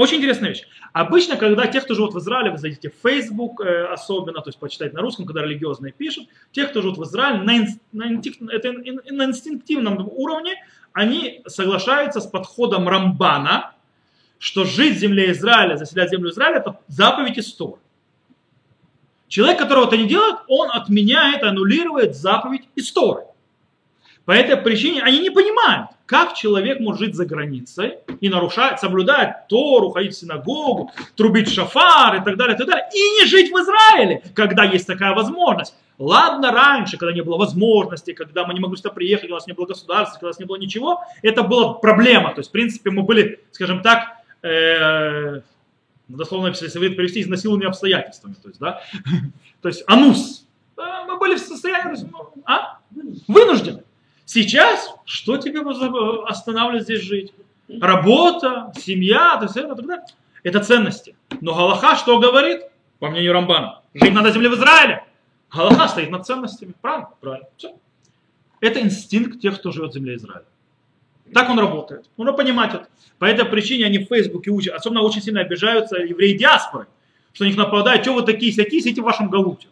Очень 0.00 0.16
интересная 0.16 0.48
вещь. 0.48 0.62
Обычно, 0.94 1.36
когда 1.36 1.66
те, 1.66 1.78
кто 1.82 1.92
живут 1.92 2.14
в 2.14 2.18
Израиле, 2.20 2.52
вы 2.52 2.56
зайдете 2.56 2.88
в 2.88 3.06
Facebook 3.06 3.60
э, 3.60 3.84
особенно, 3.84 4.40
то 4.40 4.48
есть 4.48 4.58
почитать 4.58 4.94
на 4.94 5.02
русском, 5.02 5.26
когда 5.26 5.42
религиозные 5.42 5.92
пишут, 5.92 6.26
те, 6.52 6.64
кто 6.64 6.80
живут 6.80 6.96
в 6.96 7.04
Израиле, 7.04 7.42
на, 7.42 7.58
ин, 7.58 7.66
на, 7.92 8.04
это, 8.50 8.72
на 8.72 9.24
инстинктивном 9.26 10.08
уровне, 10.08 10.54
они 10.94 11.42
соглашаются 11.46 12.22
с 12.22 12.26
подходом 12.26 12.88
Рамбана, 12.88 13.74
что 14.38 14.64
жить 14.64 14.96
в 14.96 15.00
земле 15.00 15.32
Израиля, 15.32 15.76
заселять 15.76 16.08
землю 16.08 16.30
Израиля, 16.30 16.60
это 16.60 16.80
заповедь 16.88 17.38
истории. 17.38 17.82
Человек, 19.28 19.58
которого 19.58 19.86
это 19.86 19.98
не 19.98 20.08
делает, 20.08 20.36
он 20.48 20.70
отменяет, 20.70 21.42
аннулирует 21.42 22.16
заповедь 22.16 22.66
истории. 22.74 23.26
По 24.24 24.32
этой 24.32 24.56
причине 24.56 25.02
они 25.02 25.18
не 25.18 25.28
понимают, 25.28 25.90
как 26.10 26.34
человек 26.34 26.80
может 26.80 26.98
жить 26.98 27.14
за 27.14 27.24
границей 27.24 27.98
и 28.20 28.28
нарушать, 28.28 28.80
соблюдать 28.80 29.46
Тору, 29.46 29.90
ходить 29.90 30.12
в 30.12 30.18
синагогу, 30.18 30.90
трубить 31.14 31.48
шафар 31.48 32.16
и 32.16 32.24
так 32.24 32.36
далее, 32.36 32.56
и 32.56 32.58
так 32.58 32.66
далее, 32.66 32.84
и 32.92 32.98
не 32.98 33.26
жить 33.26 33.52
в 33.52 33.54
Израиле, 33.54 34.20
когда 34.34 34.64
есть 34.64 34.88
такая 34.88 35.14
возможность. 35.14 35.72
Ладно, 35.98 36.50
раньше, 36.50 36.98
когда 36.98 37.14
не 37.14 37.20
было 37.22 37.38
возможности, 37.38 38.12
когда 38.12 38.44
мы 38.44 38.54
не 38.54 38.60
могли 38.60 38.76
сюда 38.76 38.90
приехать, 38.90 39.30
у 39.30 39.34
нас 39.34 39.46
не 39.46 39.52
было 39.52 39.66
государства, 39.66 40.14
когда 40.14 40.26
у 40.26 40.30
нас 40.30 40.40
не 40.40 40.46
было 40.46 40.56
ничего, 40.56 41.00
это 41.22 41.44
была 41.44 41.74
проблема. 41.74 42.34
То 42.34 42.40
есть, 42.40 42.48
в 42.48 42.52
принципе, 42.52 42.90
мы 42.90 43.04
были, 43.04 43.38
скажем 43.52 43.80
так, 43.80 44.16
э, 44.42 45.42
ну, 46.08 46.16
дословно, 46.16 46.48
если 46.48 46.88
перевести, 46.88 47.20
изнасилование 47.20 47.68
обстоятельствами. 47.68 48.34
То 48.34 48.48
есть, 48.48 48.58
да? 48.58 48.82
то 49.62 49.68
есть 49.68 49.84
анус. 49.86 50.44
Мы 50.76 51.18
были 51.18 51.36
в 51.36 51.38
состоянии, 51.38 52.10
а? 52.46 52.78
Вынуждены. 53.28 53.84
Сейчас, 54.32 54.94
что 55.06 55.38
тебе 55.38 55.60
останавливает 56.24 56.84
здесь 56.84 57.00
жить? 57.00 57.32
Работа, 57.68 58.72
семья, 58.80 59.36
то 59.38 59.46
есть 59.46 59.56
это, 59.56 59.72
это, 59.72 60.04
это 60.44 60.60
ценности. 60.60 61.16
Но 61.40 61.52
Галаха 61.52 61.96
что 61.96 62.20
говорит? 62.20 62.60
По 63.00 63.10
мнению 63.10 63.32
Рамбана. 63.32 63.80
Жить 63.92 64.12
надо 64.12 64.30
земле 64.30 64.48
в 64.48 64.54
Израиле. 64.54 65.04
Галаха 65.52 65.88
стоит 65.88 66.10
над 66.10 66.26
ценностями. 66.26 66.74
Правильно? 66.80 67.08
Правильно. 67.20 67.48
Все. 67.56 67.74
Это 68.60 68.80
инстинкт 68.80 69.40
тех, 69.40 69.58
кто 69.58 69.72
живет 69.72 69.90
в 69.90 69.94
земле 69.94 70.14
Израиля. 70.14 70.44
Так 71.34 71.50
он 71.50 71.58
работает. 71.58 72.08
Нужно 72.16 72.32
понимать 72.32 72.72
это. 72.72 72.86
По 73.18 73.24
этой 73.24 73.44
причине 73.46 73.86
они 73.86 73.98
в 73.98 74.06
Фейсбуке 74.06 74.52
учат, 74.52 74.74
особенно 74.74 75.02
очень 75.02 75.22
сильно 75.22 75.40
обижаются 75.40 75.96
евреи 75.96 76.38
диаспоры, 76.38 76.86
что 77.32 77.42
на 77.42 77.48
них 77.48 77.56
нападают, 77.56 78.02
что 78.02 78.14
вы 78.14 78.22
такие 78.22 78.52
всякие, 78.52 78.80
сидите 78.80 79.02
в 79.02 79.06
вашем 79.06 79.28
галуте. 79.28 79.66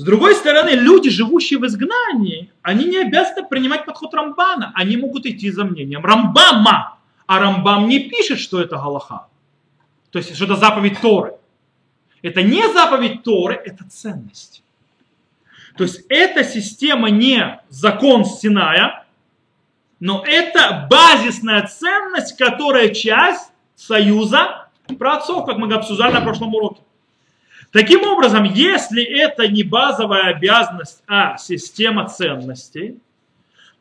С 0.00 0.02
другой 0.02 0.34
стороны, 0.34 0.70
люди, 0.70 1.10
живущие 1.10 1.58
в 1.58 1.66
изгнании, 1.66 2.50
они 2.62 2.86
не 2.86 2.96
обязаны 2.96 3.46
принимать 3.46 3.84
подход 3.84 4.14
Рамбана. 4.14 4.72
Они 4.74 4.96
могут 4.96 5.26
идти 5.26 5.50
за 5.50 5.64
мнением 5.64 6.06
Рамбама. 6.06 6.96
А 7.26 7.38
Рамбам 7.38 7.86
не 7.86 7.98
пишет, 8.08 8.38
что 8.40 8.62
это 8.62 8.76
Галаха. 8.76 9.26
То 10.10 10.18
есть, 10.18 10.34
что 10.34 10.46
это 10.46 10.56
заповедь 10.56 10.98
Торы. 11.02 11.34
Это 12.22 12.42
не 12.42 12.66
заповедь 12.72 13.24
Торы, 13.24 13.60
это 13.62 13.84
ценность. 13.90 14.62
То 15.76 15.84
есть, 15.84 16.06
эта 16.08 16.44
система 16.44 17.10
не 17.10 17.60
закон 17.68 18.24
Синая, 18.24 19.04
но 20.00 20.24
это 20.26 20.88
базисная 20.90 21.66
ценность, 21.66 22.38
которая 22.38 22.88
часть 22.94 23.52
союза 23.76 24.66
праотцов, 24.98 25.44
как 25.44 25.58
мы 25.58 25.70
обсуждали 25.74 26.14
на 26.14 26.22
прошлом 26.22 26.54
уроке. 26.54 26.80
Таким 27.72 28.02
образом, 28.02 28.44
если 28.44 29.02
это 29.02 29.46
не 29.46 29.62
базовая 29.62 30.34
обязанность, 30.34 31.02
а 31.06 31.36
система 31.36 32.08
ценностей, 32.08 32.98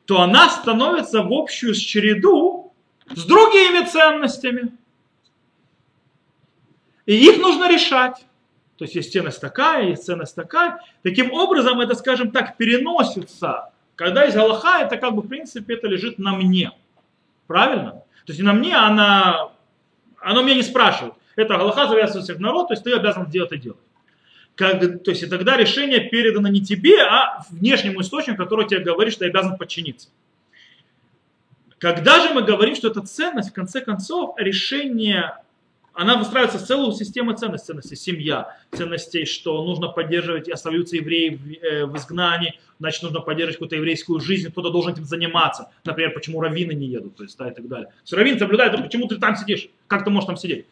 то 0.05 0.21
она 0.21 0.49
становится 0.49 1.23
в 1.23 1.33
общую 1.33 1.73
череду 1.73 2.73
с 3.09 3.25
другими 3.25 3.85
ценностями. 3.85 4.71
И 7.05 7.15
их 7.15 7.39
нужно 7.39 7.71
решать. 7.71 8.25
То 8.77 8.85
есть 8.85 8.95
есть 8.95 9.11
ценность 9.11 9.41
такая, 9.41 9.89
есть 9.89 10.05
ценность 10.05 10.35
такая. 10.35 10.79
Таким 11.01 11.33
образом, 11.33 11.79
это, 11.81 11.95
скажем 11.95 12.31
так, 12.31 12.57
переносится. 12.57 13.71
Когда 13.95 14.23
есть 14.23 14.37
Галаха, 14.37 14.83
это 14.83 14.97
как 14.97 15.15
бы, 15.15 15.21
в 15.21 15.27
принципе, 15.27 15.73
это 15.73 15.87
лежит 15.87 16.19
на 16.19 16.33
мне. 16.33 16.71
Правильно? 17.47 17.91
То 18.25 18.31
есть 18.31 18.39
не 18.39 18.45
на 18.45 18.53
мне, 18.53 18.75
а 18.75 18.89
на... 18.91 19.51
Оно 20.21 20.43
меня 20.43 20.55
не 20.55 20.63
спрашивает. 20.63 21.15
Это 21.39 21.57
Галаха 21.57 21.87
завязывает 21.87 22.25
всех 22.25 22.39
народ, 22.39 22.67
то 22.67 22.73
есть 22.73 22.83
ты 22.83 22.93
обязан 22.93 23.29
делать 23.29 23.51
и 23.53 23.57
делать. 23.57 23.79
Как, 24.55 24.81
то 25.03 25.11
есть 25.11 25.23
и 25.23 25.25
тогда 25.25 25.55
решение 25.55 26.01
передано 26.01 26.49
не 26.49 26.61
тебе, 26.61 27.01
а 27.01 27.45
внешнему 27.49 28.01
источнику, 28.01 28.43
который 28.43 28.67
тебе 28.67 28.81
говорит, 28.81 29.13
что 29.13 29.21
ты 29.21 29.29
обязан 29.29 29.57
подчиниться. 29.57 30.09
Когда 31.77 32.21
же 32.21 32.33
мы 32.33 32.41
говорим, 32.41 32.75
что 32.75 32.89
это 32.89 33.01
ценность, 33.01 33.51
в 33.51 33.53
конце 33.53 33.79
концов, 33.79 34.35
решение 34.37 35.33
она 35.93 36.17
выстраивается 36.17 36.59
в 36.59 36.63
целую 36.63 36.93
систему 36.93 37.33
ценностей, 37.33 37.67
ценностей 37.67 37.95
семья, 37.95 38.57
ценностей, 38.71 39.25
что 39.25 39.63
нужно 39.65 39.89
поддерживать, 39.89 40.49
остаются 40.49 40.95
евреи 40.95 41.29
в, 41.35 41.65
э, 41.65 41.85
в 41.85 41.97
изгнании, 41.97 42.59
значит, 42.79 43.03
нужно 43.03 43.19
поддерживать 43.19 43.55
какую-то 43.55 43.75
еврейскую 43.75 44.19
жизнь, 44.19 44.49
кто-то 44.49 44.69
должен 44.69 44.93
этим 44.93 45.03
заниматься. 45.03 45.71
Например, 45.83 46.13
почему 46.13 46.39
раввины 46.39 46.73
не 46.73 46.87
едут, 46.87 47.15
то 47.15 47.23
есть, 47.23 47.37
да, 47.37 47.49
и 47.49 47.53
так 47.53 47.67
далее. 47.67 47.87
То 47.87 48.01
есть, 48.01 48.13
раввин 48.13 48.39
соблюдает, 48.39 48.73
«Ну, 48.77 48.83
почему 48.83 49.07
ты 49.07 49.17
там 49.17 49.35
сидишь, 49.35 49.69
как 49.87 50.05
ты 50.05 50.09
можешь 50.09 50.27
там 50.27 50.37
сидеть? 50.37 50.67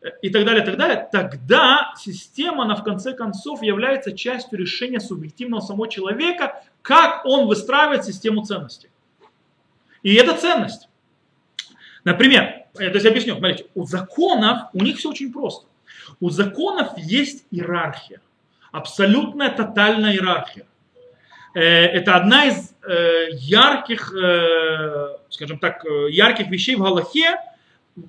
Э, 0.00 0.10
и 0.22 0.30
так 0.30 0.44
далее, 0.44 0.62
и 0.62 0.66
так 0.66 0.76
далее, 0.76 1.08
тогда 1.10 1.92
система, 1.96 2.64
она 2.64 2.76
в 2.76 2.84
конце 2.84 3.12
концов 3.14 3.62
является 3.62 4.16
частью 4.16 4.58
решения 4.58 5.00
субъективного 5.00 5.60
самого 5.60 5.88
человека, 5.88 6.62
как 6.82 7.24
он 7.24 7.46
выстраивает 7.46 8.04
систему 8.04 8.44
ценностей. 8.44 8.90
И 10.02 10.14
это 10.14 10.36
ценность. 10.36 10.88
Например, 12.04 12.64
то 12.74 12.84
есть 12.84 13.06
объясню, 13.06 13.36
смотрите, 13.36 13.66
у 13.74 13.84
законов, 13.84 14.68
у 14.72 14.82
них 14.82 14.98
все 14.98 15.10
очень 15.10 15.32
просто. 15.32 15.66
У 16.20 16.30
законов 16.30 16.96
есть 16.96 17.44
иерархия, 17.50 18.20
абсолютная 18.70 19.50
тотальная 19.50 20.12
иерархия. 20.12 20.66
Э, 21.54 21.60
это 21.60 22.14
одна 22.14 22.46
из 22.46 22.72
э, 22.88 23.30
ярких, 23.32 24.14
э, 24.14 25.16
скажем 25.28 25.58
так, 25.58 25.84
ярких 26.08 26.48
вещей 26.48 26.76
в 26.76 26.82
Галахе 26.82 27.36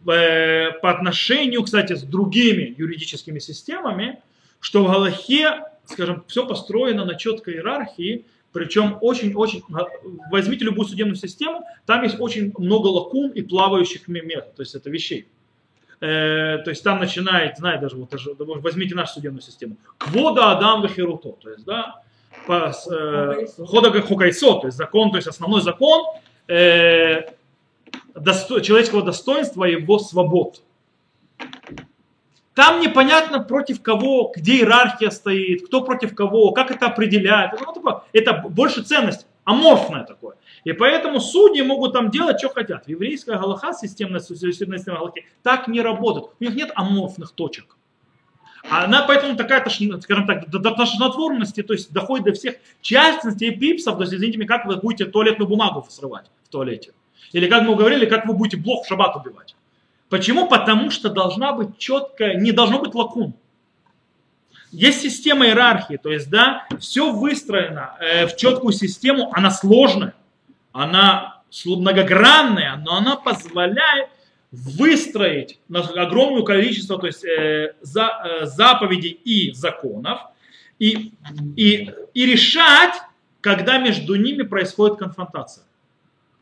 по 0.06 0.92
отношению, 0.92 1.64
кстати, 1.64 1.94
с 1.94 2.04
другими 2.04 2.74
юридическими 2.78 3.40
системами, 3.40 4.22
что 4.60 4.84
в 4.84 4.92
Галахе, 4.92 5.64
скажем, 5.86 6.24
все 6.28 6.46
построено 6.46 7.06
на 7.06 7.16
четкой 7.16 7.56
иерархии, 7.56 8.26
причем 8.52 8.98
очень-очень, 9.02 9.64
возьмите 10.32 10.66
любую 10.66 10.88
судебную 10.88 11.16
систему, 11.16 11.64
там 11.86 12.04
есть 12.04 12.20
очень 12.20 12.52
много 12.58 12.88
лакун 12.88 13.30
и 13.30 13.42
плавающих 13.42 14.08
мест, 14.08 14.56
то 14.56 14.62
есть 14.62 14.74
это 14.76 14.90
вещей. 14.90 15.28
Э, 16.02 16.60
то 16.64 16.70
есть 16.70 16.84
там 16.84 17.00
начинает, 17.00 17.58
знаете, 17.58 17.82
даже 17.82 17.98
вот 17.98 18.10
возьмите 18.62 18.96
нашу 18.96 19.16
судебную 19.16 19.42
систему. 19.42 19.76
Квода 19.98 20.52
Адам 20.52 20.82
Вехеруто, 20.82 21.34
то 21.34 21.50
есть, 21.50 21.66
да, 21.66 22.02
по, 22.48 22.72
э, 22.92 23.46
хода 23.66 24.02
Хукайсо, 24.02 24.60
то 24.60 24.68
есть 24.68 24.78
закон, 24.78 25.12
то 25.12 25.18
есть 25.18 25.28
основной 25.28 25.62
закон 25.62 26.06
э, 26.48 27.22
досто, 28.22 28.62
человеческого 28.62 29.04
достоинства 29.04 29.66
и 29.66 29.74
его 29.74 30.00
свобод. 30.00 30.62
Там 32.54 32.82
непонятно 32.82 33.40
против 33.40 33.82
кого, 33.82 34.34
где 34.36 34.58
иерархия 34.58 35.12
стоит, 35.12 35.66
кто 35.68 35.82
против 35.82 36.14
кого, 36.14 36.52
как 36.52 36.72
это 36.72 36.88
определяет. 36.88 37.54
Ну, 37.60 38.02
это 38.12 38.34
больше 38.34 38.84
ценность, 38.84 39.26
аморфное 39.46 40.04
такое. 40.04 40.36
И 40.66 40.74
поэтому 40.74 41.22
судьи 41.22 41.62
могут 41.62 41.94
там 41.94 42.12
делать, 42.12 42.40
что 42.40 42.50
хотят. 42.50 42.88
Еврейская 42.88 43.38
галаха, 43.38 43.72
системная 43.74 44.20
судебная 44.20 44.78
система 44.78 44.98
галахи, 45.00 45.26
так 45.42 45.70
не 45.70 45.82
работает. 45.82 46.32
У 46.40 46.44
них 46.44 46.54
нет 46.56 46.72
аморфных 46.76 47.32
точек. 47.32 47.78
Она 48.70 49.04
поэтому 49.04 49.38
такая, 49.38 49.62
скажем 49.62 50.28
так, 50.28 50.50
до 50.50 50.72
тошнотворности, 50.72 51.64
то 51.64 51.74
есть 51.74 51.94
доходит 51.94 52.26
до 52.26 52.34
всех 52.34 52.56
частностей 52.82 53.52
и 53.52 53.58
пипсов, 53.58 53.96
то 53.96 54.02
есть, 54.02 54.14
извините 54.14 54.38
меня, 54.38 54.48
как 54.48 54.66
вы 54.66 54.76
будете 54.76 55.06
туалетную 55.06 55.48
бумагу 55.48 55.86
срывать 55.90 56.30
в 56.44 56.50
туалете. 56.50 56.92
Или 57.32 57.48
как 57.48 57.64
мы 57.64 57.76
говорили, 57.76 58.06
как 58.06 58.26
вы 58.26 58.34
будете 58.34 58.58
блох 58.58 58.86
в 58.86 58.88
шаббат 58.88 59.16
убивать. 59.16 59.56
Почему? 60.10 60.48
Потому 60.48 60.90
что 60.90 61.10
должна 61.10 61.54
быть 61.54 61.78
четкая, 61.78 62.36
не 62.36 62.52
должно 62.52 62.80
быть 62.80 62.96
лакун. 62.96 63.34
Есть 64.72 65.02
система 65.02 65.48
иерархии, 65.48 65.98
то 65.98 66.10
есть, 66.10 66.30
да, 66.30 66.68
все 66.80 67.12
выстроено 67.12 67.96
э, 68.00 68.28
в 68.28 68.36
четкую 68.36 68.72
систему, 68.72 69.32
она 69.34 69.50
сложная, 69.50 70.14
она 70.72 71.42
многогранная, 71.66 72.76
но 72.78 72.98
она 72.98 73.16
позволяет 73.16 74.10
выстроить 74.52 75.60
огромное 75.72 76.44
количество 76.44 77.00
то 77.00 77.08
есть, 77.08 77.24
э, 77.24 77.74
за, 77.82 78.10
э, 78.24 78.46
заповедей 78.46 79.10
и 79.10 79.54
законов 79.54 80.20
и, 80.80 81.14
и, 81.56 81.92
и 82.14 82.26
решать, 82.26 82.96
когда 83.42 83.78
между 83.78 84.16
ними 84.16 84.44
происходит 84.44 84.98
конфронтация. 84.98 85.66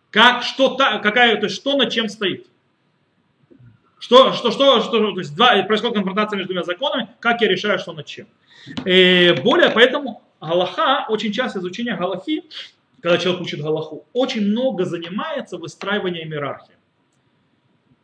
Как, 0.09 0.43
что, 0.43 0.75
какая, 0.75 1.37
то 1.37 1.45
есть, 1.45 1.55
что 1.55 1.75
над 1.77 1.91
чем 1.91 2.09
стоит. 2.09 2.47
Что, 3.99 4.33
что, 4.33 4.51
что, 4.51 4.81
что 4.81 5.11
то 5.11 5.19
есть 5.19 5.35
два, 5.35 5.61
происходит 5.63 5.95
конфронтация 5.95 6.37
между 6.37 6.53
двумя 6.53 6.63
законами, 6.63 7.09
как 7.19 7.41
я 7.41 7.47
решаю, 7.47 7.79
что 7.79 7.93
над 7.93 8.05
чем. 8.05 8.27
И 8.85 9.33
э, 9.35 9.41
более, 9.41 9.69
поэтому 9.69 10.21
Галаха, 10.39 11.05
очень 11.09 11.31
часто 11.31 11.59
изучение 11.59 11.95
Галахи, 11.95 12.43
когда 13.01 13.17
человек 13.17 13.41
учит 13.41 13.61
Галаху, 13.61 14.05
очень 14.13 14.41
много 14.41 14.85
занимается 14.85 15.57
выстраиванием 15.57 16.31
иерархии. 16.31 16.75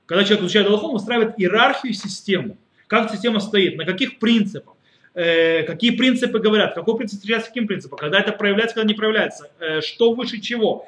Когда 0.06 0.24
человек 0.24 0.42
изучает 0.42 0.68
Галаху, 0.68 0.88
он 0.88 0.94
выстраивает 0.94 1.40
иерархию, 1.40 1.94
систему. 1.94 2.58
Как 2.88 3.12
система 3.12 3.40
стоит, 3.40 3.78
на 3.78 3.86
каких 3.86 4.20
принципах, 4.20 4.76
э, 5.14 5.64
какие 5.64 5.92
принципы 5.92 6.40
говорят, 6.40 6.74
какой 6.74 6.98
принцип 6.98 7.18
встречается 7.18 7.48
с 7.48 7.50
каким 7.50 7.68
принципом, 7.68 7.98
когда 7.98 8.20
это 8.20 8.32
проявляется, 8.32 8.76
когда 8.76 8.88
не 8.88 8.94
проявляется, 8.94 9.52
э, 9.60 9.82
что 9.82 10.14
выше 10.14 10.42
чего, 10.42 10.88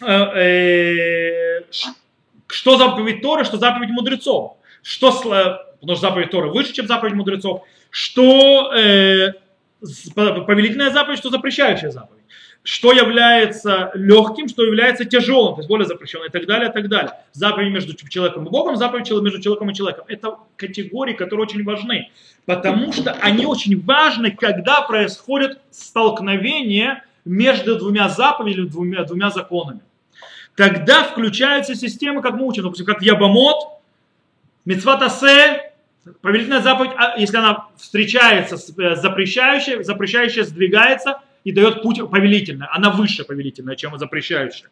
э, 0.00 0.06
э, 0.06 1.62
что 2.46 2.76
заповедь 2.76 3.22
Торы, 3.22 3.44
что 3.44 3.56
заповедь 3.56 3.90
мудрецов. 3.90 4.56
Что, 4.82 5.12
потому 5.12 5.96
что 5.96 6.08
заповедь 6.08 6.30
Торы 6.30 6.50
выше, 6.50 6.72
чем 6.72 6.86
заповедь 6.86 7.14
мудрецов. 7.14 7.62
Что 7.90 8.72
э, 8.74 9.32
повелительная 9.80 10.90
заповедь, 10.90 11.18
что 11.18 11.30
запрещающая 11.30 11.90
заповедь. 11.90 12.20
Что 12.62 12.92
является 12.92 13.90
легким, 13.94 14.46
что 14.48 14.62
является 14.62 15.06
тяжелым, 15.06 15.54
то 15.54 15.60
есть 15.60 15.68
более 15.68 15.86
запрещенным 15.86 16.28
и 16.28 16.30
так 16.30 16.46
далее, 16.46 16.68
и 16.68 16.72
так 16.72 16.88
далее. 16.88 17.12
Заповедь 17.32 17.72
между 17.72 17.94
человеком 18.08 18.46
и 18.46 18.50
Богом, 18.50 18.76
заповедь 18.76 19.10
между 19.10 19.40
человеком 19.40 19.70
и 19.70 19.74
человеком. 19.74 20.04
Это 20.08 20.36
категории, 20.56 21.14
которые 21.14 21.46
очень 21.46 21.64
важны, 21.64 22.10
потому 22.44 22.92
что 22.92 23.12
они 23.12 23.46
очень 23.46 23.82
важны, 23.82 24.30
когда 24.32 24.82
происходит 24.82 25.58
столкновение 25.70 27.02
между 27.24 27.78
двумя 27.78 28.10
заповедями, 28.10 28.66
двумя, 28.66 29.04
двумя 29.04 29.30
законами. 29.30 29.80
Тогда 30.60 31.04
включаются 31.04 31.74
системы, 31.74 32.20
как 32.20 32.34
мы 32.34 32.46
учим, 32.46 32.64
допустим, 32.64 32.84
как 32.84 33.00
Ябамот, 33.00 33.80
Мецватасе, 34.66 35.72
повелительная 36.20 36.60
заповедь, 36.60 36.90
а 36.98 37.16
если 37.16 37.38
она 37.38 37.68
встречается 37.78 38.58
с 38.58 38.68
э, 38.78 38.94
запрещающей, 38.94 39.82
запрещающая 39.82 40.44
сдвигается 40.44 41.22
и 41.44 41.52
дает 41.52 41.80
путь 41.80 42.00
повелительный. 42.10 42.66
Она 42.72 42.90
выше 42.90 43.24
повелительная, 43.24 43.74
чем 43.74 43.98
запрещающая. 43.98 44.68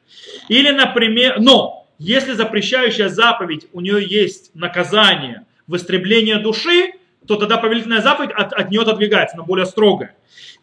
Или, 0.48 0.72
например, 0.72 1.40
но 1.40 1.86
если 1.98 2.34
запрещающая 2.34 3.08
заповедь, 3.08 3.66
у 3.72 3.80
нее 3.80 4.06
есть 4.06 4.54
наказание 4.54 5.46
в 5.66 5.74
истребление 5.74 6.36
души, 6.36 6.92
то 7.26 7.36
тогда 7.36 7.56
повелительная 7.56 8.02
заповедь 8.02 8.32
от, 8.32 8.52
от 8.52 8.70
нее 8.70 8.82
отодвигается, 8.82 9.36
она 9.38 9.44
более 9.44 9.64
строгая. 9.64 10.14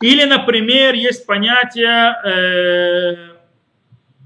Или, 0.01 0.25
например, 0.25 0.93
есть 0.93 1.25
понятие 1.25 2.13
э, 2.23 3.34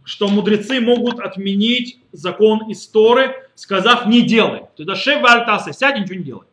что 0.09 0.27
мудрецы 0.27 0.81
могут 0.81 1.19
отменить 1.19 1.99
закон 2.11 2.63
истории, 2.71 3.29
сказав 3.53 4.07
не 4.07 4.23
делай. 4.23 4.61
То 4.75 4.81
есть 4.81 5.03
шеф 5.03 5.23
альтасы, 5.23 5.71
сядь 5.71 5.97
и 5.97 5.99
ничего 5.99 6.15
не 6.15 6.23
делай. 6.23 6.47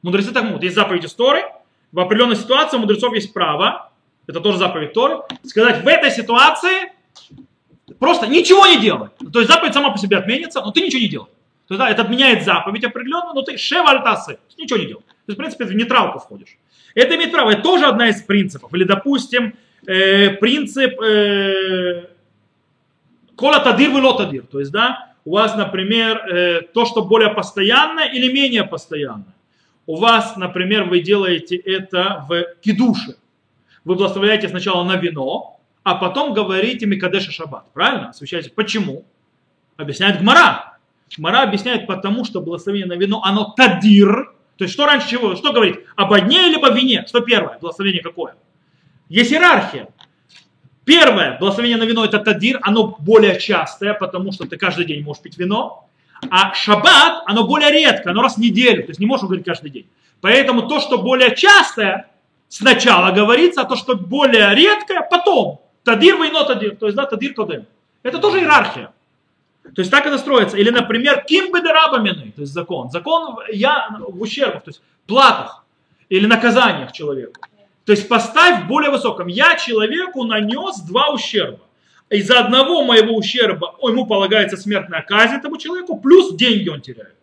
Мудрецы 0.00 0.32
так 0.32 0.44
могут. 0.44 0.62
Есть 0.62 0.76
заповедь 0.76 1.04
истории, 1.04 1.44
в 1.92 2.00
определенной 2.00 2.36
ситуации 2.36 2.78
у 2.78 2.80
мудрецов 2.80 3.12
есть 3.12 3.34
право, 3.34 3.90
это 4.26 4.40
тоже 4.40 4.56
заповедь 4.56 4.94
Торы, 4.94 5.18
сказать 5.44 5.84
в 5.84 5.88
этой 5.88 6.10
ситуации 6.10 6.90
просто 7.98 8.28
ничего 8.28 8.66
не 8.66 8.80
делай. 8.80 9.10
То 9.30 9.40
есть 9.40 9.52
заповедь 9.52 9.74
сама 9.74 9.90
по 9.90 9.98
себе 9.98 10.16
отменится, 10.16 10.62
но 10.62 10.70
ты 10.70 10.80
ничего 10.80 11.02
не 11.02 11.08
делай. 11.08 11.28
То 11.68 11.74
есть, 11.74 11.80
да, 11.80 11.90
это 11.90 12.00
отменяет 12.00 12.44
заповедь 12.44 12.82
определенно, 12.82 13.34
но 13.34 13.42
ты 13.42 13.58
шев 13.58 13.86
альтасы, 13.86 14.38
ничего 14.56 14.78
не 14.78 14.86
делай. 14.86 15.02
То 15.02 15.32
есть, 15.32 15.36
в 15.36 15.38
принципе, 15.38 15.66
в 15.66 15.74
нейтралку 15.74 16.18
входишь. 16.18 16.56
Это 16.94 17.14
имеет 17.16 17.30
право, 17.30 17.50
это 17.50 17.60
тоже 17.60 17.84
одна 17.84 18.08
из 18.08 18.22
принципов. 18.22 18.72
Или, 18.72 18.84
допустим, 18.84 19.54
э, 19.86 20.30
принцип 20.30 20.98
э, 20.98 22.06
кола 23.36 23.60
тадир 23.60 23.90
вы 23.90 24.16
тадир. 24.16 24.46
То 24.46 24.60
есть, 24.60 24.72
да, 24.72 25.14
у 25.24 25.32
вас, 25.32 25.54
например, 25.56 26.18
э, 26.18 26.62
то, 26.62 26.84
что 26.84 27.04
более 27.04 27.30
постоянное 27.30 28.06
или 28.06 28.32
менее 28.32 28.64
постоянное. 28.64 29.34
У 29.86 29.96
вас, 29.96 30.36
например, 30.36 30.84
вы 30.84 31.00
делаете 31.00 31.56
это 31.56 32.24
в 32.28 32.44
кидуше. 32.60 33.16
Вы 33.84 33.96
благословляете 33.96 34.48
сначала 34.48 34.84
на 34.84 34.96
вино, 34.96 35.60
а 35.82 35.96
потом 35.96 36.34
говорите 36.34 36.86
Микадеша 36.86 37.32
Шаббат. 37.32 37.72
Правильно? 37.72 38.10
Освещаете. 38.10 38.50
Почему? 38.50 39.04
Объясняет 39.76 40.20
Гмара. 40.20 40.78
Гмара 41.16 41.42
объясняет 41.42 41.86
потому, 41.86 42.24
что 42.24 42.40
благословение 42.40 42.86
на 42.86 42.94
вино, 42.94 43.22
оно 43.24 43.52
тадир. 43.56 44.32
То 44.56 44.64
есть 44.64 44.74
что 44.74 44.86
раньше 44.86 45.08
чего? 45.08 45.34
Что 45.34 45.52
говорит? 45.52 45.84
Об 45.96 46.12
одне 46.12 46.48
или 46.48 46.56
об 46.56 46.74
вине? 46.74 47.04
Что 47.08 47.20
первое? 47.20 47.58
Благословение 47.58 48.02
какое? 48.02 48.36
Есть 49.08 49.32
иерархия. 49.32 49.88
Первое, 50.84 51.38
благословение 51.38 51.78
на 51.78 51.84
вино 51.84 52.04
это 52.04 52.18
тадир, 52.18 52.58
оно 52.62 52.96
более 52.98 53.38
частое, 53.38 53.94
потому 53.94 54.32
что 54.32 54.46
ты 54.46 54.56
каждый 54.56 54.84
день 54.84 55.04
можешь 55.04 55.22
пить 55.22 55.38
вино. 55.38 55.88
А 56.30 56.54
шаббат, 56.54 57.22
оно 57.26 57.46
более 57.46 57.70
редко, 57.70 58.10
оно 58.10 58.22
раз 58.22 58.36
в 58.36 58.38
неделю, 58.38 58.82
то 58.82 58.90
есть 58.90 59.00
не 59.00 59.06
можешь 59.06 59.24
говорить 59.24 59.44
каждый 59.44 59.70
день. 59.70 59.86
Поэтому 60.20 60.68
то, 60.68 60.80
что 60.80 60.98
более 60.98 61.34
частое, 61.34 62.08
сначала 62.48 63.12
говорится, 63.12 63.62
а 63.62 63.64
то, 63.64 63.76
что 63.76 63.96
более 63.96 64.54
редкое, 64.54 65.06
потом. 65.08 65.60
Тадир 65.84 66.16
войно 66.16 66.44
тадир, 66.44 66.76
то 66.76 66.86
есть 66.86 66.96
да, 66.96 67.06
тадир 67.06 67.34
кодем. 67.34 67.66
Это 68.02 68.18
тоже 68.18 68.40
иерархия. 68.40 68.92
То 69.62 69.80
есть 69.80 69.90
так 69.90 70.06
это 70.06 70.18
строится. 70.18 70.56
Или, 70.56 70.70
например, 70.70 71.24
ким 71.24 71.52
бедерабамины, 71.52 72.32
то 72.32 72.42
есть 72.42 72.52
закон. 72.52 72.90
Закон 72.90 73.36
я 73.52 73.88
в 74.00 74.20
ущербах, 74.20 74.64
то 74.64 74.70
есть 74.70 74.82
платах 75.06 75.64
или 76.08 76.26
наказаниях 76.26 76.92
человеку. 76.92 77.40
То 77.84 77.92
есть 77.92 78.08
поставь 78.08 78.64
в 78.64 78.68
более 78.68 78.90
высоком. 78.90 79.26
Я 79.26 79.56
человеку 79.56 80.24
нанес 80.24 80.80
два 80.82 81.10
ущерба. 81.10 81.60
Из-за 82.10 82.40
одного 82.40 82.84
моего 82.84 83.16
ущерба 83.16 83.74
ему 83.82 84.06
полагается 84.06 84.56
смертная 84.56 85.02
казнь 85.02 85.34
этому 85.34 85.56
человеку, 85.56 85.98
плюс 85.98 86.34
деньги 86.34 86.68
он 86.68 86.80
теряет. 86.80 87.16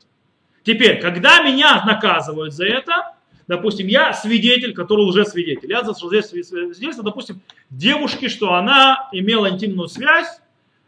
Теперь, 0.63 0.99
когда 0.99 1.41
меня 1.41 1.83
наказывают 1.85 2.53
за 2.53 2.65
это, 2.65 3.13
допустим, 3.47 3.87
я 3.87 4.13
свидетель, 4.13 4.73
который 4.73 5.05
уже 5.05 5.25
свидетель. 5.25 5.69
Я 5.69 5.83
здесь 5.83 6.25
свидетельство, 6.25 7.03
допустим, 7.03 7.41
девушки, 7.69 8.27
что 8.27 8.53
она 8.53 9.09
имела 9.11 9.49
интимную 9.49 9.87
связь 9.87 10.41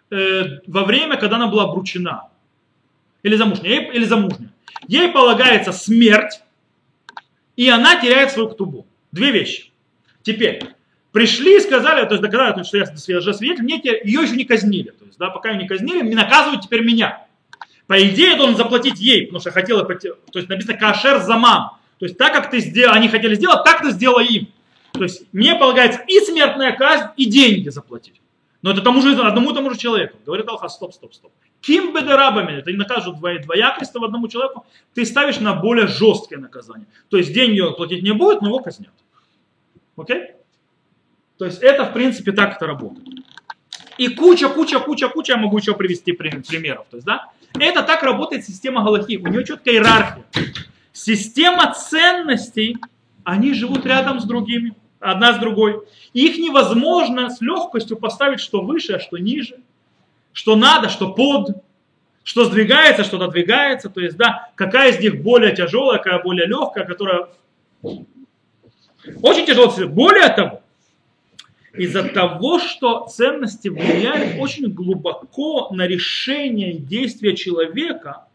э, 0.10 0.60
во 0.68 0.84
время, 0.84 1.18
когда 1.18 1.38
она 1.38 1.48
была 1.48 1.64
обручена. 1.66 2.30
Или 3.24 3.36
замужняя. 3.36 3.92
Или 3.92 4.06
замужняя. 4.06 4.52
Ей 4.88 5.10
полагается 5.10 5.72
смерть, 5.72 6.42
и 7.56 7.70
она 7.70 8.02
теряет 8.02 8.32
свою 8.32 8.50
ктубу. 8.50 8.88
Две 9.12 9.32
вещи. 9.32 9.72
Теперь, 10.24 10.62
пришли 11.12 11.58
и 11.58 11.60
сказали, 11.60 12.06
то 12.06 12.12
есть 12.12 12.22
доказали, 12.22 12.64
что 12.64 12.78
я 12.78 12.86
свидетель, 12.86 13.64
мне 13.64 13.82
ее 13.84 14.22
еще 14.22 14.36
не 14.36 14.46
казнили. 14.46 14.92
То 14.92 15.06
есть, 15.06 15.18
да, 15.18 15.30
пока 15.30 15.52
ее 15.52 15.58
не 15.58 15.68
казнили, 15.68 16.02
наказывают 16.14 16.64
теперь 16.64 16.84
меня. 16.84 17.26
По 17.88 18.02
идее, 18.02 18.32
я 18.32 18.38
должен 18.38 18.56
заплатить 18.56 19.00
ей, 19.00 19.26
потому 19.26 19.42
что 19.42 19.52
хотела, 19.52 19.84
то 19.84 20.40
есть 20.40 20.48
написано 20.48 20.78
кашер 20.78 21.20
замам. 21.20 21.78
То 22.00 22.06
есть 22.06 22.18
так, 22.18 22.34
как 22.34 22.50
ты 22.50 22.60
сделал, 22.60 22.94
они 22.94 23.10
хотели 23.10 23.36
сделать, 23.36 23.64
так 23.66 23.82
ты 23.82 23.92
сделай 23.92 24.26
им. 24.26 24.48
То 24.94 25.04
есть 25.04 25.24
мне 25.34 25.56
полагается 25.56 26.02
и 26.08 26.20
смертная 26.20 26.72
казнь, 26.72 27.08
и 27.18 27.26
деньги 27.26 27.70
заплатить. 27.70 28.22
Но 28.62 28.72
это 28.72 28.82
тому 28.82 29.02
же, 29.02 29.20
одному 29.20 29.54
тому 29.54 29.72
же 29.72 29.78
человеку. 29.78 30.18
Говорит 30.26 30.48
Алха, 30.48 30.70
стоп, 30.70 30.94
стоп, 30.94 31.14
стоп. 31.14 31.32
Ким 31.62 31.94
бедерабами, 31.94 32.64
не 32.66 32.78
накажут 32.78 33.20
двоякость 33.20 33.96
одному 33.96 34.28
человеку, 34.28 34.66
ты 34.94 35.06
ставишь 35.06 35.40
на 35.40 35.54
более 35.54 35.88
жесткое 35.88 36.40
наказание. 36.40 36.88
То 37.10 37.18
есть 37.18 37.34
деньги 37.34 37.60
он 37.60 37.76
платить 37.76 38.04
не 38.04 38.14
будет, 38.14 38.42
но 38.42 38.50
его 38.50 38.60
казнят. 38.60 38.94
Окей? 39.96 40.32
То 41.38 41.46
есть 41.46 41.62
это, 41.64 41.86
в 41.86 41.94
принципе, 41.94 42.32
так 42.32 42.56
это 42.56 42.68
работает. 42.68 43.08
И 43.98 44.10
куча, 44.10 44.48
куча, 44.50 44.80
куча, 44.80 45.10
куча, 45.10 45.34
я 45.34 45.38
могу 45.38 45.58
еще 45.58 45.74
привести 45.74 46.12
примеров. 46.12 46.86
То 46.90 46.98
есть, 46.98 47.06
да? 47.06 47.30
Это 47.60 47.84
так 47.84 48.04
работает 48.04 48.46
система 48.46 48.84
Галахи. 48.84 49.18
У 49.18 49.28
нее 49.28 49.44
четкая 49.44 49.76
иерархия. 49.76 50.24
Система 50.94 51.74
ценностей, 51.74 52.78
они 53.24 53.54
живут 53.54 53.86
рядом 53.86 54.20
с 54.20 54.26
другими, 54.26 54.76
одна 55.02 55.34
с 55.34 55.40
другой. 55.40 55.84
их 56.14 56.38
невозможно 56.38 57.30
с 57.30 57.42
легкостью 57.42 57.98
поставить, 57.98 58.40
что 58.40 58.62
выше, 58.62 58.94
а 58.94 59.00
что 59.00 59.18
ниже, 59.18 59.58
что 60.32 60.56
надо, 60.56 60.88
что 60.88 61.12
под, 61.12 61.64
что 62.24 62.46
сдвигается, 62.46 63.04
что 63.04 63.18
отодвигается. 63.18 63.90
То 63.90 64.00
есть, 64.00 64.16
да, 64.16 64.50
какая 64.56 64.92
из 64.92 65.00
них 65.00 65.22
более 65.22 65.56
тяжелая, 65.56 65.98
какая 65.98 66.22
более 66.22 66.48
легкая, 66.48 66.86
которая 66.86 67.28
очень 67.82 69.46
тяжело. 69.46 69.74
Более 69.88 70.30
того, 70.30 70.62
из-за 71.74 72.04
того, 72.04 72.60
что 72.60 73.08
ценности 73.08 73.70
влияют 73.70 74.40
очень 74.40 74.72
глубоко 74.72 75.70
на 75.72 75.88
решение 75.88 76.74
и 76.74 76.78
действия 76.78 77.36
человека, 77.36 78.26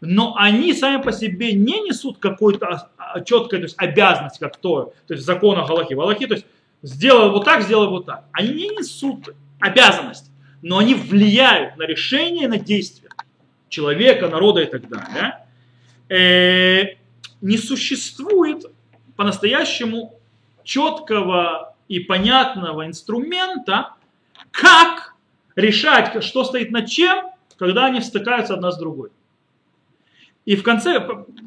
но 0.00 0.34
они 0.36 0.72
сами 0.74 1.02
по 1.02 1.12
себе 1.12 1.52
не 1.52 1.80
несут 1.80 2.18
какой-то 2.18 2.90
четкой 3.24 3.60
то 3.60 3.64
есть, 3.64 3.76
обязанность, 3.78 4.38
как 4.38 4.56
то, 4.56 4.92
то 5.06 5.14
есть 5.14 5.24
закона 5.24 5.66
Галахи. 5.66 5.94
Галахи, 5.94 6.26
то 6.26 6.34
есть 6.34 6.46
сделай 6.82 7.30
вот 7.30 7.44
так, 7.44 7.62
сделай 7.62 7.88
вот 7.88 8.06
так. 8.06 8.24
Они 8.32 8.52
не 8.52 8.68
несут 8.68 9.34
обязанность, 9.60 10.30
но 10.62 10.78
они 10.78 10.94
влияют 10.94 11.76
на 11.76 11.84
решение, 11.84 12.48
на 12.48 12.58
действия 12.58 13.10
человека, 13.68 14.28
народа 14.28 14.62
и 14.62 14.66
так 14.66 14.88
далее. 14.88 15.38
Э, 16.08 16.96
не 17.40 17.58
существует 17.58 18.64
по-настоящему 19.16 20.14
четкого 20.62 21.74
и 21.88 22.00
понятного 22.00 22.86
инструмента, 22.86 23.94
как 24.50 25.14
решать, 25.56 26.22
что 26.22 26.44
стоит 26.44 26.70
над 26.70 26.88
чем, 26.88 27.26
когда 27.56 27.86
они 27.86 28.00
стыкаются 28.00 28.54
одна 28.54 28.70
с 28.70 28.78
другой. 28.78 29.10
И 30.44 30.56
в 30.56 30.62
конце, 30.62 31.00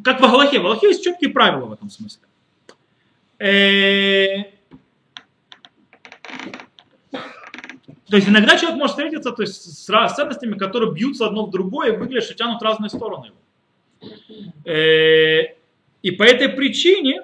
как 0.04 0.20
в 0.20 0.24
Аллахе, 0.24 0.60
в 0.60 0.66
Аллахе 0.66 0.88
есть 0.88 1.04
четкие 1.04 1.30
правила 1.30 1.66
в 1.66 1.74
этом 1.74 1.90
смысле. 1.90 2.24
Э, 3.40 4.44
то 8.10 8.16
есть 8.16 8.28
иногда 8.28 8.58
человек 8.58 8.80
может 8.80 8.96
встретиться 8.96 9.32
то 9.32 9.44
есть, 9.44 9.56
с 9.56 10.16
ценностями, 10.16 10.58
которые 10.58 10.92
бьются 10.92 11.28
одно 11.28 11.46
в 11.46 11.52
другое 11.52 11.94
и 11.94 11.98
выглядят, 11.98 12.24
что 12.24 12.34
тянут 12.34 12.62
разные 12.64 12.90
стороны. 12.90 13.32
Э, 14.66 15.56
и 16.02 16.12
по 16.12 16.24
этой 16.24 16.50
причине 16.50 17.24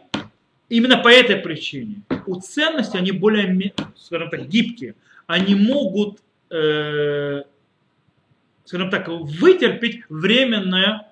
Именно 0.74 0.97
по 0.97 1.09
этой 1.09 1.36
причине 1.36 2.01
у 2.26 2.39
ценностей 2.39 2.97
они 2.97 3.11
более, 3.11 3.74
скажем 3.95 4.32
так, 4.32 4.47
гибкие. 4.47 4.95
Они 5.28 5.53
могут, 5.53 6.17
э, 6.49 7.43
скажем 8.65 8.89
так, 8.89 9.07
вытерпеть 9.07 10.01
временное, 10.09 11.11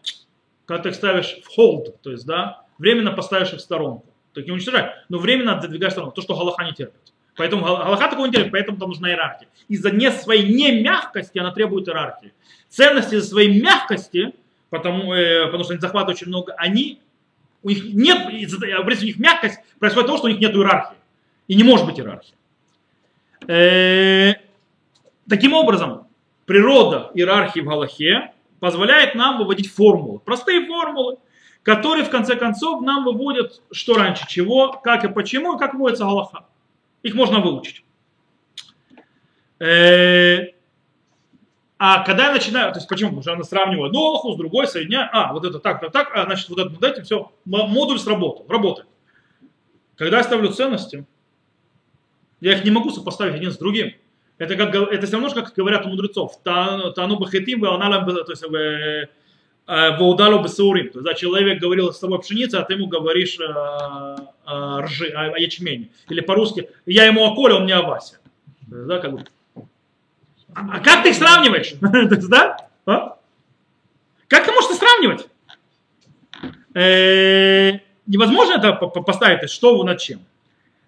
когда 0.72 0.84
ты 0.84 0.90
их 0.90 0.96
ставишь 0.96 1.38
в 1.44 1.60
hold, 1.60 1.96
то 2.02 2.12
есть, 2.12 2.26
да, 2.26 2.62
временно 2.78 3.12
поставишь 3.12 3.52
их 3.52 3.60
в 3.60 3.62
сторонку. 3.62 4.06
Так 4.34 4.46
не 4.46 4.54
уничтожать, 4.54 4.94
но 5.10 5.18
временно 5.18 5.60
задвигаешь 5.60 5.92
в 5.92 5.96
сторонку. 5.96 6.16
То, 6.16 6.22
что 6.22 6.34
Галаха 6.34 6.64
не 6.64 6.72
терпит. 6.72 7.14
Поэтому 7.36 7.66
Галаха 7.66 8.08
такого 8.08 8.26
не 8.26 8.32
терпит, 8.32 8.54
поэтому 8.54 8.78
там 8.78 8.88
нужна 8.88 9.10
иерархия. 9.10 9.50
Из-за 9.68 9.92
не 9.92 10.10
своей 10.12 10.54
не 10.54 10.82
мягкости 10.82 11.40
она 11.40 11.52
требует 11.52 11.90
иерархии. 11.90 12.32
Ценности 12.70 13.16
из-за 13.16 13.30
своей 13.32 13.62
мягкости, 13.62 14.34
потому, 14.70 15.14
э, 15.14 15.48
потому 15.48 15.66
что 15.66 15.74
они 15.74 15.82
захватывают 15.82 16.18
очень 16.18 16.30
много, 16.30 16.54
они 16.54 17.02
у 17.64 17.70
них 17.70 17.84
нет, 17.94 18.28
у 18.28 18.32
них 18.32 19.20
мягкость 19.20 19.60
происходит 19.78 20.06
от 20.06 20.08
того, 20.08 20.18
что 20.20 20.28
у 20.28 20.30
них 20.30 20.40
нет 20.40 20.56
иерархии. 20.56 20.96
И 21.50 21.56
не 21.56 21.66
может 21.66 21.86
быть 21.86 22.00
иерархии. 22.00 22.34
Э, 23.46 24.36
таким 25.28 25.52
образом, 25.52 26.08
природа 26.46 27.12
иерархии 27.14 27.60
в 27.60 27.66
Галахе 27.66 28.32
позволяет 28.62 29.16
нам 29.16 29.40
выводить 29.40 29.74
формулы. 29.74 30.20
Простые 30.20 30.66
формулы, 30.68 31.18
которые 31.64 32.06
в 32.06 32.12
конце 32.12 32.36
концов 32.36 32.82
нам 32.84 33.04
выводят, 33.04 33.62
что 33.72 33.96
раньше 33.96 34.26
чего, 34.30 34.72
как 34.72 35.04
и 35.04 35.10
почему, 35.10 35.56
и 35.56 35.60
как 35.60 35.74
выводится 35.74 36.06
Галаха. 36.06 36.46
Их 37.02 37.16
можно 37.16 37.40
выучить. 37.40 37.84
Э, 39.60 40.52
а 41.80 42.04
когда 42.04 42.28
я 42.28 42.34
начинаю, 42.34 42.72
то 42.72 42.78
есть 42.78 42.88
почему? 42.88 43.10
Потому 43.10 43.22
что 43.24 43.34
она 43.34 43.44
сравнивает 43.44 43.90
одну 43.90 44.06
Аллаху 44.06 44.34
с 44.34 44.38
другой, 44.38 44.68
соединяю, 44.68 45.10
а, 45.12 45.34
вот 45.34 45.44
это 45.44 45.58
так, 45.60 45.82
так, 45.82 45.92
так, 45.92 46.12
а, 46.14 46.26
значит, 46.26 46.48
вот 46.50 46.60
это, 46.60 46.70
вот 46.70 46.84
этим, 46.84 47.04
все, 47.04 47.32
модуль 47.46 48.00
сработал, 48.00 48.46
работает. 48.48 48.88
Когда 49.96 50.18
я 50.18 50.24
ставлю 50.24 50.54
ценности, 50.54 51.08
я 52.40 52.54
их 52.54 52.64
не 52.64 52.70
могу 52.70 52.92
сопоставить 52.92 53.34
один 53.34 53.52
с 53.52 53.58
другим. 53.58 53.94
Это, 54.42 54.56
как, 54.56 54.74
это 54.76 55.06
все 55.06 55.20
равно, 55.20 55.30
как 55.30 55.54
говорят 55.56 55.86
у 55.86 55.90
мудрецов. 55.90 56.42
Та- 56.44 56.92
Тану 56.94 57.18
бахетим, 57.20 57.60
ваоналам 57.62 58.06
то 58.06 58.32
есть 58.32 58.44
э, 58.44 59.08
э, 59.68 59.98
ваудалу 59.98 60.42
бесаурим. 60.44 60.90
То 60.90 61.00
есть, 61.02 61.20
человек 61.20 61.62
говорил 61.62 61.94
с 61.94 62.00
тобой 62.00 62.20
пшеница, 62.20 62.60
а 62.60 62.64
ты 62.64 62.74
ему 62.74 62.88
говоришь 62.88 63.38
э, 63.40 63.44
э, 63.46 64.80
ржи, 64.82 65.10
о, 65.10 65.34
о 65.36 65.38
ячмене. 65.38 65.90
Или 66.10 66.22
по-русски, 66.22 66.70
я 66.88 67.06
ему 67.06 67.24
о 67.26 67.36
коле, 67.36 67.54
он 67.54 67.66
мне 67.66 67.76
о 67.76 67.84
Васе. 67.84 68.18
Есть, 68.72 68.88
да, 68.88 68.98
как 69.00 69.12
бы. 69.12 69.24
А 70.56 70.80
как 70.80 71.04
ты 71.04 71.10
их 71.10 71.16
сравниваешь? 71.16 71.74
Есть, 72.12 72.30
да? 72.30 72.58
А? 72.88 73.18
Как 74.28 74.46
ты 74.46 74.52
можешь 74.52 74.76
сравнивать? 74.76 75.28
Э, 76.74 77.74
Невозможно 78.08 78.54
это 78.58 78.74
по- 78.74 78.88
по- 78.88 79.04
поставить, 79.04 79.50
что 79.52 79.84
над 79.84 80.00
чем. 80.00 80.20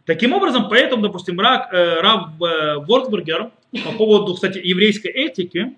Таким 0.05 0.33
образом, 0.33 0.67
поэтому, 0.69 1.01
допустим, 1.01 1.39
Рав, 1.39 1.71
э, 1.71 2.01
Рав 2.01 2.31
э, 2.41 2.75
Вортбергер 2.85 3.51
по 3.85 3.91
поводу, 3.93 4.33
кстати, 4.33 4.57
еврейской 4.57 5.07
этики 5.07 5.77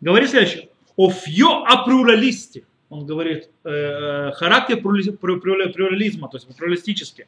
говорит 0.00 0.30
следующее. 0.30 0.68
О 0.96 1.10
фьо 1.10 1.66
плюралисте. 1.84 2.64
Он 2.88 3.04
говорит, 3.04 3.50
э, 3.64 4.30
характер 4.32 4.80
плюрали- 4.80 5.10
плю- 5.10 5.40
плю- 5.40 5.72
плюрализма, 5.72 6.28
то 6.28 6.38
есть 6.38 6.56
плюралистический. 6.56 7.26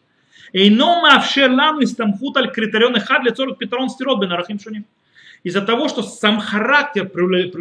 Эйно 0.55 1.01
маавшер 1.03 1.51
лану 1.51 1.83
истамхут 1.83 2.37
аль 2.39 2.51
критерион 2.51 2.97
эхад 2.97 3.25
лецорок 3.25 3.59
петрон 3.59 3.91
стирот 3.91 4.21
бен 4.21 4.33
арахим. 4.33 4.59
Из-за 5.43 5.61
того, 5.61 5.89
что 5.89 6.03
сам 6.03 6.41
характер 6.41 7.09
плюрализма, 7.09 7.53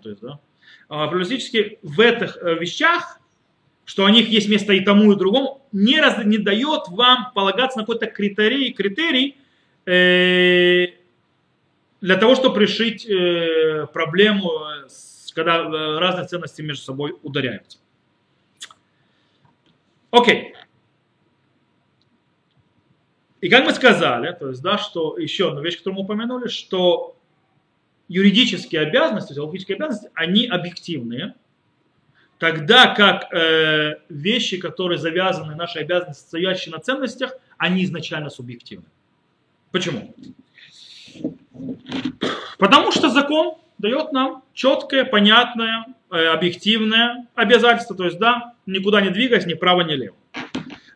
то 0.00 0.10
есть, 0.10 0.22
да, 0.22 0.38
а, 0.88 1.08
плюралистический 1.08 1.78
в 1.82 2.00
этих 2.00 2.36
вещах, 2.42 3.18
что 3.86 4.04
у 4.04 4.08
них 4.08 4.28
есть 4.28 4.48
место 4.48 4.72
и 4.74 4.80
тому, 4.80 5.12
и 5.12 5.16
другому, 5.16 5.66
не, 5.72 6.00
раз, 6.00 6.22
не 6.24 6.38
дает 6.38 6.88
вам 6.88 7.32
полагаться 7.34 7.78
на 7.78 7.84
какой-то 7.84 8.06
критерий, 8.06 8.72
критерий 8.72 9.36
э, 9.86 10.88
для 12.00 12.16
того, 12.16 12.34
чтобы 12.34 12.60
решить 12.60 13.06
э, 13.08 13.86
проблему, 13.92 14.50
с- 14.88 15.32
когда 15.32 15.58
э, 15.58 15.98
разные 15.98 16.26
ценности 16.26 16.62
между 16.62 16.82
собой 16.82 17.14
ударяются. 17.22 17.78
Окей. 20.10 20.54
И 23.40 23.48
как 23.48 23.64
мы 23.66 23.72
сказали, 23.72 24.32
то 24.32 24.48
есть, 24.48 24.62
да, 24.62 24.78
что 24.78 25.16
еще 25.16 25.50
одна 25.50 25.60
вещь, 25.60 25.78
которую 25.78 26.00
мы 26.00 26.04
упомянули, 26.04 26.48
что 26.48 27.16
юридические 28.08 28.80
обязанности, 28.80 29.38
логические 29.38 29.76
обязанности, 29.76 30.10
они 30.14 30.46
объективные, 30.46 31.34
тогда 32.38 32.94
как 32.94 33.32
э, 33.32 33.96
вещи, 34.08 34.58
которые 34.58 34.98
завязаны, 34.98 35.54
наши 35.54 35.78
обязанности, 35.78 36.26
стоящие 36.26 36.74
на 36.74 36.80
ценностях, 36.80 37.32
они 37.58 37.84
изначально 37.84 38.30
субъективны. 38.30 38.86
Почему? 39.72 40.14
Потому 42.58 42.92
что 42.92 43.10
закон 43.10 43.56
дает 43.78 44.12
нам 44.12 44.42
четкое, 44.54 45.04
понятное, 45.04 45.86
э, 46.10 46.26
объективное 46.26 47.26
обязательство, 47.34 47.96
то 47.96 48.04
есть, 48.04 48.18
да, 48.18 48.54
никуда 48.66 49.00
не 49.00 49.10
двигаясь, 49.10 49.46
ни 49.46 49.54
вправо, 49.54 49.82
ни 49.82 49.94
влево. 49.94 50.16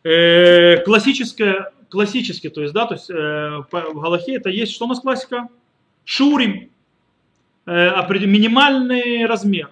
Э, 0.02 0.78
классическое, 0.78 1.72
классически, 1.88 2.48
то 2.48 2.62
есть, 2.62 2.72
да, 2.72 2.86
то 2.86 2.94
есть 2.94 3.10
э, 3.10 3.14
в 3.14 4.00
Галахе 4.00 4.36
это 4.36 4.48
есть, 4.48 4.72
что 4.72 4.86
у 4.86 4.88
нас 4.88 5.00
классика? 5.00 5.48
Шурим, 6.04 6.70
э, 7.66 8.26
минимальный 8.26 9.26
размер. 9.26 9.70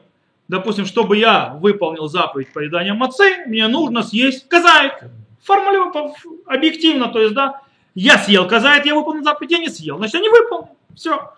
Допустим, 0.48 0.86
чтобы 0.86 1.16
я 1.18 1.54
выполнил 1.60 2.08
заповедь 2.08 2.52
поедания 2.52 2.94
мацы, 2.94 3.44
мне 3.46 3.68
нужно 3.68 4.02
съесть 4.02 4.48
казаек. 4.48 5.04
Формулю, 5.42 5.92
по- 5.92 6.06
ф- 6.08 6.26
объективно, 6.46 7.08
то 7.08 7.20
есть, 7.20 7.34
да, 7.34 7.60
я 7.94 8.18
съел 8.18 8.46
казаек, 8.48 8.86
я 8.86 8.94
выполнил 8.94 9.22
заповедь, 9.24 9.50
я 9.52 9.58
не 9.58 9.68
съел, 9.68 9.98
значит, 9.98 10.14
я 10.14 10.20
не 10.20 10.28
выполнил. 10.30 10.70
Все. 10.96 11.32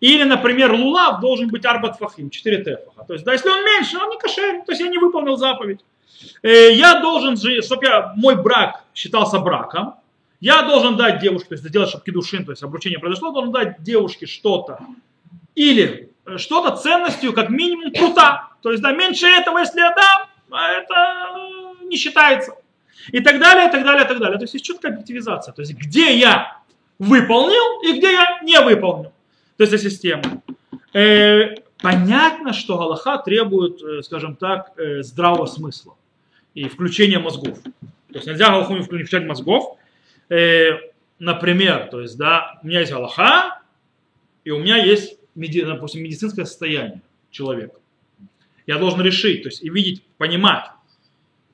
Или, 0.00 0.24
например, 0.24 0.72
лулав 0.72 1.20
должен 1.20 1.48
быть 1.48 1.64
арбат 1.66 1.98
фахим, 1.98 2.30
4 2.30 2.64
тефаха. 2.64 3.04
То 3.06 3.12
есть, 3.14 3.24
да, 3.24 3.32
если 3.32 3.48
он 3.48 3.64
меньше, 3.64 3.96
он 3.98 4.10
не 4.10 4.18
кошер, 4.18 4.62
то 4.64 4.72
есть 4.72 4.80
я 4.80 4.88
не 4.88 4.98
выполнил 4.98 5.36
заповедь. 5.36 5.80
Э, 6.42 6.72
Я 6.72 7.00
должен, 7.00 7.36
чтобы 7.36 7.84
я, 7.84 8.12
мой 8.16 8.34
брак 8.42 8.82
считался 8.94 9.38
браком, 9.38 9.94
я 10.40 10.62
должен 10.62 10.96
дать 10.96 11.20
девушке, 11.20 11.48
то 11.48 11.54
есть 11.54 11.64
сделать, 11.68 11.88
чтобы 11.90 12.04
кедушин, 12.04 12.44
то 12.44 12.52
есть 12.52 12.62
обручение 12.62 12.98
произошло, 12.98 13.30
должен 13.30 13.52
дать 13.52 13.82
девушке 13.82 14.26
что-то. 14.26 14.78
Или 15.54 16.10
э, 16.26 16.38
что-то 16.38 16.76
ценностью, 16.76 17.32
как 17.32 17.50
минимум, 17.50 17.92
крута. 17.92 18.48
То 18.64 18.70
есть, 18.70 18.82
да, 18.82 18.92
меньше 18.92 19.26
этого, 19.26 19.58
если 19.58 19.78
я 19.78 19.94
дам, 19.94 20.22
а 20.50 20.70
это 20.70 20.94
э, 20.94 21.84
не 21.84 21.98
считается. 21.98 22.52
И 23.12 23.20
так 23.20 23.38
далее, 23.38 23.68
и 23.68 23.70
так 23.70 23.84
далее, 23.84 24.06
и 24.06 24.08
так 24.08 24.18
далее. 24.18 24.38
То 24.38 24.44
есть 24.44 24.54
есть 24.54 24.64
четкая 24.64 24.92
объективизация. 24.92 25.52
То 25.52 25.60
есть 25.60 25.74
где 25.74 26.16
я 26.16 26.62
выполнил 26.98 27.82
и 27.82 27.98
где 27.98 28.12
я 28.12 28.40
не 28.42 28.58
выполнил. 28.60 29.12
То 29.58 29.64
есть 29.64 29.74
это 29.74 29.82
система. 29.82 30.42
Э, 30.94 31.56
понятно, 31.82 32.54
что 32.54 32.78
Галаха 32.78 33.18
требует, 33.18 33.82
э, 33.82 34.02
скажем 34.02 34.34
так, 34.34 34.72
здравого 35.00 35.44
смысла 35.44 35.94
и 36.54 36.66
включения 36.66 37.18
мозгов. 37.18 37.58
То 37.62 38.14
есть 38.14 38.26
нельзя 38.26 38.48
Галаху 38.48 38.76
не 38.76 38.82
включать 38.82 39.26
мозгов. 39.26 39.76
Например, 41.18 41.88
то 41.90 42.00
есть, 42.00 42.16
да, 42.16 42.58
у 42.62 42.66
меня 42.66 42.80
есть 42.80 42.92
Галаха, 42.92 43.60
и 44.42 44.50
у 44.50 44.58
меня 44.58 44.82
есть, 44.82 45.18
допустим, 45.34 46.02
медицинское 46.02 46.46
состояние 46.46 47.02
человека. 47.30 47.74
Я 48.66 48.78
должен 48.78 49.00
решить, 49.00 49.42
то 49.42 49.48
есть 49.48 49.62
и 49.62 49.68
видеть, 49.68 50.02
понимать, 50.18 50.64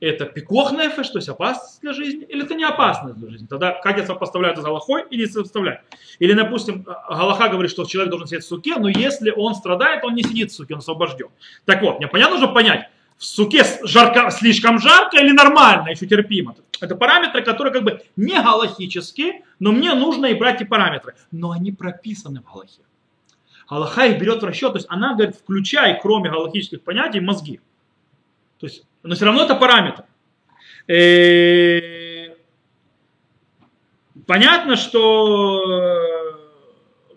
это 0.01 0.25
пикох 0.25 0.73
нефеш, 0.73 1.11
то 1.11 1.19
есть 1.19 1.29
опасность 1.29 1.81
для 1.83 1.93
жизни, 1.93 2.25
или 2.25 2.45
это 2.45 2.55
не 2.55 2.65
опасность 2.65 3.19
для 3.19 3.29
жизни. 3.29 3.47
Тогда 3.47 3.73
как 3.73 3.99
я 3.99 4.07
сопоставляю 4.07 4.53
это 4.53 4.63
с 4.63 4.65
Галахой 4.65 5.05
или 5.11 5.23
не 5.23 5.27
сопоставляю. 5.27 5.81
Или, 6.19 6.33
допустим, 6.33 6.83
Галаха 6.83 7.49
говорит, 7.49 7.71
что 7.71 7.85
человек 7.85 8.11
должен 8.11 8.27
сидеть 8.27 8.45
в 8.45 8.49
суке, 8.49 8.77
но 8.77 8.89
если 8.89 9.31
он 9.31 9.55
страдает, 9.55 10.03
он 10.05 10.15
не 10.15 10.23
сидит 10.23 10.51
в 10.51 10.55
суке, 10.55 10.75
он 10.75 10.81
освобожден. 10.81 11.29
Так 11.67 11.83
вот, 11.83 11.99
мне 11.99 12.09
понятно, 12.09 12.39
нужно 12.39 12.55
понять, 12.55 12.89
в 13.19 13.25
суке 13.25 13.63
жарко, 13.83 14.31
слишком 14.31 14.79
жарко 14.79 15.19
или 15.19 15.33
нормально, 15.33 15.91
еще 15.91 16.07
терпимо. 16.07 16.57
Это 16.81 16.97
параметры, 16.97 17.43
которые 17.43 17.75
как 17.75 17.85
бы 17.85 18.03
не 18.17 18.43
галахические, 18.43 19.43
но 19.59 19.73
мне 19.73 19.93
нужно 19.93 20.27
и 20.27 20.35
брать 20.35 20.63
эти 20.63 20.67
параметры. 20.67 21.15
Но 21.31 21.51
они 21.51 21.73
прописаны 21.73 22.41
в 22.41 22.51
Галахе. 22.51 22.81
Галаха 23.71 24.07
их 24.07 24.21
берет 24.21 24.43
в 24.43 24.45
расчет, 24.45 24.73
то 24.73 24.79
есть 24.79 24.89
она 24.91 25.15
говорит, 25.15 25.37
включай, 25.37 25.99
кроме 26.03 26.29
галахических 26.29 26.83
понятий, 26.83 27.21
мозги. 27.21 27.61
То 28.59 28.67
есть, 28.67 28.85
но 29.05 29.15
все 29.15 29.25
равно 29.25 29.45
это 29.45 29.55
параметр. 29.55 30.05
Э, 30.89 32.01
Понятно, 34.27 34.77
что 34.77 35.61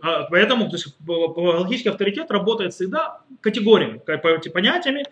э, 0.02 0.26
поэтому 0.32 0.72
галахический 1.06 1.92
авторитет 1.92 2.32
работает 2.32 2.74
всегда 2.74 3.22
категориями, 3.42 4.00
понятиями. 4.50 5.06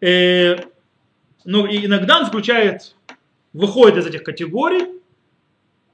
Э, 0.00 0.56
Но 1.44 1.66
иногда 1.66 2.18
он 2.18 2.26
включает, 2.26 2.96
выходит 3.52 3.98
из 3.98 4.06
этих 4.06 4.24
категорий, 4.24 5.00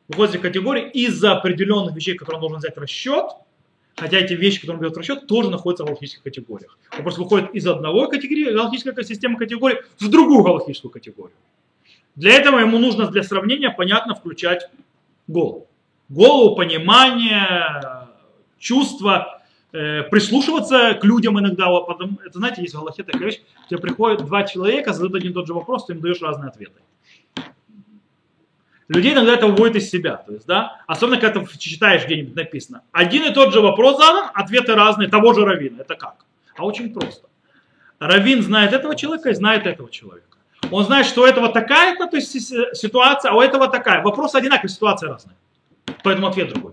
выходит 0.08 0.30
из 0.30 0.34
этих 0.36 0.42
категорий 0.42 0.88
из-за 0.88 1.32
определенных 1.32 1.94
вещей, 1.94 2.14
которые 2.14 2.36
он 2.36 2.40
должен 2.40 2.58
взять 2.58 2.76
в 2.76 2.80
расчет, 2.80 3.26
Хотя 3.96 4.18
эти 4.18 4.32
вещи, 4.34 4.60
которые 4.60 4.80
берет 4.80 4.94
в 4.94 4.98
расчет, 4.98 5.26
тоже 5.26 5.50
находятся 5.50 5.84
в 5.84 5.86
галактических 5.86 6.22
категориях. 6.22 6.78
Он 6.96 7.02
просто 7.02 7.20
выходит 7.20 7.54
из 7.54 7.66
одного 7.66 8.08
категории, 8.08 8.52
галактической 8.52 9.04
системы 9.04 9.36
категорий 9.38 9.78
в 9.98 10.08
другую 10.08 10.42
галактическую 10.42 10.90
категорию. 10.90 11.36
Для 12.16 12.34
этого 12.34 12.58
ему 12.58 12.78
нужно 12.78 13.06
для 13.08 13.22
сравнения, 13.22 13.70
понятно, 13.70 14.14
включать 14.14 14.68
голову. 15.26 15.66
Голову, 16.08 16.56
понимание, 16.56 18.08
чувство, 18.58 19.42
э, 19.72 20.02
прислушиваться 20.04 20.94
к 20.94 21.04
людям 21.04 21.38
иногда. 21.38 21.66
Это, 22.24 22.38
знаете, 22.38 22.62
есть 22.62 22.74
в 22.74 22.78
Галахе 22.78 23.04
такая 23.04 23.22
вещь, 23.22 23.40
тебе 23.68 23.80
приходят 23.80 24.24
два 24.24 24.44
человека, 24.44 24.92
задают 24.92 25.14
один 25.14 25.30
и 25.30 25.34
тот 25.34 25.46
же 25.46 25.54
вопрос, 25.54 25.86
ты 25.86 25.92
им 25.92 26.00
даешь 26.00 26.20
разные 26.20 26.48
ответы. 26.48 26.80
Людей 28.90 29.12
иногда 29.12 29.34
это 29.34 29.46
выводит 29.46 29.76
из 29.76 29.88
себя. 29.88 30.16
То 30.16 30.32
есть, 30.32 30.46
да? 30.46 30.82
Особенно, 30.88 31.20
когда 31.20 31.40
ты 31.40 31.58
читаешь 31.58 32.06
где-нибудь 32.06 32.34
написано. 32.34 32.82
Один 32.90 33.22
и 33.22 33.32
тот 33.32 33.52
же 33.52 33.60
вопрос 33.60 33.98
задан, 33.98 34.30
ответы 34.34 34.74
разные, 34.74 35.08
того 35.08 35.32
же 35.32 35.44
равина. 35.44 35.82
Это 35.82 35.94
как? 35.94 36.16
А 36.56 36.64
очень 36.66 36.92
просто. 36.92 37.28
Равин 38.00 38.42
знает 38.42 38.72
этого 38.72 38.96
человека 38.96 39.30
и 39.30 39.34
знает 39.34 39.64
этого 39.64 39.92
человека. 39.92 40.26
Он 40.72 40.84
знает, 40.84 41.06
что 41.06 41.22
у 41.22 41.24
этого 41.24 41.50
такая-то 41.50 42.08
то 42.08 42.16
есть, 42.16 42.32
си- 42.32 42.74
ситуация, 42.74 43.30
а 43.30 43.36
у 43.36 43.40
этого 43.40 43.68
такая. 43.68 44.02
Вопрос 44.02 44.34
одинаковый, 44.34 44.70
ситуация 44.70 45.10
разная. 45.10 45.36
Поэтому 46.02 46.26
ответ 46.26 46.48
другой. 46.48 46.72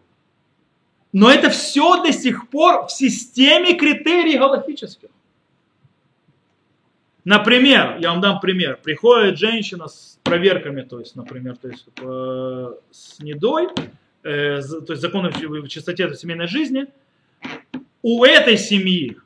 Но 1.13 1.29
это 1.29 1.51
все 1.51 2.01
до 2.01 2.11
сих 2.11 2.49
пор 2.49 2.87
в 2.87 2.91
системе 2.91 3.75
критерий 3.75 4.39
галактических. 4.39 5.09
Например, 7.23 7.97
я 7.99 8.09
вам 8.09 8.21
дам 8.21 8.39
пример. 8.39 8.79
Приходит 8.81 9.37
женщина 9.37 9.87
с 9.87 10.16
проверками, 10.27 10.81
то 10.81 10.99
есть, 10.99 11.15
например, 11.15 11.57
то 11.57 11.67
есть, 11.67 11.87
э, 12.01 12.73
с 12.91 13.19
недой, 13.19 13.67
э, 14.23 14.61
то 14.61 14.93
есть 14.93 15.01
законом 15.01 15.31
в 15.31 15.67
чистоте 15.67 16.13
семейной 16.13 16.47
жизни. 16.47 16.87
У 18.01 18.23
этой 18.23 18.57
семьи 18.57 19.17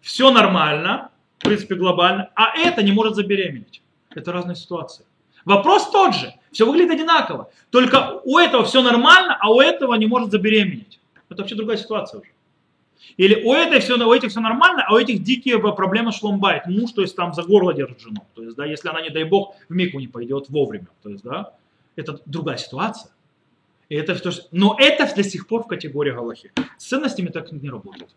все 0.00 0.30
нормально, 0.30 1.10
в 1.38 1.44
принципе, 1.44 1.74
глобально, 1.74 2.30
а 2.34 2.56
это 2.58 2.82
не 2.82 2.92
может 2.92 3.14
забеременеть. 3.14 3.82
Это 4.14 4.32
разные 4.32 4.56
ситуации. 4.56 5.04
Вопрос 5.44 5.90
тот 5.90 6.14
же. 6.14 6.34
Все 6.52 6.66
выглядит 6.66 6.92
одинаково. 6.92 7.50
Только 7.70 8.20
у 8.24 8.38
этого 8.38 8.64
все 8.64 8.82
нормально, 8.82 9.36
а 9.40 9.50
у 9.50 9.60
этого 9.60 9.94
не 9.94 10.06
может 10.06 10.30
забеременеть. 10.30 11.00
Это 11.30 11.42
вообще 11.42 11.54
другая 11.54 11.76
ситуация 11.76 12.20
уже. 12.20 12.30
Или 13.16 13.42
у, 13.42 13.52
этой 13.52 13.80
все, 13.80 13.96
у 13.96 14.12
этих 14.12 14.30
все 14.30 14.40
нормально, 14.40 14.84
а 14.86 14.94
у 14.94 14.98
этих 14.98 15.22
дикие 15.22 15.58
проблемы 15.58 16.12
шломбайт. 16.12 16.66
Муж, 16.66 16.92
то 16.92 17.02
есть 17.02 17.16
там 17.16 17.34
за 17.34 17.42
горло 17.42 17.74
держит 17.74 18.00
жену. 18.00 18.26
То 18.34 18.42
есть, 18.42 18.56
да, 18.56 18.64
если 18.64 18.88
она, 18.88 19.00
не 19.00 19.10
дай 19.10 19.24
бог, 19.24 19.54
в 19.68 19.74
мику 19.74 19.98
не 19.98 20.08
пойдет 20.08 20.48
вовремя. 20.48 20.88
То 21.02 21.10
есть, 21.10 21.24
да, 21.24 21.52
это 21.96 22.20
другая 22.26 22.56
ситуация. 22.56 23.10
И 23.88 23.96
это, 23.96 24.16
но 24.52 24.76
это 24.78 25.12
до 25.14 25.22
сих 25.22 25.46
пор 25.46 25.64
в 25.64 25.66
категории 25.66 26.12
Галахи. 26.12 26.52
С 26.76 26.86
ценностями 26.86 27.28
так 27.28 27.50
не 27.50 27.70
работает. 27.70 28.10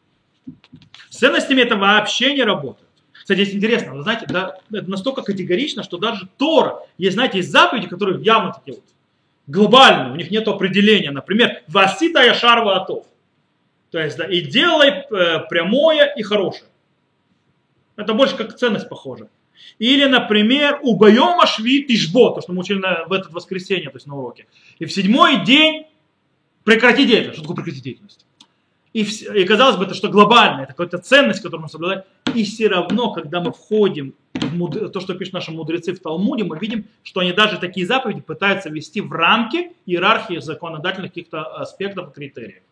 С 1.09 1.17
ценностями 1.17 1.61
это 1.61 1.77
вообще 1.77 2.33
не 2.33 2.43
работает. 2.43 2.89
Кстати, 3.13 3.43
здесь 3.43 3.55
интересно, 3.55 3.93
вы 3.93 4.01
знаете, 4.01 4.25
да, 4.27 4.57
это 4.71 4.89
настолько 4.89 5.21
категорично, 5.21 5.83
что 5.83 5.97
даже 5.97 6.27
Тора, 6.37 6.79
есть, 6.97 7.13
знаете, 7.13 7.37
есть 7.37 7.51
заповеди, 7.51 7.87
которые 7.87 8.21
явно 8.23 8.51
такие 8.51 8.77
вот 8.77 8.85
глобальные, 9.47 10.13
у 10.13 10.15
них 10.15 10.31
нет 10.31 10.47
определения. 10.47 11.11
Например, 11.11 11.61
«Васита 11.67 12.23
яшарва 12.23 12.81
атов». 12.81 13.05
То 13.91 13.99
есть, 13.99 14.17
да, 14.17 14.25
и 14.25 14.41
делай 14.41 14.89
э, 14.89 15.39
прямое 15.49 16.05
и 16.15 16.23
хорошее. 16.23 16.69
Это 17.97 18.13
больше 18.13 18.37
как 18.37 18.55
ценность 18.55 18.89
похоже. 18.89 19.27
Или, 19.79 20.05
например, 20.05 20.79
убоем 20.81 21.39
ашви 21.39 21.83
тишбо, 21.83 22.33
то, 22.33 22.41
что 22.41 22.53
мы 22.53 22.61
учили 22.61 22.79
на, 22.79 23.05
в 23.05 23.13
этот 23.13 23.33
воскресенье, 23.33 23.89
то 23.89 23.97
есть 23.97 24.07
на 24.07 24.15
уроке. 24.15 24.47
И 24.79 24.85
в 24.85 24.93
седьмой 24.93 25.43
день 25.43 25.85
прекрати 26.63 27.05
деятельность. 27.05 27.39
Что 27.39 27.43
такое 27.43 27.63
прекрати 27.63 27.81
деятельность? 27.81 28.25
И, 28.93 29.03
и 29.03 29.45
казалось 29.45 29.77
бы, 29.77 29.85
это 29.85 29.93
что 29.93 30.09
глобальное, 30.09 30.63
это 30.63 30.73
какая-то 30.73 30.97
ценность, 30.97 31.41
которую 31.41 31.63
мы 31.63 31.69
соблюдаем. 31.69 32.03
И 32.33 32.43
все 32.43 32.67
равно, 32.67 33.11
когда 33.11 33.41
мы 33.41 33.51
входим 33.51 34.13
в 34.33 34.55
муд... 34.55 34.91
то, 34.91 34.99
что 34.99 35.15
пишут 35.15 35.33
наши 35.33 35.51
мудрецы 35.51 35.93
в 35.93 35.99
Талмуде, 35.99 36.43
мы 36.43 36.57
видим, 36.59 36.85
что 37.03 37.19
они 37.19 37.33
даже 37.33 37.57
такие 37.57 37.85
заповеди 37.85 38.21
пытаются 38.21 38.69
ввести 38.69 39.01
в 39.01 39.11
рамки 39.11 39.71
иерархии 39.85 40.39
законодательных 40.39 41.11
каких-то 41.11 41.43
аспектов 41.43 42.09
и 42.09 42.13
критериев. 42.13 42.63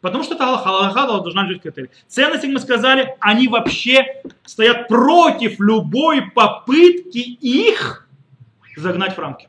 Потому 0.00 0.22
что 0.22 0.34
это 0.34 0.46
Аллаха, 0.46 1.06
должна 1.06 1.46
жить 1.46 1.62
критерий. 1.62 1.90
Ценности, 2.06 2.46
мы 2.46 2.60
сказали, 2.60 3.16
они 3.20 3.48
вообще 3.48 4.22
стоят 4.44 4.88
против 4.88 5.58
любой 5.58 6.30
попытки 6.30 7.18
их 7.18 8.06
загнать 8.76 9.16
в 9.16 9.18
рамки 9.18 9.48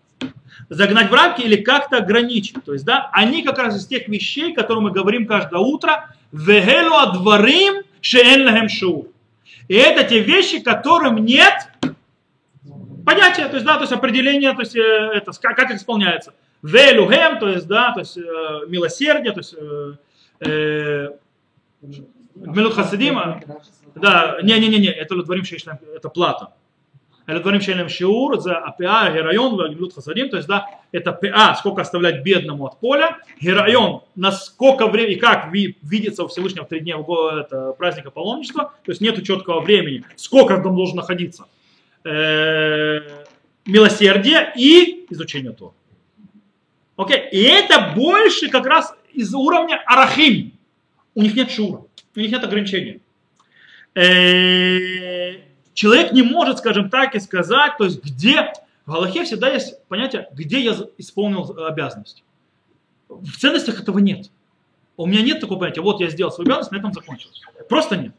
загнать 0.70 1.10
в 1.10 1.14
рамки 1.14 1.42
или 1.42 1.56
как-то 1.56 1.98
ограничить. 1.98 2.64
То 2.64 2.74
есть, 2.74 2.86
да, 2.86 3.10
они 3.12 3.42
как 3.42 3.58
раз 3.58 3.76
из 3.78 3.88
тех 3.88 4.08
вещей, 4.08 4.54
которые 4.54 4.84
мы 4.84 4.92
говорим 4.92 5.26
каждое 5.26 5.60
утро, 5.60 6.16
вегелу 6.32 6.96
адварим 6.96 7.84
шеэн 8.02 8.70
шур. 8.70 9.08
И 9.68 9.76
это 9.76 10.04
те 10.04 10.20
вещи, 10.20 10.60
которым 10.60 11.26
нет 11.26 11.68
понятия, 13.06 13.48
то 13.48 13.56
есть, 13.56 13.66
да, 13.66 13.76
то 13.76 13.82
есть 13.82 13.94
определения, 13.94 14.54
то 14.54 14.62
есть, 14.62 14.76
э, 14.76 14.80
это, 14.80 15.32
как, 15.42 15.56
как 15.56 15.72
исполняется. 15.72 16.34
Велюхем, 16.62 17.40
то 17.40 17.50
есть, 17.50 17.68
да, 17.68 17.92
то 17.92 18.02
есть, 18.02 18.18
э, 18.18 18.22
милосердие, 18.68 19.32
то 19.32 19.40
есть, 19.40 19.56
э, 19.58 19.94
э, 20.40 21.10
Гмилут 22.36 22.74
Хасидима, 22.74 23.42
да, 23.96 24.40
не-не-не, 24.42 24.90
это 24.90 25.22
дворим 25.24 25.44
это 25.96 26.10
плата. 26.10 26.54
Это 27.30 27.42
дворим 27.42 27.62
шейлем 27.62 27.90
шиур 27.90 28.40
за 28.40 28.58
апиа, 28.58 29.12
герайон, 29.14 29.56
гмилут 29.56 29.94
хасадим, 29.94 30.30
то 30.30 30.38
есть, 30.38 30.50
да, 30.50 30.66
это 30.92 31.12
пиа, 31.12 31.54
сколько 31.54 31.84
оставлять 31.84 32.24
бедному 32.24 32.66
от 32.66 32.80
поля, 32.80 33.20
герайон, 33.40 34.02
насколько 34.16 34.88
времени, 34.88 35.14
и 35.14 35.20
как 35.20 35.54
видится 35.54 36.24
у 36.24 36.28
Всевышнего 36.28 36.66
в 36.66 36.70
три 36.70 36.80
дня 36.80 36.96
это, 36.98 37.74
праздника 37.74 38.10
паломничества, 38.10 38.74
то 38.84 38.92
есть 38.92 39.00
нету 39.00 39.22
четкого 39.22 39.62
времени, 39.62 40.04
сколько 40.16 40.56
там 40.56 40.76
должен 40.76 40.96
находиться. 40.96 41.46
Э, 42.04 43.02
милосердие 43.68 44.52
и 44.56 45.06
изучение 45.12 45.52
Тора. 45.52 45.74
Окей? 46.96 47.30
И 47.32 47.44
это 47.44 47.94
больше 47.96 48.50
как 48.50 48.66
раз 48.66 48.96
из 49.20 49.34
уровня 49.34 49.82
арахим. 49.86 50.54
У 51.14 51.22
них 51.22 51.36
нет 51.36 51.52
шура, 51.52 51.84
у 52.16 52.20
них 52.20 52.32
нет 52.32 52.44
ограничения. 52.44 53.02
Э, 53.94 55.42
человек 55.74 56.14
не 56.14 56.22
может, 56.22 56.60
скажем 56.60 56.90
так, 56.90 57.16
и 57.16 57.20
сказать, 57.20 57.74
то 57.78 57.84
есть 57.84 58.02
где, 58.04 58.54
в 58.86 58.94
Галахе 58.94 59.26
всегда 59.26 59.50
есть 59.50 59.84
понятие, 59.88 60.30
где 60.32 60.62
я 60.62 60.74
исполнил 60.98 61.44
обязанность. 61.66 62.24
В 63.10 63.38
ценностях 63.38 63.82
этого 63.82 64.00
нет. 64.00 64.30
У 64.96 65.06
меня 65.06 65.22
нет 65.22 65.42
такого 65.42 65.60
понятия, 65.60 65.82
вот 65.82 66.00
я 66.00 66.10
сделал 66.10 66.32
свою 66.32 66.48
обязанность, 66.48 66.72
на 66.72 66.78
этом 66.78 66.94
закончилось. 66.94 67.42
Просто 67.68 67.98
нет. 67.98 68.14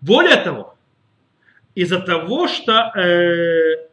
Более 0.00 0.36
того, 0.36 0.76
из-за 1.74 1.98
того, 1.98 2.46
что 2.46 2.92
э, 2.96 3.88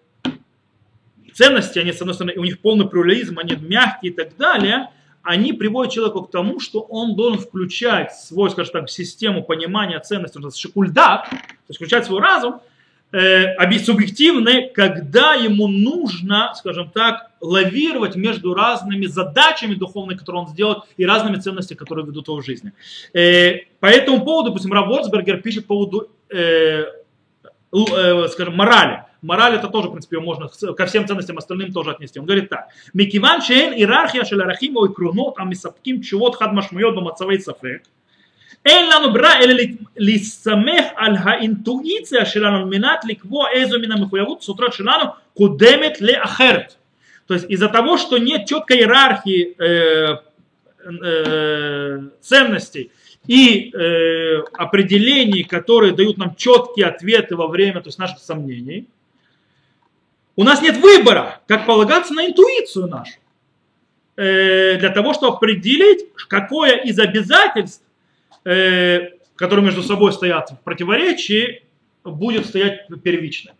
ценности, 1.33 1.79
они, 1.79 1.91
с 1.91 2.01
одной 2.01 2.13
стороны, 2.13 2.33
у 2.37 2.43
них 2.43 2.59
полный 2.59 2.87
плюрализм, 2.87 3.39
они 3.39 3.55
мягкие 3.55 4.11
и 4.11 4.15
так 4.15 4.35
далее, 4.37 4.89
они 5.27 5.51
приводят 5.51 5.93
человека 5.93 6.21
к 6.21 6.31
тому, 6.31 6.61
что 6.61 6.79
он 6.79 7.15
должен 7.15 7.39
включать 7.41 8.13
свой, 8.13 8.49
скажем 8.49 8.71
так, 8.71 8.89
систему 8.89 9.43
понимания 9.43 9.99
ценностей, 9.99 10.39
шикульдат, 10.55 11.29
то 11.29 11.37
есть 11.67 11.75
включать 11.75 12.05
свой 12.05 12.21
разум, 12.21 12.61
э, 13.11 13.77
субъективный, 13.79 14.69
когда 14.69 15.33
ему 15.33 15.67
нужно, 15.67 16.53
скажем 16.55 16.89
так, 16.91 17.31
лавировать 17.41 18.15
между 18.15 18.53
разными 18.53 19.05
задачами 19.05 19.75
духовными, 19.75 20.17
которые 20.17 20.43
он 20.43 20.47
сделает, 20.47 20.79
и 20.95 21.05
разными 21.05 21.35
ценностями, 21.35 21.77
которые 21.77 22.05
ведут 22.05 22.29
его 22.29 22.41
в 22.41 22.45
жизни. 22.45 22.71
Э, 23.13 23.65
по 23.81 23.87
этому 23.87 24.23
поводу, 24.23 24.51
допустим, 24.51 24.71
Рав 24.71 24.87
Вольцбергер 24.87 25.41
пишет 25.41 25.67
по 25.67 25.73
поводу, 25.73 26.09
э, 26.29 26.85
э, 27.73 28.27
скажем, 28.29 28.55
морали 28.55 29.06
Мораль 29.22 29.54
это 29.54 29.68
тоже, 29.68 29.88
в 29.88 29.92
принципе, 29.92 30.18
можно 30.18 30.48
ко 30.48 30.86
всем 30.86 31.06
ценностям 31.06 31.38
остальным 31.38 31.72
тоже 31.72 31.90
отнести. 31.90 32.18
Он 32.18 32.26
говорит 32.26 32.48
так. 32.48 32.68
Микиван 32.92 33.40
шейн 33.42 33.72
иерархия 33.72 34.24
шел 34.24 34.40
арахим 34.40 34.84
и 34.84 34.92
крунот 34.92 35.38
амисапким 35.38 36.02
чувот 36.02 36.36
хад 36.36 36.52
машмуйот 36.52 36.94
бамацавей 36.94 37.40
сафек. 37.40 37.82
אין 38.66 38.88
לנו 38.90 39.12
ברירה 39.12 39.40
אלא 39.40 39.54
להסתמך 39.96 40.84
על 40.96 41.14
האינטואיציה 41.18 42.26
שלנו 42.26 42.56
על 42.56 42.64
מנת 42.64 43.04
לקבוע 43.04 43.50
איזו 43.52 43.78
מן 43.78 43.92
המחויבות 43.92 44.42
סותרות 44.42 44.72
שלנו 44.72 45.04
קודמת 45.34 46.00
לאחרת. 46.00 46.76
То 47.26 47.34
есть 47.34 47.46
из-за 47.48 47.68
того, 47.68 47.96
что 47.98 48.18
нет 48.18 48.46
четкой 48.46 48.78
иерархии 48.78 49.54
э, 49.58 50.16
э, 50.84 52.00
ценностей 52.20 52.90
и 53.26 53.70
э, 53.72 54.42
определений, 54.58 55.44
которые 55.44 55.94
дают 55.94 56.18
нам 56.18 56.34
четкие 56.34 56.86
ответы 56.86 57.36
во 57.36 57.46
время 57.46 57.80
то 57.80 57.88
есть 57.88 57.98
наших 57.98 58.18
сомнений, 58.18 58.88
у 60.37 60.43
нас 60.43 60.61
нет 60.61 60.77
выбора, 60.77 61.41
как 61.47 61.65
полагаться 61.65 62.13
на 62.13 62.27
интуицию 62.27 62.87
нашу. 62.87 63.19
Э, 64.15 64.77
для 64.77 64.89
того, 64.91 65.13
чтобы 65.13 65.35
определить, 65.35 66.05
какое 66.29 66.77
из 66.77 66.97
обязательств, 66.99 67.83
э, 68.45 69.17
которые 69.35 69.65
между 69.65 69.81
собой 69.81 70.13
стоят 70.13 70.51
в 70.51 70.59
противоречии, 70.63 71.63
будет 72.03 72.45
стоять 72.45 72.87
первичное. 73.03 73.55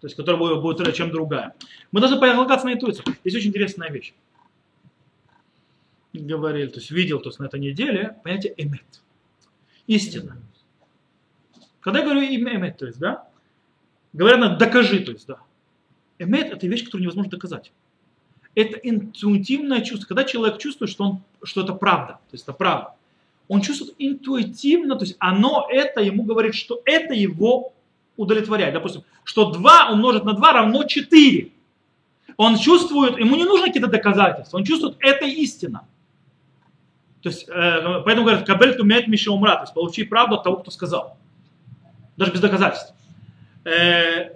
То 0.00 0.06
есть, 0.06 0.16
которое 0.16 0.56
будет 0.56 0.94
чем 0.96 1.10
другая. 1.10 1.54
Мы 1.92 2.00
должны 2.00 2.18
полагаться 2.18 2.66
на 2.66 2.72
интуицию. 2.72 3.04
Здесь 3.24 3.36
очень 3.36 3.50
интересная 3.50 3.90
вещь. 3.90 4.14
Говорил, 6.14 6.70
то 6.70 6.80
есть 6.80 6.90
видел 6.90 7.20
то 7.20 7.28
есть, 7.28 7.38
на 7.38 7.44
этой 7.44 7.60
неделе 7.60 8.16
понятие 8.24 8.54
эмет. 8.56 8.84
Истина. 9.86 10.36
Когда 11.80 12.00
я 12.00 12.04
говорю 12.04 12.22
эмет, 12.22 12.78
то 12.78 12.86
есть, 12.86 12.98
да, 12.98 13.28
говорят, 14.12 14.58
докажи, 14.58 15.00
то 15.00 15.12
есть, 15.12 15.26
да. 15.26 15.38
Эмет– 16.22 16.50
это 16.52 16.66
вещь, 16.66 16.84
которую 16.84 17.02
невозможно 17.02 17.30
доказать. 17.30 17.72
Это 18.54 18.76
интуитивное 18.76 19.80
чувство. 19.80 20.06
Когда 20.06 20.24
человек 20.24 20.58
чувствует, 20.58 20.90
что, 20.90 21.04
он, 21.04 21.22
что 21.42 21.62
это 21.62 21.72
правда, 21.72 22.14
то 22.14 22.32
есть 22.32 22.44
это 22.44 22.52
правда, 22.52 22.94
он 23.48 23.60
чувствует 23.60 23.94
интуитивно, 23.98 24.96
то 24.96 25.04
есть 25.04 25.16
оно 25.18 25.66
это 25.70 26.00
ему 26.00 26.22
говорит, 26.22 26.54
что 26.54 26.80
это 26.84 27.14
его 27.14 27.72
удовлетворяет. 28.16 28.74
Допустим, 28.74 29.02
что 29.24 29.50
2 29.50 29.90
умножить 29.92 30.24
на 30.24 30.34
2 30.34 30.52
равно 30.52 30.84
4. 30.84 31.50
Он 32.36 32.58
чувствует, 32.58 33.18
ему 33.18 33.36
не 33.36 33.44
нужно 33.44 33.66
какие-то 33.66 33.88
доказательства, 33.88 34.56
он 34.56 34.64
чувствует, 34.64 34.96
это 35.00 35.26
истина. 35.26 35.86
То 37.22 37.28
есть, 37.28 37.48
э, 37.48 38.02
поэтому 38.04 38.26
говорят, 38.26 38.46
кабель 38.46 38.74
тумет 38.74 39.06
миша 39.06 39.30
умра, 39.30 39.56
то 39.56 39.62
есть 39.62 39.74
получи 39.74 40.04
правду 40.04 40.36
от 40.36 40.44
того, 40.44 40.56
кто 40.56 40.70
сказал. 40.70 41.16
Даже 42.16 42.32
без 42.32 42.40
доказательств. 42.40 42.94
Э, 43.64 44.30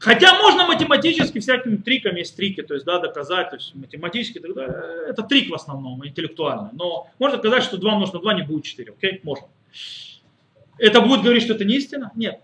Хотя 0.00 0.40
можно 0.40 0.66
математически 0.66 1.40
всякими 1.40 1.76
триками, 1.76 2.20
есть 2.20 2.36
трики, 2.36 2.62
то 2.62 2.74
есть 2.74 2.86
да, 2.86 3.00
доказать, 3.00 3.50
то 3.50 3.56
есть 3.56 3.74
математически 3.74 4.38
тогда 4.38 4.64
это 5.08 5.22
трик 5.22 5.50
в 5.50 5.54
основном, 5.54 6.06
интеллектуальный. 6.06 6.70
Но 6.72 7.08
можно 7.18 7.36
доказать, 7.38 7.64
что 7.64 7.78
2 7.78 7.92
умножить 7.94 8.14
на 8.14 8.20
2 8.20 8.34
не 8.34 8.42
будет 8.42 8.64
4, 8.64 8.92
окей? 8.92 9.20
Можно. 9.24 9.48
Это 10.78 11.00
будет 11.00 11.22
говорить, 11.22 11.42
что 11.42 11.54
это 11.54 11.64
не 11.64 11.76
истина? 11.76 12.12
Нет. 12.14 12.40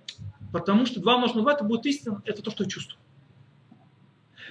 Потому 0.53 0.87
что 0.87 1.01
2 1.01 1.15
умножить 1.15 1.37
на 1.37 1.43
2 1.43 1.53
это 1.53 1.65
будет 1.65 1.87
истина, 1.87 2.23
это 2.25 2.43
то, 2.43 2.51
что 2.51 2.65
я 2.65 2.71
чувствую. 2.71 2.99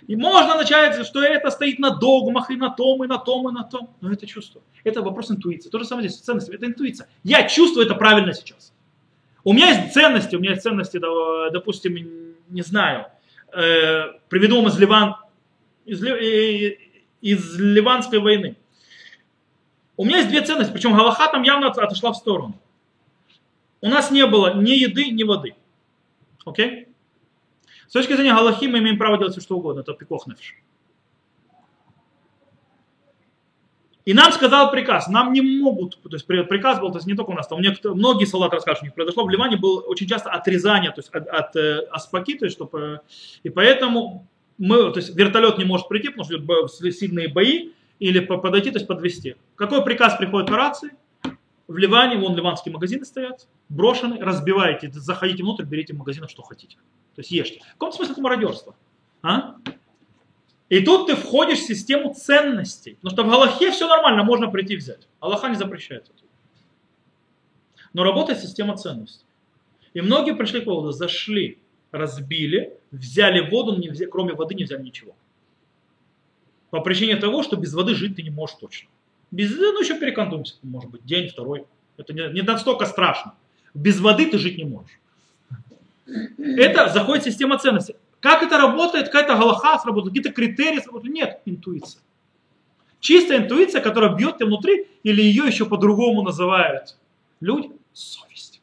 И 0.08 0.16
можно 0.16 0.56
начать, 0.56 1.06
что 1.06 1.22
это 1.24 1.50
стоит 1.50 1.80
на 1.80 1.90
догмах 1.90 2.52
и 2.52 2.58
на 2.58 2.70
том, 2.70 3.04
и 3.04 3.08
на 3.08 3.18
том, 3.18 3.48
и 3.50 3.52
на 3.54 3.64
том. 3.64 3.90
Но 4.02 4.12
это 4.12 4.28
чувство. 4.28 4.62
Это 4.84 5.02
вопрос 5.02 5.32
интуиции. 5.32 5.70
То 5.70 5.80
же 5.80 5.86
самое 5.86 6.10
здесь 6.10 6.20
с 6.20 6.24
ценностями. 6.24 6.56
Это 6.56 6.66
интуиция. 6.66 7.08
Я 7.24 7.48
чувствую 7.48 7.86
это 7.86 7.96
правильно 7.96 8.34
сейчас. 8.34 8.74
У 9.46 9.54
меня 9.54 9.70
есть 9.70 9.94
ценности, 9.94 10.36
у 10.36 10.40
меня 10.40 10.52
есть 10.52 10.64
ценности, 10.64 11.00
допустим, 11.52 12.33
не 12.50 12.62
знаю, 12.62 13.08
э, 13.52 14.14
приведу 14.30 14.58
вам 14.58 14.68
из, 14.68 14.78
Ливан, 14.78 15.16
из, 15.86 16.04
из 17.22 17.60
Ливанской 17.60 18.20
войны. 18.20 18.56
У 19.96 20.06
меня 20.06 20.18
есть 20.18 20.30
две 20.30 20.42
ценности, 20.42 20.74
причем 20.74 20.96
Галаха 20.96 21.32
там 21.32 21.44
явно 21.44 21.68
отошла 21.68 22.12
в 22.12 22.18
сторону. 22.18 22.60
У 23.82 23.90
нас 23.90 24.12
не 24.12 24.26
было 24.26 24.56
ни 24.56 24.72
еды, 24.72 25.10
ни 25.12 25.24
воды. 25.24 25.56
Окей? 26.46 26.88
С 27.88 27.94
точки 27.94 28.14
зрения 28.14 28.34
Галахи 28.34 28.66
мы 28.66 28.80
имеем 28.80 28.98
право 28.98 29.18
делать 29.18 29.34
все, 29.34 29.42
что 29.42 29.58
угодно. 29.58 29.82
Это 29.82 29.94
пикох. 29.94 30.26
И 34.06 34.14
нам 34.14 34.32
сказал 34.34 34.70
приказ, 34.70 35.08
нам 35.08 35.32
не 35.32 35.42
могут, 35.42 36.02
то 36.02 36.10
есть 36.12 36.28
приказ 36.28 36.80
был, 36.80 36.92
то 36.92 36.98
есть 36.98 37.08
не 37.08 37.16
только 37.16 37.30
у 37.30 37.34
нас, 37.34 37.48
там 37.48 37.62
некоторые, 37.62 37.96
многие 37.98 38.26
солдаты 38.26 38.58
расскажут, 38.58 38.84
у 38.84 38.86
них 38.86 38.94
произошло 38.94 39.24
в 39.24 39.30
Ливане 39.30 39.56
было 39.56 39.80
очень 39.80 40.08
часто 40.08 40.30
отрезание, 40.30 40.92
то 40.92 41.00
есть 41.00 41.10
от, 41.10 41.26
от 41.28 41.56
э, 41.56 41.88
аспаки, 41.90 42.38
то 42.38 42.44
есть 42.46 42.58
чтобы, 42.58 43.00
и 43.44 43.50
поэтому 43.50 44.28
мы, 44.58 44.92
то 44.92 44.98
есть 44.98 45.16
вертолет 45.16 45.58
не 45.58 45.64
может 45.64 45.88
прийти, 45.88 46.10
потому 46.10 46.26
что 46.26 46.92
сильные 46.92 47.30
бои, 47.30 47.70
или 48.00 48.20
подойти, 48.20 48.72
то 48.72 48.78
есть 48.78 48.88
подвести. 48.88 49.36
Какой 49.56 49.84
приказ 49.84 50.18
приходит 50.18 50.50
по 50.50 50.58
рации? 50.58 50.92
В 51.68 51.78
Ливане, 51.78 52.18
вон 52.18 52.36
ливанские 52.36 52.74
магазины 52.74 53.06
стоят, 53.06 53.48
брошены, 53.70 54.20
разбиваете, 54.20 54.92
заходите 54.92 55.44
внутрь, 55.44 55.64
берите 55.64 55.94
в 55.94 55.98
магазинах, 55.98 56.30
что 56.30 56.42
хотите. 56.42 56.76
То 57.16 57.22
есть 57.22 57.32
ешьте. 57.32 57.62
В 57.62 57.72
каком 57.74 57.94
смысле 57.94 58.12
это 58.12 58.22
мародерство? 58.22 58.76
А? 59.22 59.56
И 60.74 60.80
тут 60.80 61.06
ты 61.06 61.16
входишь 61.16 61.60
в 61.60 61.68
систему 61.68 62.16
ценностей. 62.16 62.98
Потому 63.04 63.12
что 63.12 63.24
в 63.24 63.30
Галахе 63.30 63.70
все 63.70 63.88
нормально, 63.88 64.24
можно 64.24 64.50
прийти 64.50 64.76
взять. 64.76 65.08
Аллаха 65.20 65.50
не 65.50 65.56
запрещает 65.56 66.06
это. 66.06 66.24
Но 67.94 68.04
работает 68.04 68.40
система 68.40 68.76
ценностей. 68.76 69.24
И 69.94 70.02
многие 70.02 70.34
пришли 70.34 70.62
к 70.62 70.66
выводу, 70.66 70.92
зашли, 70.92 71.60
разбили, 71.92 72.76
взяли 72.90 73.48
воду, 73.52 73.78
не 73.78 73.90
взяли, 73.90 74.10
кроме 74.10 74.34
воды 74.34 74.56
не 74.56 74.64
взяли 74.64 74.82
ничего. 74.82 75.16
По 76.72 76.82
причине 76.82 77.18
того, 77.18 77.44
что 77.44 77.56
без 77.56 77.72
воды 77.76 77.94
жить 77.94 78.16
ты 78.16 78.24
не 78.24 78.32
можешь 78.32 78.56
точно. 78.60 78.90
Без, 79.30 79.56
ну 79.56 79.80
еще 79.80 80.00
перекантуемся, 80.00 80.56
может 80.64 80.90
быть, 80.90 81.06
день, 81.06 81.30
второй. 81.30 81.68
Это 81.98 82.14
не, 82.14 82.34
не 82.34 82.42
настолько 82.42 82.88
страшно. 82.88 83.36
Без 83.76 84.00
воды 84.00 84.26
ты 84.26 84.40
жить 84.40 84.58
не 84.58 84.66
можешь. 84.66 85.00
Это 86.40 86.90
заходит 86.90 87.26
система 87.26 87.60
ценностей. 87.60 87.96
Как 88.24 88.42
это 88.42 88.58
работает, 88.58 89.08
какая-то 89.08 89.36
галаха 89.36 89.78
сработает, 89.80 90.16
какие-то 90.16 90.32
критерии 90.32 90.80
сработают. 90.80 91.14
Нет, 91.14 91.42
интуиция. 91.44 92.02
Чистая 93.02 93.40
интуиция, 93.40 93.82
которая 93.82 94.16
бьет 94.16 94.38
тебя 94.38 94.46
внутри, 94.46 94.88
или 95.04 95.22
ее 95.22 95.44
еще 95.46 95.66
по-другому 95.66 96.22
называют 96.22 96.96
люди, 97.42 97.70
совесть. 97.92 98.62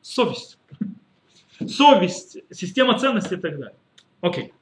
Совесть. 0.00 0.58
Совесть, 1.66 2.38
система 2.52 2.96
ценностей 3.00 3.34
и 3.34 3.38
так 3.38 3.58
далее. 3.58 3.76
Окей. 4.20 4.52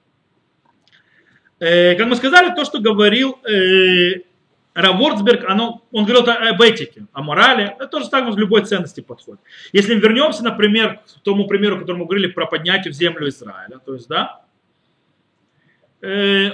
Э, 1.58 1.94
как 1.96 2.06
мы 2.06 2.16
сказали, 2.16 2.54
то, 2.54 2.64
что 2.64 2.80
говорил 2.80 3.38
э, 3.44 4.22
Раворцберг, 4.80 5.44
оно, 5.48 5.84
он 5.92 6.04
говорил 6.04 6.28
об 6.28 6.60
этике, 6.60 7.06
о 7.12 7.22
морали, 7.22 7.74
это 7.78 7.86
тоже 7.86 8.08
так 8.08 8.32
в 8.32 8.38
любой 8.38 8.64
ценности 8.64 9.00
подходит. 9.00 9.40
Если 9.72 9.94
мы 9.94 10.00
вернемся, 10.00 10.44
например, 10.44 11.00
к 11.00 11.22
тому 11.24 11.46
примеру, 11.46 11.78
который 11.78 11.96
мы 11.96 12.04
говорили 12.04 12.28
про 12.28 12.46
поднятие 12.46 12.92
в 12.92 12.94
землю 12.94 13.28
Израиля, 13.28 13.78
то 13.84 13.94
есть, 13.94 14.08
да, 14.08 14.42
э, 16.02 16.50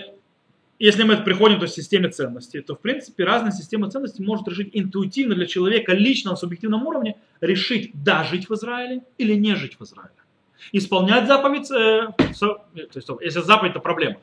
если 0.79 1.05
мы 1.05 1.17
приходим 1.17 1.59
то 1.59 1.65
есть, 1.65 1.75
к 1.75 1.77
системе 1.77 2.09
ценностей, 2.11 2.61
то, 2.61 2.75
в 2.75 2.81
принципе, 2.81 3.25
разные 3.25 3.53
системы 3.53 3.91
ценностей 3.91 4.23
может 4.23 4.47
решить 4.49 4.71
интуитивно 4.73 5.35
для 5.35 5.47
человека 5.47 5.95
лично 5.95 6.33
на 6.33 6.37
субъективном 6.37 6.87
уровне 6.87 7.17
решить, 7.41 7.91
да, 7.95 8.25
жить 8.25 8.49
в 8.49 8.55
Израиле 8.55 9.03
или 9.19 9.35
не 9.35 9.55
жить 9.55 9.77
в 9.79 9.85
Израиле 9.85 10.13
исполнять 10.73 11.27
заповедь, 11.27 11.71
э, 11.71 12.09
со, 12.35 12.47
то 12.47 12.61
есть, 12.95 13.09
если 13.21 13.41
заповедь, 13.41 13.73
это 13.73 13.81
проблема. 13.81 14.17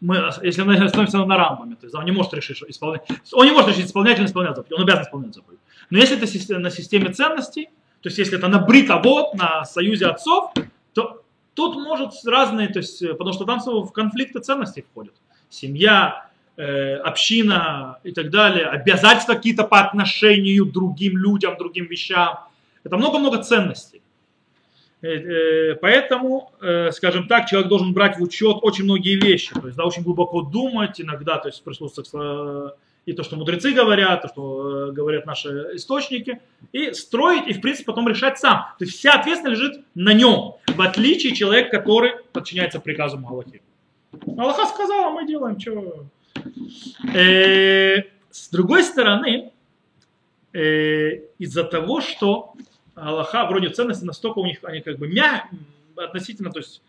Мы, 0.00 0.30
если 0.42 0.62
мы 0.62 0.76
остановимся 0.76 1.24
на 1.24 1.36
рамбами, 1.36 1.74
то 1.74 1.86
есть 1.86 1.94
он 1.94 2.04
не 2.04 2.12
может 2.12 2.34
решить, 2.34 2.62
исполнять, 2.68 3.02
он 3.32 3.46
не 3.46 3.52
может 3.52 3.70
решить 3.70 3.86
исполнять 3.86 4.18
или 4.18 4.26
исполнять 4.26 4.56
заповедь, 4.56 4.72
он 4.72 4.82
обязан 4.82 5.04
исполнять 5.04 5.34
заповедь. 5.34 5.60
Но 5.90 5.98
если 5.98 6.16
это 6.16 6.58
на 6.58 6.70
системе 6.70 7.12
ценностей, 7.12 7.66
то 8.00 8.08
есть 8.08 8.18
если 8.18 8.38
это 8.38 8.48
на 8.48 8.58
бритовод, 8.58 9.34
на 9.34 9.64
союзе 9.64 10.06
отцов, 10.06 10.52
то 10.94 11.22
тут 11.54 11.76
может 11.76 12.12
разные, 12.24 12.68
то 12.68 12.78
есть, 12.78 13.06
потому 13.10 13.32
что 13.32 13.44
там 13.44 13.60
в 13.60 13.92
конфликты 13.92 14.40
ценностей 14.40 14.82
входят. 14.82 15.14
Семья, 15.50 16.30
э, 16.56 16.96
община 16.96 17.98
и 18.04 18.12
так 18.12 18.30
далее, 18.30 18.66
обязательства 18.66 19.34
какие-то 19.34 19.64
по 19.64 19.80
отношению 19.80 20.66
к 20.66 20.72
другим 20.72 21.18
людям, 21.18 21.56
другим 21.58 21.86
вещам. 21.86 22.38
Это 22.84 22.96
много-много 22.96 23.42
ценностей. 23.42 24.00
Э, 25.02 25.08
э, 25.08 25.74
поэтому, 25.76 26.52
э, 26.60 26.90
скажем 26.92 27.26
так, 27.26 27.46
человек 27.46 27.68
должен 27.68 27.94
брать 27.94 28.18
в 28.18 28.22
учет 28.22 28.58
очень 28.60 28.84
многие 28.84 29.16
вещи, 29.16 29.54
то 29.54 29.66
есть 29.66 29.76
да, 29.76 29.86
очень 29.86 30.02
глубоко 30.02 30.42
думать 30.42 31.00
иногда, 31.00 31.38
то 31.38 31.48
есть 31.48 31.64
прислушиваться 31.64 32.76
и 33.06 33.14
то, 33.14 33.22
что 33.22 33.36
мудрецы 33.36 33.72
говорят, 33.72 34.20
то, 34.20 34.28
что 34.28 34.90
говорят 34.92 35.24
наши 35.24 35.48
источники, 35.74 36.40
и 36.72 36.92
строить, 36.92 37.48
и 37.48 37.54
в 37.54 37.62
принципе 37.62 37.86
потом 37.86 38.08
решать 38.08 38.38
сам. 38.38 38.66
То 38.78 38.84
есть 38.84 38.98
вся 38.98 39.14
ответственность 39.14 39.58
лежит 39.58 39.84
на 39.94 40.12
нем, 40.12 40.56
в 40.66 40.82
отличие 40.82 41.34
человек, 41.34 41.70
который 41.70 42.12
подчиняется 42.32 42.78
приказам 42.78 43.26
Аллахи. 43.26 43.62
Аллаха 44.36 44.66
сказал, 44.66 45.06
а 45.06 45.10
мы 45.10 45.26
делаем, 45.26 45.58
что... 45.58 46.04
С 48.30 48.48
другой 48.50 48.84
стороны, 48.84 49.50
из-за 50.52 51.64
того, 51.64 52.00
что 52.00 52.54
Аллаха 52.94 53.46
вроде 53.46 53.68
ценности 53.70 54.04
настолько 54.04 54.38
у 54.38 54.46
них, 54.46 54.58
они 54.62 54.80
как 54.80 54.98
бы 54.98 55.08
мя... 55.08 55.48
относительно, 55.96 56.50
то 56.50 56.58
есть 56.58 56.82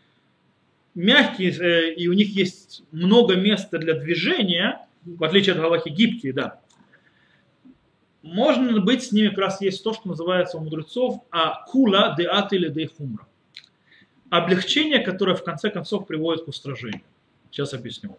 мягкие, 0.95 1.52
э, 1.52 1.93
и 1.93 2.08
у 2.08 2.14
них 2.14 2.36
есть 2.36 2.84
много 2.91 3.36
места 3.36 3.78
для 3.78 3.93
движения, 3.93 4.86
в 5.06 5.24
отличие 5.24 5.56
от 5.56 5.62
Аллахи 5.62 5.89
гибкие, 5.89 6.34
да. 6.34 6.60
Можно 8.22 8.80
быть 8.82 9.04
с 9.04 9.12
ними 9.12 9.30
как 9.30 9.39
раз 9.39 9.62
есть 9.62 9.84
то, 9.84 9.93
что 9.93 10.08
называется 10.08 10.58
у 10.58 10.62
мудрецов 10.62 11.24
акула 11.32 12.14
де 12.18 12.26
ат 12.26 12.54
или 12.54 12.70
де 12.70 12.88
хумра. 12.88 13.26
Облегчение, 14.30 14.99
которое 14.99 15.36
в 15.36 15.43
конце 15.43 15.70
концов 15.70 16.08
приводит 16.08 16.45
к 16.45 16.47
устражению. 16.47 17.02
Сейчас 17.49 17.74
объясню. 17.74 18.18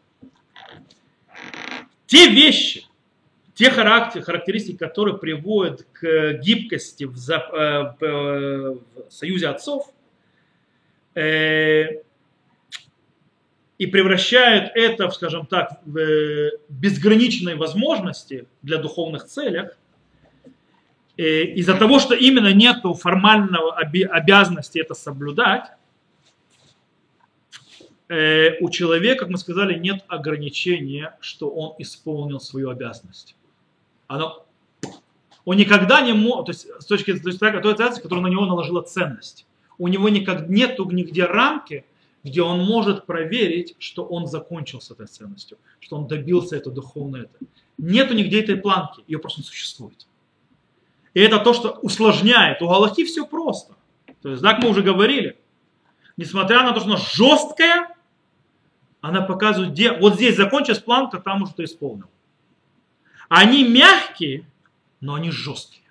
Те 2.06 2.28
вещи, 2.28 2.86
те 3.54 3.70
характеристики, 3.70 4.76
которые 4.76 5.18
приводят 5.18 5.86
к 5.92 6.34
гибкости 6.34 7.04
в, 7.04 7.16
за, 7.16 7.36
э, 7.36 8.06
в 8.06 9.10
союзе 9.10 9.48
отцов 9.48 9.92
э, 11.14 12.00
и 13.76 13.86
превращают 13.86 14.72
это, 14.74 15.10
скажем 15.10 15.46
так, 15.46 15.80
в 15.84 15.98
э, 15.98 16.52
безграничные 16.68 17.56
возможности 17.56 18.46
для 18.62 18.78
духовных 18.78 19.24
целях, 19.24 19.76
из-за 21.18 21.74
того, 21.74 21.98
что 21.98 22.14
именно 22.14 22.54
нет 22.54 22.78
формального 22.98 23.76
обязанности 23.76 24.78
это 24.78 24.94
соблюдать, 24.94 25.66
у 28.08 28.70
человека, 28.70 29.20
как 29.20 29.28
мы 29.28 29.36
сказали, 29.36 29.78
нет 29.78 30.02
ограничения, 30.08 31.14
что 31.20 31.50
он 31.50 31.74
исполнил 31.78 32.40
свою 32.40 32.70
обязанность 32.70 33.36
оно, 34.12 34.46
он 35.44 35.56
никогда 35.56 36.02
не 36.02 36.12
мог, 36.12 36.46
то 36.46 36.52
есть 36.52 36.66
с 36.78 36.84
точки 36.84 37.12
зрения 37.12 37.60
той 37.60 37.74
ценности, 37.74 38.02
которая 38.02 38.24
на 38.24 38.28
него 38.28 38.44
наложила 38.44 38.82
ценность. 38.82 39.46
У 39.78 39.88
него 39.88 40.08
никак, 40.10 40.48
нету 40.48 40.88
нигде 40.90 41.24
рамки, 41.24 41.86
где 42.22 42.42
он 42.42 42.62
может 42.62 43.06
проверить, 43.06 43.74
что 43.78 44.04
он 44.04 44.26
закончил 44.26 44.80
с 44.80 44.90
этой 44.90 45.06
ценностью, 45.06 45.56
что 45.80 45.96
он 45.96 46.06
добился 46.06 46.56
это 46.56 46.70
духовное. 46.70 47.22
Это. 47.22 47.38
Нету 47.78 48.14
нигде 48.14 48.40
этой 48.40 48.56
планки, 48.56 49.02
ее 49.06 49.18
просто 49.18 49.40
не 49.40 49.46
существует. 49.46 50.06
И 51.14 51.20
это 51.20 51.38
то, 51.38 51.54
что 51.54 51.78
усложняет. 51.82 52.60
У 52.60 52.68
Галахи 52.68 53.04
все 53.04 53.26
просто. 53.26 53.74
То 54.20 54.28
есть, 54.28 54.42
так 54.42 54.62
мы 54.62 54.68
уже 54.68 54.82
говорили. 54.82 55.38
Несмотря 56.16 56.62
на 56.62 56.72
то, 56.72 56.80
что 56.80 56.90
она 56.90 56.98
жесткая, 56.98 57.96
она 59.00 59.22
показывает, 59.22 59.72
где 59.72 59.92
вот 59.92 60.14
здесь 60.14 60.36
закончилась 60.36 60.78
планка, 60.78 61.18
там 61.18 61.42
уже 61.42 61.54
ты 61.54 61.64
исполнил. 61.64 62.06
Они 63.34 63.64
мягкие, 63.64 64.44
но 65.00 65.14
они 65.14 65.30
жесткие. 65.30 65.86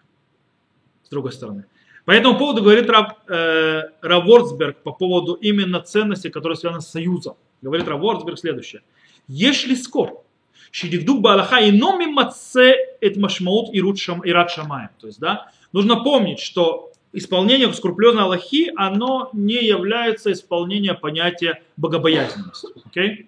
С 1.01 1.09
другой 1.09 1.31
стороны. 1.31 1.65
По 2.05 2.11
этому 2.11 2.37
поводу 2.37 2.61
говорит 2.61 2.87
Рав, 2.87 3.15
э, 3.27 3.81
Рав 4.03 4.25
Ворцберг 4.25 4.83
по 4.83 4.91
поводу 4.91 5.33
именно 5.33 5.81
ценности, 5.81 6.29
которые 6.29 6.55
связаны 6.55 6.81
с 6.81 6.89
союзом. 6.89 7.37
Говорит 7.63 7.87
Рав 7.87 7.99
Ворцберг 7.99 8.37
следующее. 8.37 8.83
Если 9.27 9.73
скор, 9.73 10.23
шидикдук 10.69 11.21
балаха 11.21 11.61
и 11.61 11.71
номи 11.71 12.05
маце 12.05 12.75
эт 13.01 13.17
машмаут 13.17 13.73
и 13.73 14.31
рад 14.31 14.51
шамаем. 14.51 14.89
То 14.99 15.07
есть, 15.07 15.19
да, 15.19 15.51
нужно 15.71 16.03
помнить, 16.03 16.39
что 16.39 16.91
исполнение 17.11 17.73
скрупулезной 17.73 18.25
Аллахи, 18.25 18.71
оно 18.75 19.31
не 19.33 19.65
является 19.65 20.31
исполнением 20.31 20.97
понятия 20.97 21.63
богобоязненности. 21.75 22.67
Okay? 22.93 23.25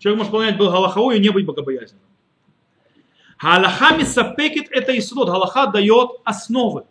Человек 0.00 0.18
может 0.18 0.30
исполнять 0.30 0.58
Галахау 0.58 1.12
и 1.12 1.20
не 1.20 1.28
быть 1.28 1.46
богобоязненным. 1.46 2.05
Галаха 3.40 3.96
мисапекет 3.96 4.68
это 4.70 4.96
исудот. 4.98 5.28
Галаха 5.28 5.66
дает 5.66 6.10
основы. 6.24 6.84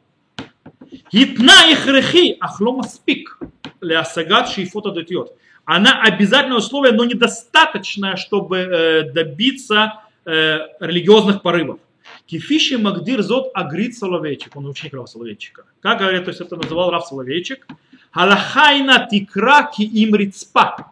Гитна 1.12 1.74
ихрехи, 1.74 2.38
ахлома 2.40 2.84
спик. 2.84 3.40
Лясагат 3.82 4.50
шейфота 4.50 4.92
датьет. 4.92 5.32
Она 5.66 6.02
обязательное 6.02 6.58
условие, 6.58 6.94
но 6.94 7.06
недостаточное, 7.06 8.16
чтобы 8.18 8.58
э, 8.58 9.12
добиться 9.12 10.02
э, 10.26 10.60
религиозных 10.80 11.42
порывов. 11.42 11.80
Кефиши 12.28 12.78
Магдир 12.78 13.22
Зот 13.24 13.50
Агрит 13.54 13.98
Соловейчик, 13.98 14.56
он 14.56 14.68
ученик 14.68 14.94
Рава 14.94 15.08
Соловейчика. 15.08 15.66
Как 15.80 16.00
говорят, 16.00 16.26
то 16.26 16.30
есть 16.30 16.42
это 16.42 16.56
называл 16.56 16.92
Рав 16.92 17.06
Соловейчик. 17.06 17.68
Халахайна 18.12 19.08
тикраки 19.10 19.84
имрицпа. 19.84 20.92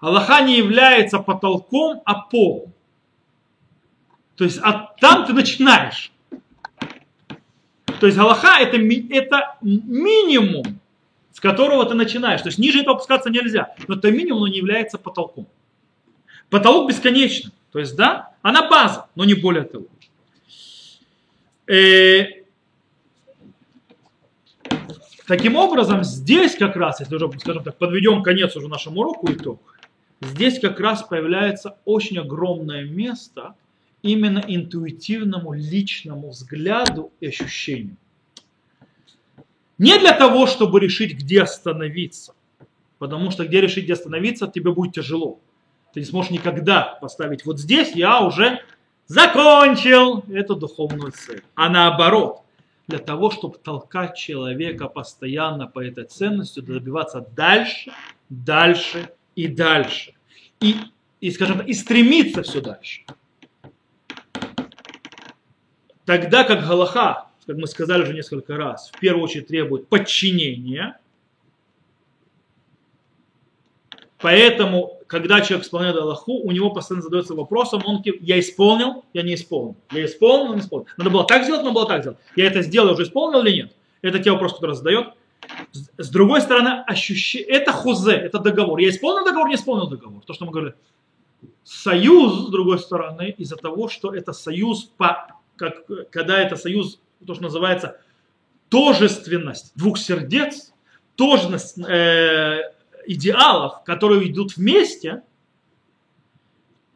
Аллаха 0.00 0.40
не 0.40 0.56
является 0.56 1.18
потолком, 1.18 2.02
а 2.04 2.14
полом. 2.14 2.71
То 4.36 4.44
есть 4.44 4.58
от 4.58 4.96
там 4.96 5.26
ты 5.26 5.32
начинаешь. 5.32 6.12
То 8.00 8.06
есть 8.06 8.18
Галаха 8.18 8.58
это, 8.60 8.78
это 9.10 9.56
минимум, 9.62 10.80
с 11.32 11.40
которого 11.40 11.84
ты 11.86 11.94
начинаешь. 11.94 12.40
То 12.42 12.48
есть 12.48 12.58
ниже 12.58 12.80
этого 12.80 12.96
опускаться 12.96 13.30
нельзя. 13.30 13.74
Но 13.86 13.94
это 13.94 14.10
минимум, 14.10 14.40
но 14.40 14.48
не 14.48 14.58
является 14.58 14.98
потолком. 14.98 15.46
Потолок 16.50 16.88
бесконечный. 16.88 17.52
То 17.70 17.78
есть, 17.78 17.96
да, 17.96 18.32
она 18.42 18.68
база, 18.68 19.06
но 19.14 19.24
не 19.24 19.34
более 19.34 19.62
того. 19.62 19.86
Э, 21.66 22.42
таким 25.26 25.56
образом, 25.56 26.04
здесь 26.04 26.56
как 26.56 26.76
раз, 26.76 27.00
если 27.00 27.14
уже, 27.14 27.30
скажем 27.38 27.64
так, 27.64 27.78
подведем 27.78 28.22
конец 28.22 28.54
уже 28.56 28.68
нашему 28.68 29.00
уроку 29.00 29.32
итог, 29.32 29.78
здесь 30.20 30.60
как 30.60 30.78
раз 30.80 31.02
появляется 31.02 31.78
очень 31.84 32.18
огромное 32.18 32.84
место 32.84 33.54
именно 34.02 34.42
интуитивному 34.46 35.52
личному 35.52 36.30
взгляду 36.30 37.12
и 37.20 37.28
ощущению. 37.28 37.96
Не 39.78 39.98
для 39.98 40.12
того, 40.12 40.46
чтобы 40.46 40.80
решить, 40.80 41.14
где 41.14 41.42
остановиться. 41.42 42.34
Потому 42.98 43.30
что 43.30 43.46
где 43.46 43.60
решить, 43.60 43.84
где 43.84 43.94
остановиться, 43.94 44.46
тебе 44.46 44.72
будет 44.72 44.94
тяжело. 44.94 45.40
Ты 45.92 46.00
не 46.00 46.06
сможешь 46.06 46.30
никогда 46.30 46.98
поставить 47.00 47.44
вот 47.44 47.58
здесь, 47.58 47.94
я 47.94 48.20
уже 48.20 48.60
закончил 49.06 50.24
эту 50.30 50.54
духовную 50.56 51.12
цель. 51.12 51.42
А 51.54 51.68
наоборот, 51.68 52.42
для 52.86 52.98
того, 52.98 53.30
чтобы 53.30 53.58
толкать 53.58 54.16
человека 54.16 54.88
постоянно 54.88 55.66
по 55.66 55.84
этой 55.84 56.04
ценности, 56.04 56.60
добиваться 56.60 57.26
дальше, 57.34 57.92
дальше 58.28 59.10
и 59.34 59.48
дальше. 59.48 60.14
И, 60.60 60.76
и 61.20 61.30
скажем 61.30 61.58
так, 61.58 61.68
и 61.68 61.74
стремиться 61.74 62.42
все 62.42 62.60
дальше. 62.60 63.02
Тогда 66.04 66.44
как 66.44 66.66
Галаха, 66.66 67.26
как 67.46 67.56
мы 67.56 67.66
сказали 67.66 68.02
уже 68.02 68.14
несколько 68.14 68.56
раз, 68.56 68.90
в 68.92 68.98
первую 68.98 69.24
очередь 69.24 69.48
требует 69.48 69.88
подчинения. 69.88 70.98
Поэтому, 74.18 75.00
когда 75.08 75.40
человек 75.40 75.66
исполняет 75.66 75.96
Аллаху, 75.96 76.34
у 76.34 76.52
него 76.52 76.70
постоянно 76.70 77.02
задается 77.02 77.34
вопросом, 77.34 77.82
он 77.84 78.02
я 78.04 78.38
исполнил, 78.38 79.04
я 79.12 79.22
не 79.22 79.34
исполнил. 79.34 79.76
Я 79.90 80.04
исполнил, 80.04 80.54
не 80.54 80.60
исполнил. 80.60 80.86
Надо 80.96 81.10
было 81.10 81.24
так 81.24 81.42
сделать, 81.42 81.62
надо 81.62 81.74
было 81.74 81.86
так 81.86 82.02
сделать. 82.02 82.18
Я 82.36 82.46
это 82.46 82.62
сделал, 82.62 82.92
уже 82.92 83.02
исполнил 83.02 83.40
или 83.42 83.56
нет? 83.56 83.72
Это 84.00 84.20
те 84.20 84.30
вопросы, 84.30 84.54
которые 84.54 84.76
задает. 84.76 85.08
С 85.98 86.08
другой 86.08 86.40
стороны, 86.40 86.84
ощущение, 86.86 87.48
это 87.48 87.72
хузе, 87.72 88.12
это 88.12 88.38
договор. 88.38 88.78
Я 88.78 88.90
исполнил 88.90 89.24
договор, 89.24 89.48
не 89.48 89.56
исполнил 89.56 89.88
договор. 89.88 90.22
То, 90.24 90.34
что 90.34 90.44
мы 90.44 90.52
говорили. 90.52 90.76
Союз, 91.64 92.46
с 92.46 92.50
другой 92.50 92.78
стороны, 92.78 93.34
из-за 93.38 93.56
того, 93.56 93.88
что 93.88 94.14
это 94.14 94.32
союз 94.32 94.84
по 94.96 95.41
как, 95.56 95.86
когда 96.10 96.40
это 96.40 96.56
союз, 96.56 97.00
то, 97.26 97.34
что 97.34 97.44
называется 97.44 98.00
тожественность 98.68 99.72
двух 99.76 99.98
сердец, 99.98 100.72
тожественность 101.16 101.78
э, 101.78 102.72
идеалов, 103.06 103.84
которые 103.84 104.30
идут 104.30 104.56
вместе, 104.56 105.22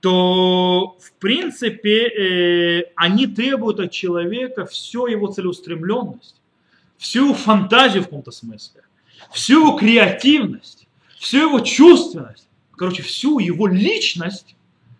то 0.00 0.96
в 1.00 1.12
принципе 1.18 2.08
э, 2.08 2.92
они 2.96 3.26
требуют 3.26 3.80
от 3.80 3.90
человека 3.90 4.66
всю 4.66 5.06
его 5.06 5.26
целеустремленность, 5.28 6.40
всю 6.96 7.26
его 7.26 7.34
фантазию 7.34 8.02
в 8.02 8.06
каком-то 8.06 8.30
смысле, 8.30 8.82
всю 9.32 9.60
его 9.60 9.76
креативность, 9.76 10.86
всю 11.18 11.48
его 11.48 11.60
чувственность, 11.60 12.48
короче, 12.76 13.02
всю 13.02 13.38
его 13.38 13.66
личность, 13.66 14.54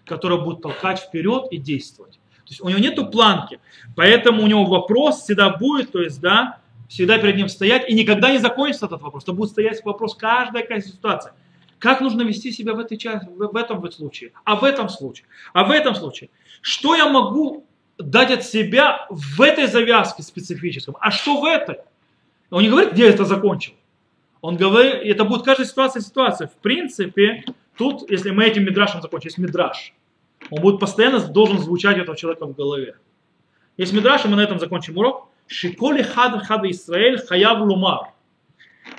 которая 0.05 0.41
будет 0.41 0.63
толкать 0.63 1.01
вперед 1.01 1.47
и 1.51 1.59
действовать. 1.59 2.19
То 2.47 2.53
есть 2.53 2.61
у 2.61 2.69
него 2.69 2.79
нету 2.79 3.07
планки. 3.07 3.59
Поэтому 3.97 4.43
у 4.43 4.47
него 4.47 4.65
вопрос 4.65 5.23
всегда 5.23 5.51
будет, 5.51 5.91
то 5.91 6.01
есть, 6.01 6.21
да, 6.21 6.61
всегда 6.89 7.19
перед 7.19 7.37
ним 7.37 7.49
стоять, 7.49 7.89
и 7.89 7.95
никогда 7.95 8.31
не 8.31 8.39
закончится 8.39 8.87
этот 8.87 9.03
вопрос. 9.03 9.25
Это 9.25 9.33
будет 9.33 9.51
стоять 9.51 9.85
вопрос 9.85 10.15
каждая 10.15 10.63
какая 10.63 10.81
ситуация. 10.81 11.35
Как 11.81 12.01
нужно 12.01 12.23
вести 12.23 12.53
себя 12.53 12.75
в, 12.75 12.79
этой, 12.79 12.97
в, 12.97 13.49
в 13.49 13.57
этом 13.57 13.91
случае, 13.91 14.33
а 14.45 14.55
в 14.55 14.63
этом 14.63 14.89
случае, 14.89 15.27
а 15.53 15.65
в 15.65 15.73
этом 15.73 15.97
случае. 15.97 16.31
Что 16.61 16.95
я 16.95 17.09
могу 17.09 17.67
дать 17.99 18.31
от 18.31 18.45
себя 18.45 19.07
в 19.11 19.41
этой 19.43 19.67
завязке 19.67 20.23
специфическом, 20.23 20.97
а 21.01 21.11
что 21.11 21.41
в 21.41 21.45
этой? 21.45 21.79
Он 22.51 22.63
не 22.63 22.69
говорит, 22.69 22.93
где 22.93 23.09
это 23.09 23.25
закончил. 23.25 23.73
Он 24.41 24.57
говорит, 24.57 25.03
это 25.03 25.25
будет 25.25 25.43
каждая 25.43 25.67
ситуация 25.67 26.01
ситуация. 26.01 26.47
В 26.47 26.55
принципе, 26.63 27.43
тут, 27.77 28.09
если 28.09 28.31
мы 28.31 28.45
этим 28.45 28.65
мидрашем 28.65 29.03
закончим, 29.03 29.27
есть 29.27 29.39
мидраш– 29.39 29.93
он 30.51 30.61
будет 30.61 30.80
постоянно 30.80 31.20
должен 31.20 31.59
звучать 31.59 31.99
этого 31.99 32.16
человека 32.16 32.47
в 32.47 32.55
голове. 32.55 32.97
Есть 33.76 33.93
Мидраш, 33.93 34.24
и 34.24 34.28
мы 34.28 34.37
на 34.37 34.43
этом 34.43 34.59
закончим 34.59 34.97
урок. 34.97 35.28
Шиколи 35.47 36.03
хад 36.03 36.43
хад 36.45 36.64
Исраэль 36.64 37.18
хаяв 37.18 37.61
лумар. 37.61 38.12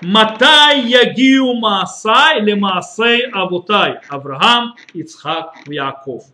Матай 0.01 0.81
ягиу 0.81 1.53
маасай 1.55 2.41
ле 2.41 2.55
маасей 2.55 3.29
авутай. 3.31 3.99
Авраам, 4.09 4.75
Ицхак, 4.93 5.55
Яков. 5.67 6.25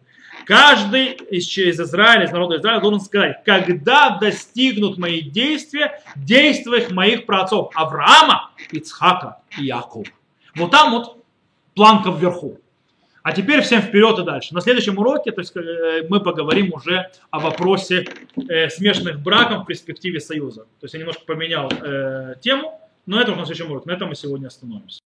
Каждый 0.45 1.13
из, 1.13 1.47
из 1.57 1.79
Израиля, 1.79 2.25
из 2.25 2.31
народа 2.31 2.57
Израиля 2.57 2.81
должен 2.81 2.99
сказать, 2.99 3.43
когда 3.45 4.17
достигнут 4.17 4.97
мои 4.97 5.21
действия, 5.21 6.01
действий 6.15 6.91
моих 6.91 7.25
праотцов 7.25 7.71
Авраама, 7.75 8.51
Ицхака 8.71 9.37
и 9.57 9.65
Якова. 9.65 10.05
Вот 10.55 10.71
там 10.71 10.91
вот 10.91 11.23
планка 11.75 12.11
вверху. 12.11 12.59
А 13.24 13.32
теперь 13.32 13.61
всем 13.61 13.82
вперед 13.82 14.19
и 14.19 14.24
дальше. 14.24 14.53
На 14.53 14.59
следующем 14.59 14.97
уроке 14.97 15.32
то 15.32 15.39
есть, 15.39 15.55
э, 15.55 16.05
мы 16.09 16.19
поговорим 16.19 16.74
уже 16.74 17.09
о 17.32 17.39
вопросе 17.39 18.05
э, 18.49 18.69
смешанных 18.69 19.21
браков 19.21 19.63
в 19.63 19.65
перспективе 19.65 20.19
союза. 20.19 20.63
То 20.80 20.84
есть 20.84 20.93
я 20.93 20.99
немножко 20.99 21.24
поменял 21.26 21.71
э, 21.71 22.36
тему, 22.41 22.82
но 23.05 23.21
это 23.21 23.32
уже 23.32 23.39
на 23.39 23.45
следующем 23.45 23.71
уроке. 23.71 23.89
На 23.89 23.93
этом 23.93 24.09
мы 24.09 24.15
сегодня 24.15 24.47
остановимся. 24.47 25.02